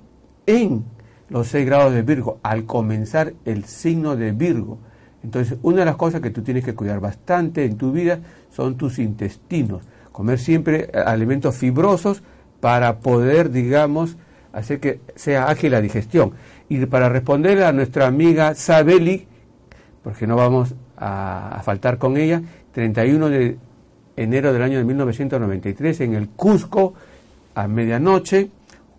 en 0.47 0.85
los 1.29 1.49
6 1.49 1.67
grados 1.67 1.93
de 1.93 2.03
Virgo, 2.03 2.41
al 2.43 2.65
comenzar 2.65 3.35
el 3.45 3.65
signo 3.65 4.17
de 4.17 4.33
Virgo. 4.33 4.79
Entonces, 5.25 5.59
una 5.63 5.81
de 5.81 5.85
las 5.87 5.97
cosas 5.97 6.21
que 6.21 6.31
tú 6.31 6.43
tienes 6.43 6.65
que 6.65 6.75
cuidar 6.75 7.01
bastante 7.01 7.65
en 7.65 7.79
tu 7.79 7.93
vida 7.93 8.21
son 8.51 8.77
tus 8.77 8.99
intestinos. 8.99 9.83
Comer 10.13 10.39
siempre 10.39 10.91
alimentos 10.95 11.57
fibrosos 11.57 12.23
para 12.61 12.99
poder, 13.01 13.51
digamos, 13.51 14.17
hacer 14.53 14.81
que 14.81 15.01
sea 15.17 15.49
ágil 15.49 15.73
la 15.73 15.81
digestión. 15.81 16.33
Y 16.69 16.85
para 16.87 17.09
responder 17.09 17.63
a 17.63 17.73
nuestra 17.73 18.07
amiga 18.07 18.55
Sabeli, 18.55 19.27
porque 20.03 20.27
no 20.27 20.37
vamos 20.37 20.75
a, 20.99 21.61
faltar 21.65 21.97
con 21.97 22.19
ella, 22.19 22.43
31 22.73 23.29
de 23.31 23.57
enero 24.17 24.53
del 24.53 24.63
año 24.63 24.79
de 24.79 24.85
1993 24.85 26.01
en 26.03 26.15
el 26.15 26.29
Cusco 26.29 26.95
a 27.55 27.67
medianoche, 27.67 28.51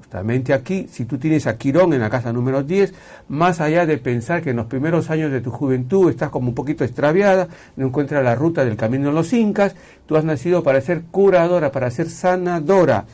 justamente 0.06 0.54
aquí, 0.54 0.88
si 0.92 1.06
tú 1.06 1.18
tienes 1.18 1.48
a 1.48 1.58
Quirón 1.58 1.92
en 1.94 2.00
la 2.00 2.12
casa 2.12 2.32
número 2.32 2.62
10, 2.62 2.94
más 3.28 3.60
allá 3.60 3.88
de 3.88 3.98
pensar 3.98 4.44
que 4.44 4.52
en 4.52 4.58
los 4.58 4.68
primeros 4.68 5.10
años 5.10 5.32
de 5.32 5.42
tu 5.42 5.50
juventud 5.50 6.12
estás 6.12 6.30
como 6.30 6.50
un 6.50 6.56
poquito 6.56 6.84
extraviada, 6.84 7.48
no 7.76 7.88
encuentras 7.88 8.24
la 8.24 8.36
ruta 8.36 8.64
del 8.64 8.78
camino 8.78 9.08
de 9.08 9.16
los 9.16 9.34
incas, 9.34 9.76
tú 10.06 10.16
has 10.16 10.24
nacido 10.24 10.62
para 10.62 10.80
ser 10.80 11.02
curadora, 11.10 11.72
para 11.72 11.90
ser 11.90 12.10
sanadora 12.10 13.06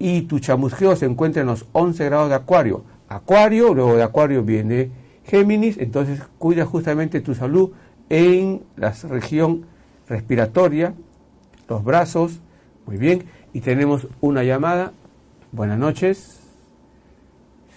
y 0.00 0.22
tu 0.22 0.40
chamusqueo 0.40 0.96
se 0.96 1.06
encuentra 1.06 1.42
en 1.42 1.46
los 1.46 1.64
11 1.70 2.04
grados 2.06 2.28
de 2.28 2.34
Acuario. 2.34 2.82
Acuario, 3.08 3.72
luego 3.72 3.94
de 3.94 4.02
Acuario 4.02 4.42
viene 4.42 4.90
Géminis, 5.24 5.78
entonces 5.78 6.20
cuida 6.38 6.66
justamente 6.66 7.20
tu 7.20 7.36
salud 7.36 7.70
en 8.10 8.62
la 8.76 8.92
región 9.08 9.66
respiratoria, 10.08 10.92
los 11.68 11.84
brazos, 11.84 12.40
muy 12.84 12.96
bien, 12.96 13.26
y 13.52 13.60
tenemos 13.60 14.08
una 14.20 14.42
llamada. 14.42 14.92
Buenas 15.52 15.76
noches. 15.78 16.40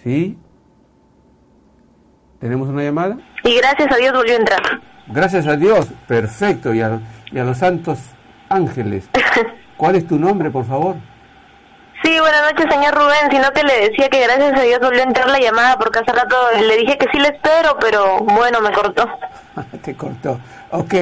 ¿Sí? 0.02 0.38
¿Tenemos 2.40 2.68
una 2.68 2.82
llamada? 2.82 3.18
Y 3.44 3.54
gracias 3.56 3.92
a 3.92 3.96
Dios 3.96 4.12
volvió 4.14 4.32
a 4.32 4.36
entrar. 4.36 4.62
Gracias 5.08 5.46
a 5.46 5.56
Dios, 5.56 5.86
perfecto, 6.08 6.72
y 6.74 6.80
a, 6.80 7.00
y 7.30 7.38
a 7.38 7.44
los 7.44 7.58
santos 7.58 7.98
ángeles. 8.48 9.08
¿Cuál 9.76 9.96
es 9.96 10.06
tu 10.06 10.18
nombre, 10.18 10.50
por 10.50 10.64
favor? 10.64 10.96
Sí, 12.02 12.18
buenas 12.18 12.50
noches, 12.50 12.66
señor 12.72 12.94
Rubén. 12.94 13.30
Sino 13.30 13.50
que 13.52 13.62
le 13.62 13.90
decía 13.90 14.08
que 14.08 14.22
gracias 14.22 14.58
a 14.58 14.62
Dios 14.62 14.80
volvió 14.80 15.00
a 15.00 15.04
entrar 15.04 15.28
la 15.28 15.38
llamada 15.38 15.76
porque 15.78 15.98
hace 15.98 16.12
rato 16.12 16.36
le 16.58 16.76
dije 16.78 16.96
que 16.96 17.06
sí 17.12 17.18
le 17.18 17.28
espero, 17.28 17.76
pero 17.80 18.18
bueno, 18.20 18.60
me 18.60 18.72
cortó. 18.72 19.06
Te 19.82 19.94
cortó. 19.94 20.40
Ok. 20.70 20.94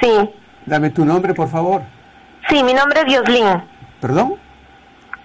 Sí. 0.00 0.30
Dame 0.66 0.90
tu 0.90 1.04
nombre, 1.04 1.34
por 1.34 1.48
favor. 1.48 1.82
Sí, 2.48 2.62
mi 2.62 2.72
nombre 2.74 3.00
es 3.06 3.16
Joslin. 3.18 3.64
¿Perdón? 4.00 4.43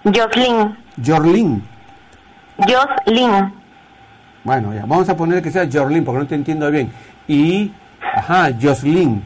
Joslin. 0.03 0.77
Jorlin. 1.03 1.63
Joslin. 2.57 3.53
Bueno, 4.43 4.73
ya, 4.73 4.85
vamos 4.85 5.09
a 5.09 5.17
poner 5.17 5.41
que 5.41 5.51
sea 5.51 5.67
Jorlin 5.71 6.03
porque 6.03 6.19
no 6.19 6.27
te 6.27 6.35
entiendo 6.35 6.69
bien. 6.71 6.91
Y, 7.27 7.71
ajá, 8.15 8.49
Joslin. 8.59 9.23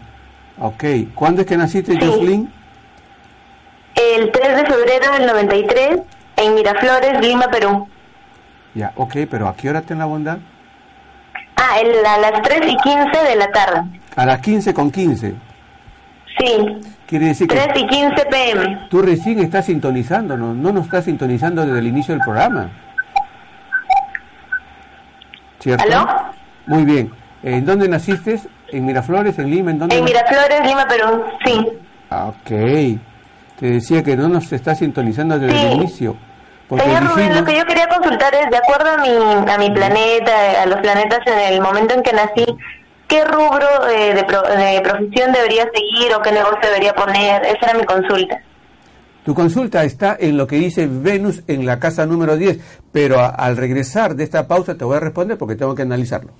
Ok. 0.59 0.83
¿Cuándo 1.15 1.41
es 1.41 1.47
que 1.47 1.57
naciste, 1.57 1.97
Joslin? 1.99 2.51
El 3.95 4.31
3 4.31 4.57
de 4.57 4.65
febrero 4.65 5.13
del 5.13 5.27
93 5.27 5.99
en 6.37 6.55
Miraflores, 6.55 7.21
Lima, 7.21 7.47
Perú. 7.49 7.87
Ya, 8.73 8.91
ok, 8.95 9.15
pero 9.29 9.47
¿a 9.47 9.55
qué 9.55 9.69
hora 9.69 9.81
ten 9.81 9.99
la 9.99 10.05
bondad? 10.05 10.39
Ah, 11.55 11.79
el, 11.79 12.03
a 12.05 12.17
las 12.17 12.41
3 12.41 12.61
y 12.71 12.77
15 12.77 13.23
de 13.29 13.35
la 13.35 13.51
tarde. 13.51 13.83
A 14.15 14.25
las 14.25 14.39
15 14.39 14.73
con 14.73 14.91
15. 14.91 15.35
Sí. 16.37 16.79
Quiere 17.05 17.27
decir 17.27 17.47
que 17.47 17.55
3 17.55 17.67
y 17.75 17.87
15 17.87 18.25
pm. 18.25 18.87
tú 18.89 19.01
recién 19.01 19.39
estás 19.39 19.65
sintonizando, 19.65 20.35
¿no? 20.37 20.53
No 20.53 20.71
nos 20.71 20.85
estás 20.85 21.05
sintonizando 21.05 21.65
desde 21.65 21.79
el 21.79 21.87
inicio 21.87 22.13
del 22.15 22.23
programa. 22.23 22.69
¿Cierto? 25.59 25.83
¿Aló? 25.83 26.07
Muy 26.65 26.83
bien. 26.85 27.11
¿En 27.43 27.65
dónde 27.65 27.87
naciste? 27.87 28.39
¿En 28.71 28.85
Miraflores, 28.85 29.37
en 29.39 29.49
Lima? 29.49 29.71
¿En 29.71 29.79
dónde? 29.79 29.97
En 29.97 30.03
Miraflores, 30.03 30.61
Lima, 30.65 30.87
Perú. 30.87 31.23
Sí. 31.45 31.67
Ah, 32.09 32.27
Ok. 32.27 32.99
Te 33.59 33.67
decía 33.69 34.03
que 34.03 34.17
no 34.17 34.27
nos 34.27 34.51
está 34.51 34.73
sintonizando 34.75 35.37
desde 35.39 35.67
el 35.67 35.73
inicio. 35.73 36.17
Porque 36.67 36.83
Señor 36.85 37.03
Rubén, 37.03 37.15
dijimos... 37.29 37.37
lo 37.39 37.45
que 37.45 37.57
yo 37.59 37.65
quería 37.65 37.87
consultar 37.87 38.33
es, 38.33 38.49
de 38.49 38.57
acuerdo 38.57 38.89
a 38.91 38.97
mi, 38.97 39.51
a 39.51 39.57
mi 39.57 39.69
planeta, 39.71 40.63
a 40.63 40.65
los 40.65 40.79
planetas 40.79 41.19
en 41.27 41.53
el 41.53 41.61
momento 41.61 41.93
en 41.93 42.01
que 42.01 42.11
nací, 42.13 42.45
¿qué 43.13 43.23
rubro 43.25 43.67
de, 43.87 44.23
pro- 44.23 44.41
de 44.41 44.81
profesión 44.81 45.31
debería 45.31 45.65
seguir 45.73 46.13
o 46.17 46.21
qué 46.21 46.31
negocio 46.31 46.59
debería 46.63 46.93
poner? 46.95 47.43
Esa 47.45 47.69
era 47.69 47.73
mi 47.79 47.85
consulta. 47.85 48.41
Tu 49.23 49.33
consulta 49.35 49.83
está 49.83 50.17
en 50.19 50.35
lo 50.35 50.47
que 50.47 50.55
dice 50.57 50.87
Venus 50.89 51.43
en 51.47 51.65
la 51.65 51.79
casa 51.79 52.05
número 52.05 52.35
10, 52.35 52.59
pero 52.91 53.19
al 53.19 53.55
regresar 53.55 54.15
de 54.15 54.23
esta 54.23 54.47
pausa 54.47 54.75
te 54.75 54.83
voy 54.83 54.97
a 54.97 54.99
responder 54.99 55.37
porque 55.37 55.55
tengo 55.55 55.75
que 55.75 55.83
analizarlo. 55.83 56.31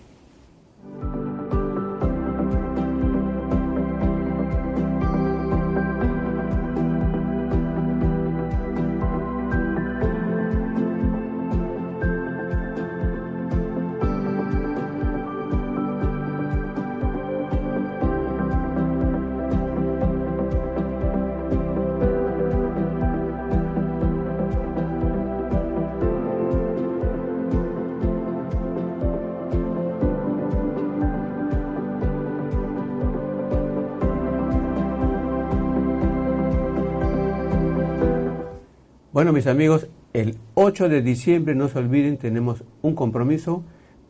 Bueno, 39.24 39.38
mis 39.38 39.48
amigos, 39.48 39.88
el 40.12 40.38
8 40.56 40.90
de 40.90 41.02
diciembre, 41.02 41.56
no 41.56 41.70
se 41.70 41.80
olviden, 41.80 42.18
tenemos 42.18 42.66
un 42.82 42.94
compromiso 42.94 43.64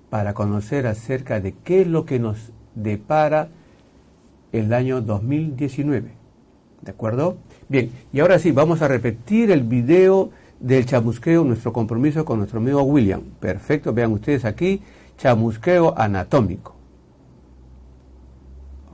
para 0.09 0.34
conocer 0.34 0.88
acerca 0.88 1.39
de 1.39 1.53
qué 1.64 1.82
es 1.82 1.88
lo 1.88 2.03
que 2.03 2.18
nos 2.18 2.51
depara 2.74 3.49
el 4.51 4.74
año 4.74 5.01
2019. 5.01 6.14
¿De 6.82 6.91
acuerdo? 6.91 7.38
Bien, 7.70 7.91
y 8.11 8.22
ahora 8.22 8.39
sí, 8.39 8.51
vamos 8.51 8.82
a 8.82 8.88
repetir 8.88 9.51
el 9.51 9.61
video 9.61 10.32
del 10.59 10.88
chamusqueo, 10.88 11.43
nuestro 11.43 11.72
compromiso 11.72 12.26
con 12.26 12.39
nuestro 12.39 12.59
amigo 12.59 12.82
William. 12.82 13.22
Perfecto, 13.39 13.93
vean 13.93 14.14
ustedes 14.14 14.45
aquí, 14.45 14.82
chamusqueo 15.20 15.93
anatómico. 15.95 16.74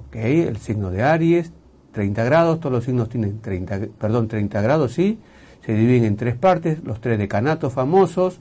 Ok, 0.05 0.17
el 0.17 0.57
signo 0.57 0.91
de 0.91 1.01
Aries, 1.01 1.53
30 1.93 2.25
grados, 2.25 2.59
todos 2.59 2.73
los 2.73 2.83
signos 2.83 3.07
tienen 3.07 3.39
30, 3.39 3.79
perdón, 3.97 4.27
30 4.27 4.61
grados, 4.61 4.91
sí, 4.91 5.17
se 5.65 5.73
dividen 5.73 6.05
en 6.05 6.15
tres 6.15 6.35
partes, 6.35 6.83
los 6.83 7.01
tres 7.01 7.17
decanatos 7.17 7.73
famosos, 7.73 8.39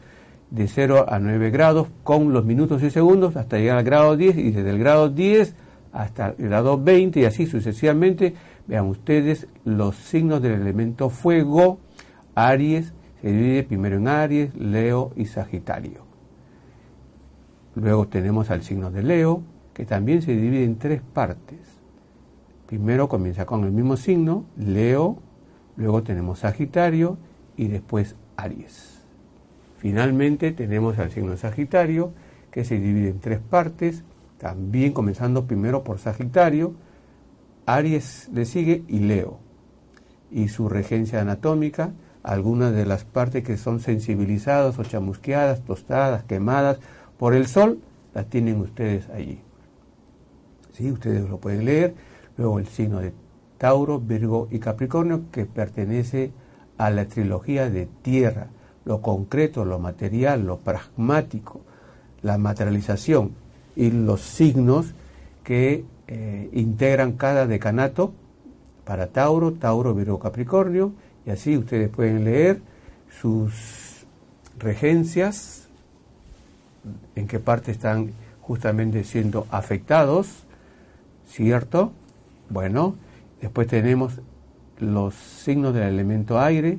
de 0.51 0.66
0 0.66 1.07
a 1.09 1.19
9 1.19 1.51
grados, 1.51 1.89
con 2.05 2.33
los 2.33 2.45
minutos 2.45 2.83
y 2.83 2.91
segundos, 2.91 3.37
hasta 3.37 3.59
llegar 3.59 3.79
al 3.79 3.85
grado 3.85 4.16
10, 4.16 4.39
y 4.39 4.51
desde 4.51 4.71
el 4.71 4.79
grado 4.79 5.09
10 5.11 5.55
hasta 5.93 6.35
el 6.39 6.49
grado 6.49 6.81
20, 6.83 7.21
y 7.21 7.25
así 7.25 7.47
sucesivamente, 7.47 8.35
vean 8.66 8.87
ustedes 8.87 9.47
los 9.64 9.97
signos 9.97 10.41
del 10.43 10.53
elemento 10.53 11.11
fuego, 11.11 11.79
Aries, 12.35 12.93
se 13.21 13.33
divide 13.33 13.64
primero 13.64 13.97
en 13.97 14.09
Aries, 14.09 14.55
Leo 14.55 15.12
y 15.16 15.27
Sagitario. 15.27 16.07
Luego 17.75 18.09
tenemos 18.09 18.51
al 18.51 18.62
signo 18.62 18.91
de 18.91 19.03
Leo, 19.03 19.43
que 19.75 19.85
también 19.85 20.23
se 20.23 20.33
divide 20.33 20.64
en 20.64 20.79
tres 20.79 21.01
partes. 21.12 21.59
Primero 22.66 23.09
comienza 23.09 23.47
con 23.47 23.64
el 23.64 23.73
mismo 23.73 23.97
signo, 23.97 24.45
Leo, 24.57 25.19
luego 25.79 26.03
tenemos 26.03 26.41
Sagitario 26.41 27.16
y 27.57 27.68
después 27.68 28.16
Aries. 28.37 29.01
Finalmente 29.79 30.53
tenemos 30.53 30.99
al 30.99 31.11
signo 31.11 31.35
Sagitario, 31.39 32.12
que 32.51 32.64
se 32.64 32.79
divide 32.79 33.09
en 33.09 33.20
tres 33.20 33.39
partes, 33.39 34.05
también 34.37 34.93
comenzando 34.93 35.47
primero 35.47 35.85
por 35.85 35.99
Sagitario, 35.99 36.74
Aries 37.64 38.29
le 38.35 38.45
sigue 38.45 38.83
y 38.89 38.99
Leo. 38.99 39.39
Y 40.31 40.49
su 40.49 40.68
regencia 40.68 41.20
anatómica 41.20 41.93
algunas 42.22 42.74
de 42.74 42.85
las 42.85 43.05
partes 43.05 43.43
que 43.43 43.57
son 43.57 43.81
sensibilizadas 43.81 44.79
o 44.79 44.85
chamusqueadas, 44.85 45.62
tostadas, 45.62 46.24
quemadas 46.24 46.79
por 47.16 47.35
el 47.35 47.47
sol, 47.47 47.81
las 48.14 48.29
tienen 48.29 48.61
ustedes 48.61 49.09
allí. 49.11 49.41
¿Sí? 50.72 50.93
Ustedes 50.93 51.29
lo 51.29 51.39
pueden 51.39 51.64
leer. 51.64 51.95
Luego 52.37 52.59
el 52.59 52.66
signo 52.66 53.01
de 53.01 53.12
Tauro, 53.59 54.01
Virgo 54.01 54.49
y 54.51 54.61
Capricornio, 54.61 55.23
que 55.33 55.45
pertenece 55.45 56.31
a 56.79 56.91
la 56.91 57.07
trilogía 57.07 57.69
de 57.69 57.87
tierra, 58.03 58.47
lo 58.85 59.03
concreto, 59.03 59.65
lo 59.65 59.79
material, 59.79 60.47
lo 60.47 60.59
pragmático, 60.59 61.61
la 62.23 62.39
materialización 62.39 63.33
y 63.77 63.91
los 63.91 64.23
signos 64.23 64.95
que 65.45 65.85
eh, 66.07 66.49
integran 66.53 67.13
cada 67.13 67.47
decanato 67.47 68.13
para 68.85 69.09
Tauro, 69.09 69.53
Tauro, 69.53 69.95
Virgo, 69.95 70.19
Capricornio, 70.19 70.93
y 71.27 71.31
así 71.31 71.57
ustedes 71.57 71.91
pueden 71.91 72.25
leer 72.25 72.61
sus 73.21 74.07
regencias, 74.59 75.69
en 77.15 77.27
qué 77.27 77.39
parte 77.39 77.71
están 77.71 78.13
justamente 78.41 79.05
siendo 79.05 79.47
afectados, 79.51 80.45
¿cierto? 81.27 81.93
Bueno, 82.49 82.95
después 83.41 83.66
tenemos 83.66 84.20
los 84.78 85.14
signos 85.14 85.74
del 85.74 85.84
elemento 85.84 86.41
aire, 86.41 86.78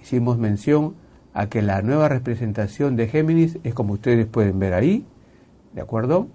hicimos 0.00 0.38
mención 0.38 0.94
a 1.34 1.48
que 1.48 1.62
la 1.62 1.82
nueva 1.82 2.08
representación 2.08 2.96
de 2.96 3.08
Géminis 3.08 3.58
es 3.64 3.74
como 3.74 3.94
ustedes 3.94 4.26
pueden 4.26 4.58
ver 4.58 4.74
ahí, 4.74 5.06
¿de 5.72 5.80
acuerdo? 5.80 6.28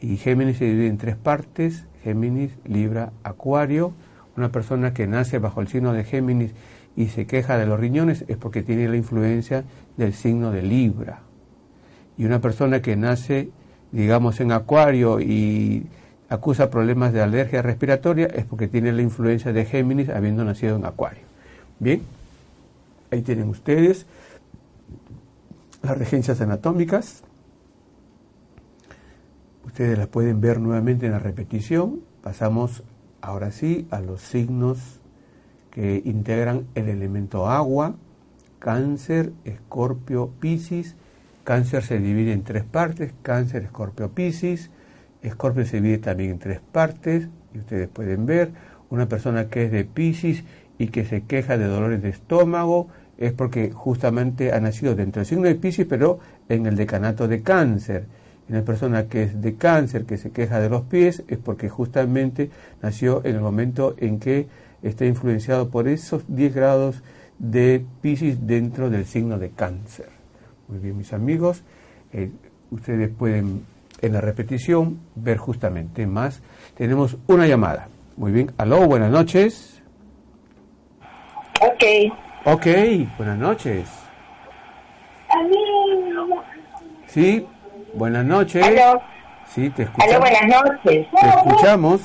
Y 0.00 0.16
Géminis 0.16 0.58
se 0.58 0.64
divide 0.66 0.88
en 0.88 0.98
tres 0.98 1.16
partes, 1.16 1.86
Géminis, 2.02 2.52
Libra, 2.64 3.12
Acuario. 3.22 3.92
Una 4.36 4.50
persona 4.50 4.92
que 4.92 5.06
nace 5.06 5.38
bajo 5.38 5.60
el 5.60 5.68
signo 5.68 5.92
de 5.92 6.04
Géminis 6.04 6.52
y 6.96 7.06
se 7.06 7.26
queja 7.26 7.56
de 7.56 7.66
los 7.66 7.78
riñones 7.78 8.24
es 8.28 8.36
porque 8.36 8.62
tiene 8.62 8.88
la 8.88 8.96
influencia 8.96 9.64
del 9.96 10.12
signo 10.12 10.50
de 10.50 10.62
Libra. 10.62 11.20
Y 12.18 12.24
una 12.24 12.40
persona 12.40 12.82
que 12.82 12.96
nace, 12.96 13.50
digamos, 13.92 14.40
en 14.40 14.52
Acuario 14.52 15.20
y 15.20 15.86
acusa 16.32 16.70
problemas 16.70 17.12
de 17.12 17.20
alergia 17.20 17.60
respiratoria 17.60 18.26
es 18.26 18.46
porque 18.46 18.66
tiene 18.66 18.92
la 18.92 19.02
influencia 19.02 19.52
de 19.52 19.66
Géminis 19.66 20.08
habiendo 20.08 20.44
nacido 20.44 20.76
en 20.76 20.86
Acuario. 20.86 21.24
Bien, 21.78 22.02
ahí 23.10 23.20
tienen 23.20 23.50
ustedes 23.50 24.06
las 25.82 25.98
regencias 25.98 26.40
anatómicas. 26.40 27.22
Ustedes 29.66 29.98
las 29.98 30.08
pueden 30.08 30.40
ver 30.40 30.58
nuevamente 30.58 31.06
en 31.06 31.12
la 31.12 31.18
repetición. 31.18 32.00
Pasamos 32.22 32.82
ahora 33.20 33.52
sí 33.52 33.86
a 33.90 34.00
los 34.00 34.22
signos 34.22 35.00
que 35.70 36.02
integran 36.04 36.66
el 36.74 36.88
elemento 36.88 37.48
agua, 37.48 37.94
cáncer, 38.58 39.32
escorpio, 39.44 40.30
piscis. 40.40 40.96
Cáncer 41.44 41.82
se 41.82 41.98
divide 41.98 42.32
en 42.32 42.42
tres 42.42 42.64
partes, 42.64 43.12
cáncer, 43.22 43.64
escorpio, 43.64 44.10
piscis. 44.10 44.70
Escorpio 45.22 45.64
se 45.64 45.80
divide 45.80 45.98
también 45.98 46.30
en 46.32 46.38
tres 46.38 46.60
partes, 46.60 47.28
y 47.54 47.58
ustedes 47.58 47.88
pueden 47.88 48.26
ver, 48.26 48.50
una 48.90 49.08
persona 49.08 49.48
que 49.48 49.64
es 49.64 49.72
de 49.72 49.84
piscis 49.84 50.44
y 50.78 50.88
que 50.88 51.04
se 51.04 51.22
queja 51.22 51.56
de 51.56 51.66
dolores 51.66 52.02
de 52.02 52.08
estómago, 52.10 52.88
es 53.18 53.32
porque 53.32 53.70
justamente 53.70 54.52
ha 54.52 54.60
nacido 54.60 54.94
dentro 54.96 55.20
del 55.20 55.26
signo 55.26 55.44
de 55.44 55.54
Piscis, 55.54 55.86
pero 55.86 56.18
en 56.48 56.66
el 56.66 56.74
decanato 56.74 57.28
de 57.28 57.42
cáncer. 57.42 58.06
Una 58.48 58.62
persona 58.62 59.04
que 59.04 59.22
es 59.22 59.40
de 59.40 59.54
cáncer, 59.54 60.04
que 60.04 60.16
se 60.18 60.30
queja 60.32 60.58
de 60.58 60.68
los 60.68 60.82
pies, 60.82 61.22
es 61.28 61.38
porque 61.38 61.68
justamente 61.68 62.50
nació 62.82 63.24
en 63.24 63.36
el 63.36 63.40
momento 63.40 63.94
en 63.98 64.18
que 64.18 64.48
está 64.82 65.06
influenciado 65.06 65.70
por 65.70 65.86
esos 65.86 66.24
10 66.26 66.54
grados 66.54 67.02
de 67.38 67.84
Pisces 68.00 68.44
dentro 68.46 68.90
del 68.90 69.06
signo 69.06 69.38
de 69.38 69.50
cáncer. 69.50 70.08
Muy 70.66 70.80
bien, 70.80 70.98
mis 70.98 71.12
amigos, 71.12 71.62
eh, 72.12 72.30
ustedes 72.72 73.08
pueden 73.10 73.62
en 74.02 74.12
la 74.12 74.20
repetición 74.20 75.00
ver 75.14 75.38
justamente 75.38 76.06
más. 76.06 76.42
Tenemos 76.76 77.16
una 77.28 77.46
llamada. 77.46 77.88
Muy 78.16 78.32
bien, 78.32 78.52
aló, 78.58 78.86
buenas 78.86 79.10
noches. 79.10 79.82
Ok. 81.60 82.12
Ok, 82.44 82.66
buenas 83.16 83.38
noches. 83.38 83.88
Sí, 87.06 87.46
buenas 87.94 88.24
noches. 88.24 88.64
Aló. 88.64 89.00
Sí, 89.46 89.70
te 89.70 89.84
escuchamos. 89.84 90.14
Aló, 90.14 90.20
buenas 90.20 90.42
noches. 90.48 91.06
Te 91.20 91.28
escuchamos. 91.28 92.00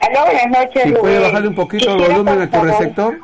Aló, 0.00 0.24
buenas 0.24 0.48
noches. 0.48 0.82
¿Sí 0.84 0.92
puede 0.92 1.18
bajarle 1.20 1.48
un 1.48 1.54
poquito 1.54 1.92
el 1.94 1.98
volumen 1.98 2.40
a 2.40 2.50
tu 2.50 2.60
receptor? 2.60 3.18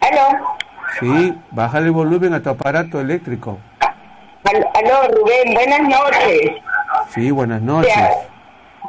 Aló. 0.00 0.56
Sí, 1.00 1.34
bájale 1.50 1.86
el 1.86 1.92
volumen 1.92 2.34
a 2.34 2.42
tu 2.42 2.50
aparato 2.50 3.00
eléctrico. 3.00 3.58
Aló, 4.44 4.66
aló, 4.74 5.08
Rubén, 5.16 5.54
buenas 5.54 5.80
noches. 5.80 6.52
Sí, 7.10 7.30
buenas 7.30 7.62
noches. 7.62 7.92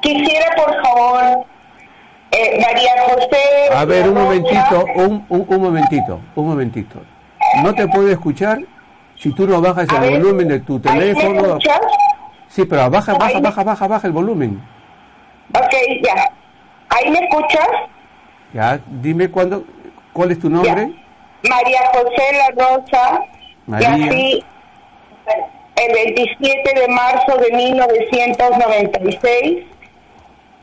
Quisiera, 0.01 0.45
por 0.55 0.83
favor, 0.83 1.45
eh, 2.31 2.61
María 2.61 2.91
José. 3.07 3.75
A 3.75 3.85
ver, 3.85 4.07
un 4.09 4.15
momentito, 4.15 4.85
un, 4.95 5.25
un, 5.29 5.45
un 5.47 5.61
momentito, 5.61 6.19
un 6.35 6.47
momentito. 6.47 7.01
No 7.63 7.73
te 7.73 7.87
puedo 7.87 8.09
escuchar 8.09 8.59
si 9.15 9.33
tú 9.33 9.47
no 9.47 9.61
bajas 9.61 9.87
el 9.89 9.99
ver, 9.99 10.21
volumen 10.21 10.47
de 10.47 10.59
tu 10.59 10.75
¿ahí 10.85 10.97
me 10.97 11.13
teléfono. 11.13 11.39
escuchas? 11.47 11.81
Sí, 12.49 12.65
pero 12.65 12.89
baja, 12.89 13.13
baja, 13.15 13.39
baja, 13.39 13.63
baja, 13.63 13.87
baja 13.87 14.07
el 14.07 14.13
volumen. 14.13 14.61
Ok, 15.55 15.73
ya. 16.03 16.29
¿Ahí 16.89 17.09
me 17.11 17.19
escuchas? 17.25 17.67
Ya, 18.53 18.79
dime 18.87 19.29
cuándo, 19.29 19.63
cuál 20.13 20.31
es 20.31 20.39
tu 20.39 20.49
nombre. 20.49 20.93
María 21.49 21.79
José 21.93 22.23
La 22.55 22.65
Rosa. 22.65 23.19
María. 23.65 24.43
El 25.77 25.93
27 25.93 26.79
de 26.79 26.87
marzo 26.87 27.37
de 27.37 27.51
1996 27.55 29.65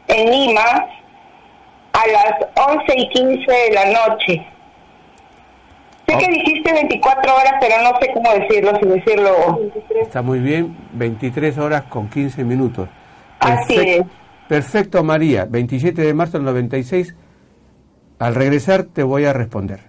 en 0.08 0.30
Lima 0.30 0.86
a 1.92 2.06
las 2.08 2.34
11 2.68 2.84
y 2.96 3.08
15 3.08 3.52
de 3.52 3.70
la 3.72 3.84
noche. 4.08 4.46
Sé 6.06 6.18
que 6.18 6.28
dijiste 6.28 6.72
24 6.72 7.34
horas, 7.34 7.54
pero 7.60 7.76
no 7.82 7.98
sé 8.00 8.10
cómo 8.12 8.30
decirlo 8.34 8.78
sin 8.78 8.88
decirlo. 8.90 9.60
Está 10.00 10.20
muy 10.20 10.38
bien, 10.40 10.76
23 10.92 11.56
horas 11.58 11.84
con 11.84 12.10
15 12.10 12.44
minutos. 12.44 12.88
Así 13.40 13.74
Perfec- 13.76 14.00
es. 14.00 14.06
Perfecto, 14.48 15.02
María. 15.02 15.46
27 15.48 16.02
de 16.02 16.12
marzo 16.12 16.36
del 16.38 16.44
96. 16.44 17.14
Al 18.18 18.34
regresar 18.34 18.82
te 18.84 19.02
voy 19.02 19.24
a 19.24 19.32
responder. 19.32 19.80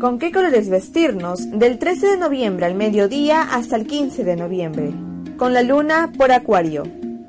¿Con 0.00 0.18
qué 0.18 0.30
colores 0.30 0.68
vestirnos 0.68 1.58
del 1.58 1.78
13 1.78 2.06
de 2.08 2.16
noviembre 2.18 2.66
al 2.66 2.74
mediodía 2.74 3.40
hasta 3.40 3.76
el 3.76 3.86
15 3.86 4.24
de 4.24 4.36
noviembre? 4.36 4.92
Con 5.38 5.54
la 5.54 5.62
luna 5.62 6.12
por 6.18 6.32
acuario. 6.32 6.82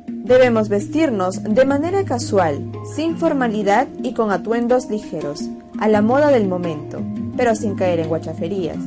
Debemos 0.06 0.68
vestirnos 0.68 1.42
de 1.42 1.64
manera 1.64 2.04
casual, 2.04 2.70
sin 2.94 3.18
formalidad 3.18 3.88
y 4.04 4.14
con 4.14 4.32
atuendos 4.32 4.90
ligeros, 4.90 5.50
a 5.80 5.88
la 5.88 6.02
moda 6.02 6.28
del 6.28 6.46
momento, 6.46 7.00
pero 7.38 7.56
sin 7.56 7.76
caer 7.76 8.02
en 8.02 8.10
guachaferías. 8.10 8.80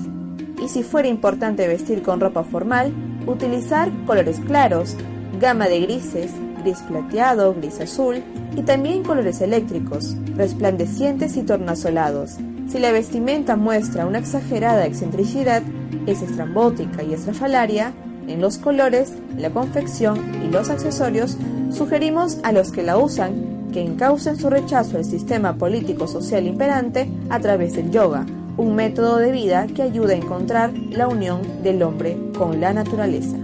Y 0.62 0.68
si 0.68 0.83
fuera 0.83 1.09
importante 1.09 1.66
vestir 1.66 2.03
con 2.03 2.20
ropa 2.20 2.45
formal, 2.45 2.93
utilizar 3.26 3.91
colores 4.05 4.41
claros, 4.41 4.95
gama 5.41 5.68
de 5.68 5.81
grises, 5.81 6.33
gris 6.62 6.81
plateado, 6.87 7.55
gris 7.55 7.81
azul 7.81 8.22
y 8.55 8.61
también 8.61 9.05
colores 9.05 9.41
eléctricos, 9.41 10.16
resplandecientes 10.37 11.39
y 11.39 11.45
tornasolados. 11.45 12.37
Si 12.71 12.79
la 12.79 12.93
vestimenta 12.93 13.57
muestra 13.57 14.07
una 14.07 14.18
exagerada 14.21 14.87
excentricidad, 14.87 15.61
es 16.07 16.23
estrambótica 16.23 17.03
y 17.03 17.14
estrafalaria, 17.14 17.93
en 18.29 18.41
los 18.41 18.59
colores, 18.59 19.12
la 19.37 19.51
confección 19.51 20.21
y 20.47 20.53
los 20.53 20.71
accesorios, 20.71 21.37
sugerimos 21.73 22.39
a 22.45 22.53
los 22.53 22.71
que 22.71 22.85
la 22.85 22.97
usan 22.97 23.71
que 23.73 23.83
encaucen 23.83 24.37
su 24.37 24.51
rechazo 24.51 24.99
al 24.99 25.05
sistema 25.05 25.57
político-social 25.57 26.47
imperante 26.47 27.11
a 27.29 27.41
través 27.41 27.75
del 27.75 27.91
yoga, 27.91 28.25
un 28.57 28.77
método 28.77 29.16
de 29.16 29.33
vida 29.33 29.66
que 29.66 29.83
ayuda 29.83 30.12
a 30.12 30.18
encontrar 30.18 30.73
la 30.73 31.09
unión 31.09 31.43
del 31.64 31.83
hombre 31.83 32.16
con 32.39 32.61
la 32.61 32.73
naturaleza. 32.73 33.37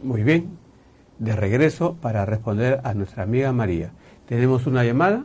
Muy 0.00 0.22
bien, 0.22 0.48
de 1.18 1.34
regreso 1.34 1.96
para 2.00 2.24
responder 2.24 2.80
a 2.84 2.94
nuestra 2.94 3.24
amiga 3.24 3.52
María. 3.52 3.90
¿Tenemos 4.26 4.68
una 4.68 4.84
llamada? 4.84 5.24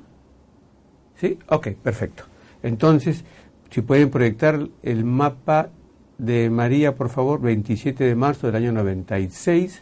¿Sí? 1.16 1.38
Ok, 1.47 1.68
perfecto. 1.84 2.28
Entonces, 2.64 3.24
si 3.70 3.82
pueden 3.82 4.10
proyectar 4.10 4.68
el 4.84 5.05
mapa 5.05 5.70
de 6.18 6.49
María, 6.49 6.95
por 6.95 7.10
favor, 7.10 7.41
27 7.41 8.03
de 8.03 8.16
marzo 8.16 8.47
del 8.47 8.57
año 8.57 8.72
96. 8.72 9.82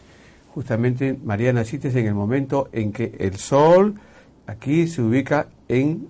Justamente, 0.54 1.18
María, 1.22 1.52
naciste 1.52 1.88
en 1.88 2.06
el 2.06 2.14
momento 2.14 2.68
en 2.72 2.92
que 2.92 3.14
el 3.18 3.36
Sol 3.36 3.94
aquí 4.46 4.86
se 4.86 5.02
ubica 5.02 5.48
en 5.68 6.08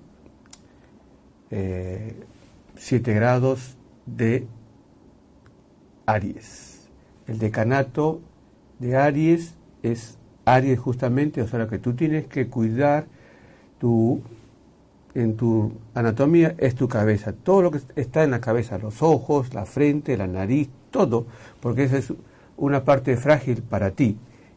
7 1.51 3.11
eh, 3.11 3.15
grados 3.15 3.77
de 4.07 4.47
Aries. 6.07 6.89
El 7.27 7.39
decanato 7.39 8.21
de 8.79 8.97
Aries 8.97 9.55
es 9.83 10.19
Aries 10.45 10.79
justamente, 10.79 11.43
o 11.43 11.49
sea 11.49 11.67
que 11.69 11.79
tú 11.79 11.95
tienes 11.95 12.27
que 12.27 12.49
cuidar 12.49 13.07
tu 13.79 14.23
en 15.15 15.37
tu 15.37 15.73
anatomía 15.95 16.55
es 16.59 16.75
tu 16.75 16.89
cabeza, 16.89 17.33
todo 17.33 17.63
lo 17.63 17.71
que 17.71 17.81
está 17.97 18.25
en 18.25 18.31
la 18.31 18.41
cabeza, 18.41 18.79
los 18.79 19.03
ojos, 19.03 19.55
la 19.55 19.65
frente, 19.65 20.17
la 20.17 20.27
nariz, 20.27 20.69
todo, 20.91 21.27
porque 21.61 21.85
esa 21.85 21.99
es 21.99 22.13
una 22.57 22.85
parte 22.85 23.17
frágil 23.17 23.63
para 23.63 23.91
ti. 23.91 24.17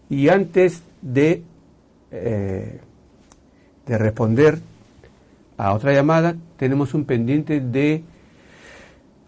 Y 0.09 0.29
antes 0.29 0.83
de, 1.01 1.43
eh, 2.11 2.79
de 3.85 3.97
responder 3.97 4.59
a 5.57 5.73
otra 5.73 5.93
llamada, 5.93 6.35
tenemos 6.57 6.93
un 6.93 7.05
pendiente 7.05 7.59
de 7.59 8.03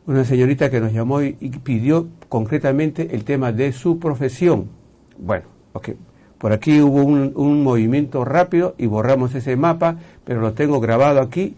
una 0.05 0.25
señorita 0.25 0.69
que 0.69 0.79
nos 0.79 0.91
llamó 0.91 1.21
y, 1.21 1.33
pidió 1.63 2.07
concretamente 2.27 3.15
el 3.15 3.23
tema 3.23 3.51
de 3.51 3.71
su 3.71 3.99
profesión. 3.99 4.67
Bueno, 5.17 5.45
ok. 5.73 5.89
Por 6.43 6.51
aquí 6.51 6.81
hubo 6.81 7.05
un, 7.05 7.63
movimiento 7.63 8.25
rápido 8.25 8.75
y 8.77 8.85
borramos 8.85 9.33
ese 9.33 9.55
mapa, 9.55 9.95
pero 10.25 10.41
lo 10.41 10.51
tengo 10.51 10.81
grabado 10.81 11.21
aquí. 11.21 11.55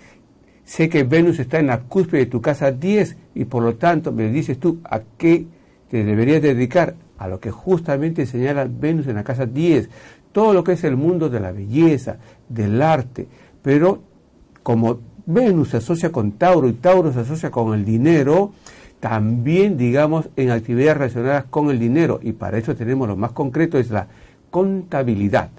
Sé 0.64 0.90
que 0.90 1.02
Venus 1.02 1.40
está 1.40 1.58
en 1.58 1.66
la 1.66 1.80
cúspide 1.80 2.20
de 2.20 2.26
tu 2.28 2.40
casa 2.40 2.72
10 2.72 3.18
y 3.34 3.46
por 3.46 3.64
lo 3.64 3.78
tanto 3.78 4.12
me 4.12 4.30
dices 4.30 4.60
tú 4.60 4.82
a 4.84 5.02
qué 5.18 5.48
te 5.90 6.04
deberías 6.04 6.40
dedicar, 6.44 6.94
a 7.18 7.28
lo 7.28 7.40
que 7.40 7.50
justamente 7.50 8.28
señala 8.28 8.70
Venus 8.70 9.08
en 9.08 9.16
la 9.16 9.24
casa 9.24 9.48
10, 9.48 9.90
todo 10.32 10.54
lo 10.54 10.64
que 10.64 10.74
es 10.74 10.84
el 10.84 10.98
mundo 10.98 11.30
de 11.30 11.40
la 11.40 11.52
belleza, 11.52 12.18
del 12.48 12.80
arte, 12.80 13.28
pero 13.64 14.04
como 14.62 15.00
Venus 15.26 15.70
se 15.70 15.78
asocia 15.78 16.12
con 16.12 16.34
Tauro 16.34 16.70
y 16.70 16.74
Tauro 16.74 17.12
se 17.12 17.22
asocia 17.22 17.50
con 17.50 17.74
el 17.74 17.86
dinero, 17.86 18.52
también 19.00 19.78
digamos 19.78 20.30
en 20.36 20.52
actividades 20.52 20.98
relacionadas 20.98 21.46
con 21.46 21.72
el 21.72 21.80
dinero 21.80 22.20
y 22.22 22.34
para 22.34 22.60
eso 22.60 22.76
tenemos 22.76 23.08
lo 23.08 23.16
más 23.16 23.32
concreto 23.32 23.80
es 23.80 23.90
la 23.90 24.10
contabilidad. 24.56 25.50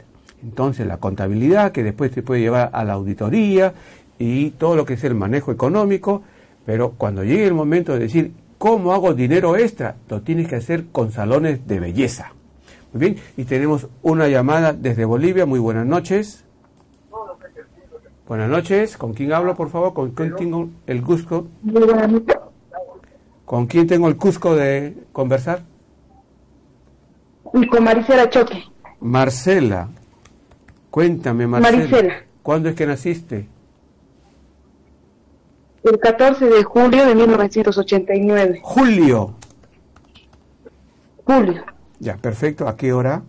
Entonces 0.43 0.87
la 0.87 0.97
contabilidad 0.97 1.71
que 1.71 1.83
después 1.83 2.11
te 2.13 2.23
puede 2.23 2.41
llevar 2.41 2.71
a 2.73 2.83
la 2.83 2.95
auditoría 2.95 3.75
y 4.19 4.53
todo 4.53 4.75
lo 4.75 4.87
que 4.87 4.95
es 4.95 5.05
el 5.05 5.15
manejo 5.15 5.53
económico, 5.53 6.23
pero 6.65 6.93
cuando 6.93 7.23
llegue 7.23 7.45
el 7.45 7.53
momento 7.53 7.93
de 7.93 7.99
decir 7.99 8.33
cómo 8.57 8.95
hago 8.95 9.13
dinero 9.13 9.55
extra, 9.55 9.97
lo 10.09 10.23
tienes 10.23 10.49
que 10.49 10.57
hacer 10.57 10.87
con 10.93 11.13
salones 11.13 11.67
de 11.67 11.79
belleza. 11.79 12.33
Muy 12.95 13.01
bien, 13.01 13.17
y 13.37 13.45
tenemos 13.45 13.87
una 14.01 14.29
llamada 14.29 14.73
desde 14.73 15.05
Bolivia. 15.05 15.45
Muy 15.45 15.59
buenas 15.59 15.85
noches. 15.85 16.47
Buenas 18.27 18.49
noches. 18.49 18.97
¿Con 18.97 19.13
quién 19.13 19.35
hablo, 19.35 19.55
por 19.57 19.69
favor? 19.69 19.93
¿Con 19.93 20.13
quién 20.13 20.35
tengo 20.37 20.71
el 20.87 21.03
gusto? 21.03 21.49
¿Con 23.45 23.67
quién 23.67 23.87
tengo 23.87 24.09
el 24.09 24.15
gusto 24.15 24.57
de 24.57 24.97
conversar? 25.13 25.65
Y 27.53 27.67
con 27.67 27.85
Maricela 27.85 28.31
Choque. 28.31 28.65
Marcela, 29.01 29.89
cuéntame, 30.91 31.47
Marcela. 31.47 32.25
¿Cuándo 32.43 32.69
es 32.69 32.75
que 32.75 32.87
naciste? 32.87 33.49
El 35.83 35.99
14 36.01 36.47
de 36.47 36.65
julio 36.65 37.07
de 37.07 37.15
1989. 37.15 38.61
Julio. 38.63 39.35
Julio. 41.25 41.65
Ya, 42.01 42.17
perfecto. 42.17 42.67
¿A 42.69 42.77
qué 42.77 42.93
hora? 42.93 43.23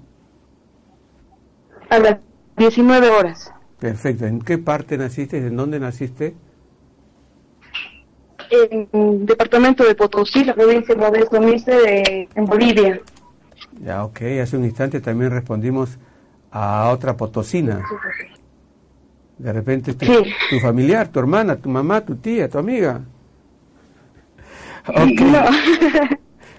A 1.89 1.99
las 1.99 2.17
19 2.57 3.09
horas. 3.09 3.53
Perfecto. 3.79 4.25
¿En 4.25 4.39
qué 4.39 4.57
parte 4.57 4.97
naciste? 4.97 5.37
¿En 5.37 5.55
dónde 5.55 5.79
naciste? 5.79 6.35
En 8.49 8.89
el 8.91 9.25
departamento 9.25 9.83
de 9.83 9.93
Potosí, 9.93 10.43
la 10.43 10.55
provincia 10.55 10.95
de 10.95 11.01
Modesto 11.01 11.39
de, 11.39 12.29
en 12.33 12.45
Bolivia. 12.45 13.01
Ya, 13.83 14.03
ok. 14.03 14.21
Hace 14.41 14.57
un 14.57 14.65
instante 14.65 15.01
también 15.01 15.31
respondimos 15.31 15.97
a 16.51 16.89
otra 16.89 17.15
potosina. 17.15 17.81
De 19.37 19.53
repente 19.53 19.93
tu, 19.93 20.05
tu 20.49 20.59
familiar, 20.59 21.09
tu 21.09 21.19
hermana, 21.19 21.55
tu 21.55 21.69
mamá, 21.69 22.01
tu 22.01 22.15
tía, 22.15 22.49
tu 22.49 22.57
amiga. 22.57 23.01
Ok. 24.87 25.21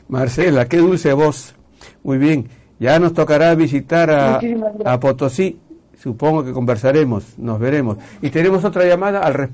Marcela, 0.09 0.67
qué 0.67 0.79
dulce 0.79 1.13
voz. 1.13 1.55
Muy 2.03 2.19
bien. 2.19 2.49
Ya 2.79 2.99
nos 2.99 3.13
tocará 3.13 3.55
visitar 3.55 4.11
a, 4.11 4.41
a, 4.85 5.01
Potosí. 5.01 5.59
Supongo 5.97 6.45
que 6.45 6.53
conversaremos, 6.53 7.37
nos 7.39 7.59
veremos. 7.59 7.99
Y 8.23 8.31
tenemos 8.31 8.65
otra 8.65 8.85
llamada 8.85 9.21
al 9.21 9.51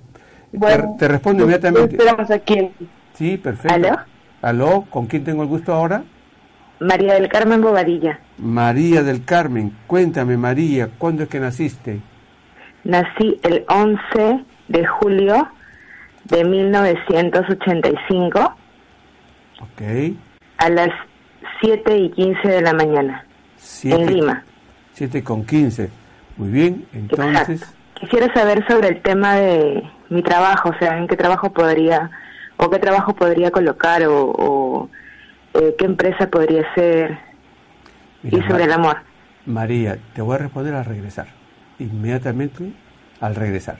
te, 0.98 1.08
respondo 1.08 1.42
inmediatamente. 1.42 1.96
Esperamos 1.96 2.30
aquí. 2.30 2.70
Sí, 3.14 3.38
perfecto. 3.38 3.74
¿Aló? 3.74 3.96
¿Aló? 4.42 4.84
¿Con 4.90 5.06
quién 5.06 5.24
tengo 5.24 5.42
el 5.42 5.48
gusto 5.48 5.72
ahora? 5.72 6.04
María 6.80 7.14
del 7.14 7.28
Carmen 7.28 7.60
Bobadilla. 7.60 8.18
María 8.38 9.02
del 9.02 9.24
Carmen, 9.24 9.76
cuéntame 9.86 10.36
María, 10.36 10.88
¿cuándo 10.98 11.22
es 11.22 11.28
que 11.28 11.40
naciste? 11.40 12.00
Nací 12.84 13.38
el 13.42 13.64
11 13.68 14.44
de 14.68 14.86
julio 14.86 15.48
de 16.24 16.44
1985. 16.44 18.56
Ok. 19.60 19.82
A 20.58 20.68
las 20.68 20.90
7 21.60 21.96
y 21.96 22.10
15 22.10 22.48
de 22.48 22.62
la 22.62 22.74
mañana. 22.74 23.24
en 23.84 24.06
Lima. 24.06 24.44
7 24.92 25.22
con 25.22 25.44
15. 25.44 25.90
Muy 26.36 26.50
bien, 26.50 26.86
entonces... 26.92 27.72
Quisiera 27.94 28.32
saber 28.34 28.66
sobre 28.66 28.88
el 28.88 29.00
tema 29.02 29.36
de 29.36 29.82
mi 30.10 30.22
trabajo, 30.22 30.70
o 30.70 30.78
sea, 30.78 30.98
en 30.98 31.06
qué 31.06 31.16
trabajo 31.16 31.52
podría, 31.52 32.10
o 32.56 32.68
qué 32.68 32.80
trabajo 32.80 33.14
podría 33.14 33.52
colocar, 33.52 34.02
o 34.06 34.90
eh, 35.54 35.74
qué 35.78 35.84
empresa 35.84 36.28
podría 36.28 36.62
ser 36.74 37.18
y 38.22 38.30
sobre 38.42 38.64
el 38.64 38.72
amor. 38.72 38.96
María, 39.46 39.98
te 40.14 40.22
voy 40.22 40.34
a 40.34 40.38
responder 40.38 40.74
al 40.74 40.84
regresar, 40.84 41.28
inmediatamente 41.78 42.72
al 43.20 43.34
regresar. 43.34 43.78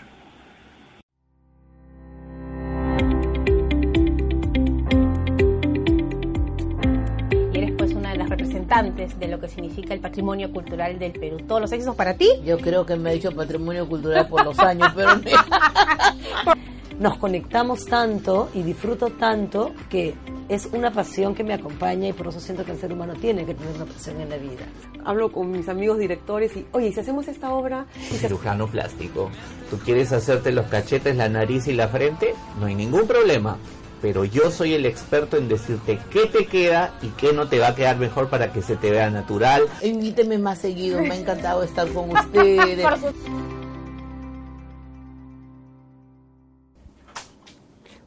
Y 7.53 7.59
eres 7.59 7.73
pues 7.77 7.95
una 7.95 8.11
de 8.11 8.19
las 8.19 8.29
representantes 8.29 9.19
de 9.19 9.29
lo 9.29 9.41
que 9.41 9.49
significa 9.49 9.95
el 9.95 10.01
patrimonio 10.01 10.53
cultural 10.53 10.99
del 10.99 11.13
Perú. 11.13 11.39
¿Todos 11.49 11.63
los 11.63 11.73
éxitos 11.73 11.97
para 11.97 12.15
ti? 12.15 12.29
Yo 12.45 12.59
creo 12.59 12.87
que 12.87 12.97
me 12.97 13.11
ha 13.11 13.13
dicho 13.15 13.33
patrimonio 13.33 13.89
cultural 13.89 14.29
por 14.29 14.45
los 14.45 14.59
años, 14.61 14.93
pero... 14.95 15.11
Nos 16.99 17.19
conectamos 17.19 17.87
tanto 17.87 18.51
y 18.55 18.63
disfruto 18.63 19.11
tanto 19.11 19.73
que 19.91 20.15
es 20.49 20.69
una 20.73 20.93
pasión 20.93 21.35
que 21.35 21.43
me 21.43 21.55
acompaña 21.55 22.09
y 22.09 22.13
por 22.13 22.29
eso 22.29 22.39
siento 22.39 22.65
que 22.65 22.73
el 22.73 22.79
ser 22.79 22.93
humano 22.93 23.15
tiene 23.15 23.45
que 23.45 23.55
tener 23.55 23.75
una 23.75 23.87
pasión 23.87 24.21
en 24.21 24.31
la 24.31 24.37
vida. 24.37 24.65
Hablo 25.05 25.33
con 25.33 25.51
mis 25.51 25.69
amigos 25.69 25.99
directores 25.99 26.57
y, 26.57 26.67
oye, 26.73 26.93
si 26.93 27.01
hacemos 27.01 27.27
esta 27.27 27.53
obra... 27.53 27.87
Cirujano 27.95 28.69
plástico, 28.69 29.31
¿tú 29.71 29.79
quieres 29.79 30.13
hacerte 30.13 30.53
los 30.53 30.67
cachetes, 30.67 31.17
la 31.17 31.29
nariz 31.29 31.67
y 31.67 31.73
la 31.73 31.89
frente? 31.89 32.35
No 32.61 32.67
hay 32.67 32.75
ningún 32.75 33.07
problema. 33.07 33.59
Pero 34.01 34.25
yo 34.25 34.51
soy 34.51 34.75
el 34.75 34.85
experto 34.85 35.39
en 35.39 35.49
decirte 35.49 35.99
qué 36.11 36.27
te 36.27 36.45
queda 36.45 36.93
y 37.01 37.09
qué 37.09 37.33
no 37.33 37.49
te 37.49 37.59
va 37.59 37.69
a 37.69 37.75
quedar 37.75 37.97
mejor 37.97 38.29
para 38.29 38.53
que 38.53 38.61
se 38.61 38.77
te 38.77 38.91
vea 38.91 39.09
natural. 39.09 39.65
Invíteme 39.83 40.37
más 40.37 40.59
seguido, 40.59 41.01
me 41.01 41.13
ha 41.13 41.17
encantado 41.17 41.63
estar 41.63 41.89
con 41.89 42.11
ustedes. 42.11 42.87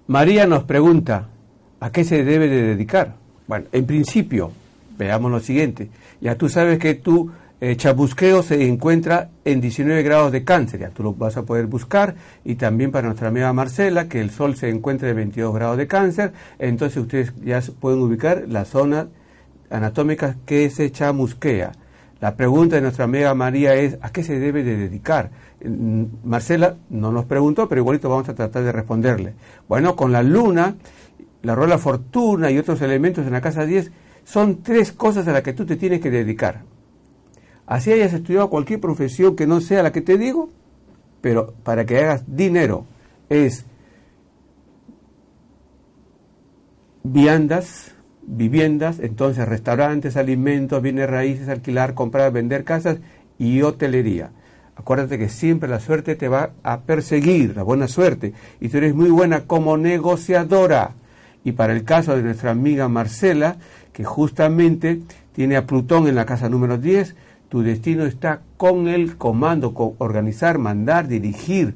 María 0.08 0.48
nos 0.48 0.64
pregunta, 0.64 1.28
¿A 1.80 1.92
qué 1.92 2.04
se 2.04 2.24
debe 2.24 2.48
de 2.48 2.64
dedicar? 2.64 3.14
Bueno, 3.48 3.66
en 3.72 3.86
principio, 3.86 4.52
veamos 4.98 5.32
lo 5.32 5.40
siguiente. 5.40 5.90
Ya 6.20 6.36
tú 6.36 6.50
sabes 6.50 6.80
que 6.80 6.96
tú 6.96 7.32
eh, 7.62 7.78
se 7.80 8.68
encuentra 8.68 9.30
en 9.46 9.62
19 9.62 10.02
grados 10.02 10.32
de 10.32 10.44
cáncer, 10.44 10.80
ya 10.80 10.90
tú 10.90 11.04
lo 11.04 11.14
vas 11.14 11.38
a 11.38 11.44
poder 11.44 11.68
buscar, 11.68 12.16
y 12.44 12.56
también 12.56 12.92
para 12.92 13.08
nuestra 13.08 13.28
amiga 13.28 13.54
Marcela, 13.54 14.08
que 14.08 14.20
el 14.20 14.32
Sol 14.32 14.56
se 14.56 14.70
encuentra 14.70 15.10
en 15.10 15.18
22 15.18 15.54
grados 15.54 15.78
de 15.78 15.88
cáncer, 15.88 16.34
entonces 16.58 16.98
ustedes 16.98 17.34
ya 17.44 17.62
pueden 17.80 18.00
ubicar 18.00 18.46
la 18.48 18.66
zona 18.66 19.08
anatómica 19.70 20.36
que 20.46 20.72
se 20.72 20.92
chamusquea. 20.92 21.74
La 22.20 22.36
pregunta 22.36 22.78
de 22.78 22.82
nuestra 22.82 23.06
amiga 23.06 23.36
María 23.36 23.76
es, 23.76 24.00
¿a 24.02 24.12
qué 24.12 24.24
se 24.24 24.40
debe 24.40 24.64
de 24.64 24.78
dedicar? 24.78 25.30
Mm, 25.68 26.04
Marcela 26.24 26.78
no 26.90 27.12
nos 27.12 27.26
preguntó, 27.26 27.68
pero 27.68 27.82
igualito 27.82 28.10
vamos 28.10 28.30
a 28.30 28.36
tratar 28.36 28.64
de 28.64 28.72
responderle. 28.72 29.34
Bueno, 29.68 29.96
con 29.96 30.12
la 30.12 30.24
luna, 30.24 30.76
la 31.44 31.56
rueda 31.56 31.78
fortuna 31.78 32.50
y 32.52 32.58
otros 32.58 32.82
elementos 32.82 33.26
en 33.26 33.34
la 33.34 33.42
casa 33.42 33.66
10, 33.66 33.92
son 34.24 34.62
tres 34.64 34.92
cosas 34.92 35.28
a 35.28 35.32
las 35.32 35.42
que 35.42 35.54
tú 35.54 35.66
te 35.66 35.76
tienes 35.76 36.02
que 36.02 36.12
dedicar. 36.12 36.64
Así 37.66 37.92
hayas 37.92 38.14
estudiado 38.14 38.50
cualquier 38.50 38.80
profesión 38.80 39.36
que 39.36 39.46
no 39.46 39.60
sea 39.60 39.84
la 39.84 39.92
que 39.92 40.02
te 40.02 40.18
digo, 40.18 40.50
pero 41.22 41.54
para 41.64 41.86
que 41.86 41.98
hagas 41.98 42.24
dinero 42.28 42.86
es 43.30 43.66
viandas, 47.04 47.94
viviendas, 48.22 49.00
entonces 49.00 49.48
restaurantes, 49.48 50.16
alimentos, 50.16 50.82
bienes 50.82 51.10
raíces, 51.10 51.50
alquilar, 51.50 51.94
comprar, 51.94 52.32
vender 52.32 52.64
casas 52.64 53.00
y 53.38 53.62
hotelería. 53.62 54.32
Acuérdate 54.78 55.18
que 55.18 55.30
siempre 55.30 55.68
la 55.68 55.80
suerte 55.80 56.16
te 56.16 56.28
va 56.28 56.52
a 56.64 56.82
perseguir, 56.82 57.56
la 57.56 57.64
buena 57.64 57.88
suerte, 57.88 58.34
y 58.62 58.70
tú 58.70 58.78
eres 58.78 58.94
muy 58.94 59.10
buena 59.10 59.42
como 59.42 59.76
negociadora. 59.78 60.92
Y 61.44 61.54
para 61.54 61.74
el 61.74 61.84
caso 61.84 62.16
de 62.16 62.24
nuestra 62.24 62.52
amiga 62.52 62.88
Marcela, 62.88 63.58
que 63.92 64.04
justamente 64.04 65.02
tiene 65.34 65.58
a 65.58 65.66
Plutón 65.66 66.08
en 66.08 66.16
la 66.16 66.26
casa 66.26 66.48
número 66.50 66.78
10, 66.78 67.16
tu 67.50 67.64
destino 67.64 68.06
está 68.06 68.42
con 68.58 68.88
el 68.88 69.18
comando, 69.18 69.74
con 69.74 69.94
organizar, 69.98 70.60
mandar, 70.60 71.08
dirigir, 71.08 71.76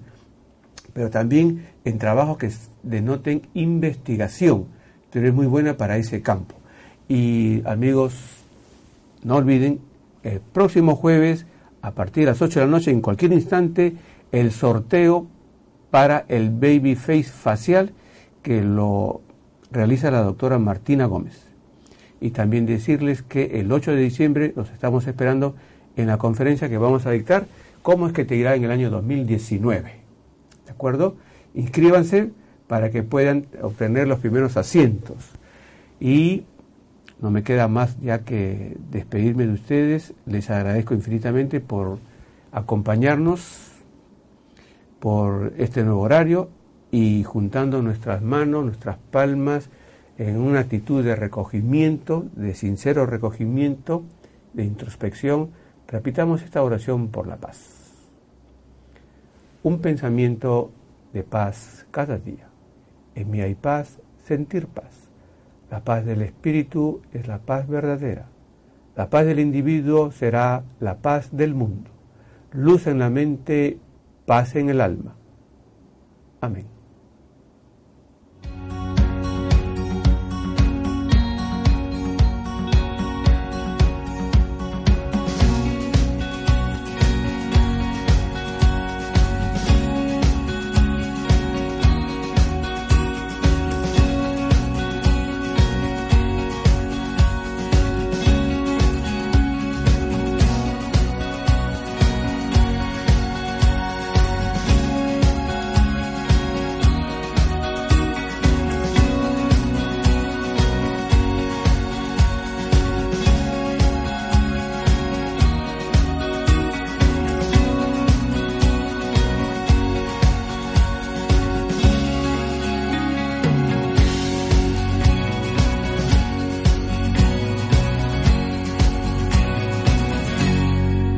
pero 0.94 1.10
también 1.10 1.66
en 1.86 1.98
trabajos 1.98 2.38
que 2.38 2.52
denoten 2.84 3.42
investigación. 3.54 4.66
Tú 5.10 5.20
eres 5.20 5.34
muy 5.34 5.48
buena 5.48 5.78
para 5.78 5.98
ese 5.98 6.22
campo. 6.22 6.56
Y 7.08 7.64
amigos, 7.66 8.14
no 9.24 9.38
olviden, 9.38 9.80
el 10.24 10.40
próximo 10.40 10.96
jueves, 10.96 11.46
a 11.82 11.92
partir 11.92 12.26
de 12.26 12.32
las 12.32 12.42
8 12.42 12.60
de 12.60 12.66
la 12.66 12.72
noche, 12.72 12.92
en 12.92 13.02
cualquier 13.02 13.34
instante, 13.34 13.96
el 14.32 14.52
sorteo 14.52 15.28
para 15.90 16.26
el 16.28 16.50
baby 16.50 16.96
face 16.96 17.24
facial 17.24 17.92
que 18.42 18.62
lo 18.62 19.22
realiza 19.72 20.12
la 20.12 20.24
doctora 20.24 20.60
Martina 20.60 21.06
Gómez 21.06 21.52
y 22.20 22.32
también 22.32 22.66
decirles 22.66 23.24
que 23.24 23.60
el 23.60 23.72
8 23.72 23.92
de 23.92 24.02
diciembre 24.02 24.54
los 24.56 24.70
estamos 24.70 25.08
esperando 25.08 25.56
en 25.98 26.08
la 26.08 26.18
conferencia 26.18 26.70
que 26.70 26.78
vamos 26.78 27.06
a 27.06 27.12
dictar, 27.12 27.48
cómo 27.82 28.08
es 28.08 28.14
que 28.14 28.26
te 28.26 28.36
irá 28.36 28.56
en 28.56 28.64
el 28.64 28.72
año 28.72 28.90
2019. 28.90 29.92
¿De 30.66 30.72
acuerdo? 30.72 31.16
Inscríbanse 31.56 32.30
para 32.68 32.92
que 32.92 33.04
puedan 33.04 33.48
obtener 33.62 34.08
los 34.08 34.20
primeros 34.20 34.56
asientos. 34.56 35.32
Y 36.00 36.46
no 37.22 37.32
me 37.32 37.44
queda 37.44 37.68
más 37.68 38.00
ya 38.02 38.20
que 38.20 38.78
despedirme 38.90 39.46
de 39.46 39.54
ustedes. 39.54 40.14
Les 40.26 40.50
agradezco 40.50 40.94
infinitamente 40.94 41.60
por 41.60 42.00
acompañarnos 42.52 43.72
por 45.00 45.54
este 45.58 45.84
nuevo 45.84 46.02
horario 46.02 46.50
y 46.92 47.24
juntando 47.24 47.82
nuestras 47.82 48.22
manos, 48.22 48.66
nuestras 48.66 48.98
palmas, 48.98 49.70
en 50.18 50.38
una 50.38 50.60
actitud 50.60 51.04
de 51.04 51.16
recogimiento, 51.16 52.26
de 52.36 52.54
sincero 52.54 53.06
recogimiento, 53.06 54.04
de 54.54 54.66
introspección, 54.66 55.50
repitamos 55.88 56.44
esta 56.44 56.62
oración 56.62 57.08
por 57.08 57.28
la 57.28 57.38
paz. 57.38 57.92
Un 59.64 59.80
pensamiento 59.80 60.72
de 61.14 61.24
paz 61.24 61.86
cada 61.92 62.18
día. 62.18 62.50
En 63.16 63.32
mí 63.32 63.42
hay 63.42 63.56
paz, 63.56 64.00
sentir 64.26 64.68
paz. 64.68 65.01
La 65.72 65.86
paz 65.86 66.06
del 66.06 66.22
espíritu 66.22 67.02
es 67.14 67.28
la 67.28 67.40
paz 67.40 67.68
verdadera. 67.68 68.28
La 68.98 69.10
paz 69.10 69.26
del 69.26 69.40
individuo 69.40 70.12
será 70.12 70.64
la 70.82 70.98
paz 70.98 71.30
del 71.32 71.56
mundo. 71.56 71.90
Luz 72.52 72.88
en 72.88 73.00
la 73.00 73.10
mente, 73.10 73.80
paz 74.26 74.58
en 74.58 74.70
el 74.70 74.82
alma. 74.82 75.16
Amén. 76.42 76.81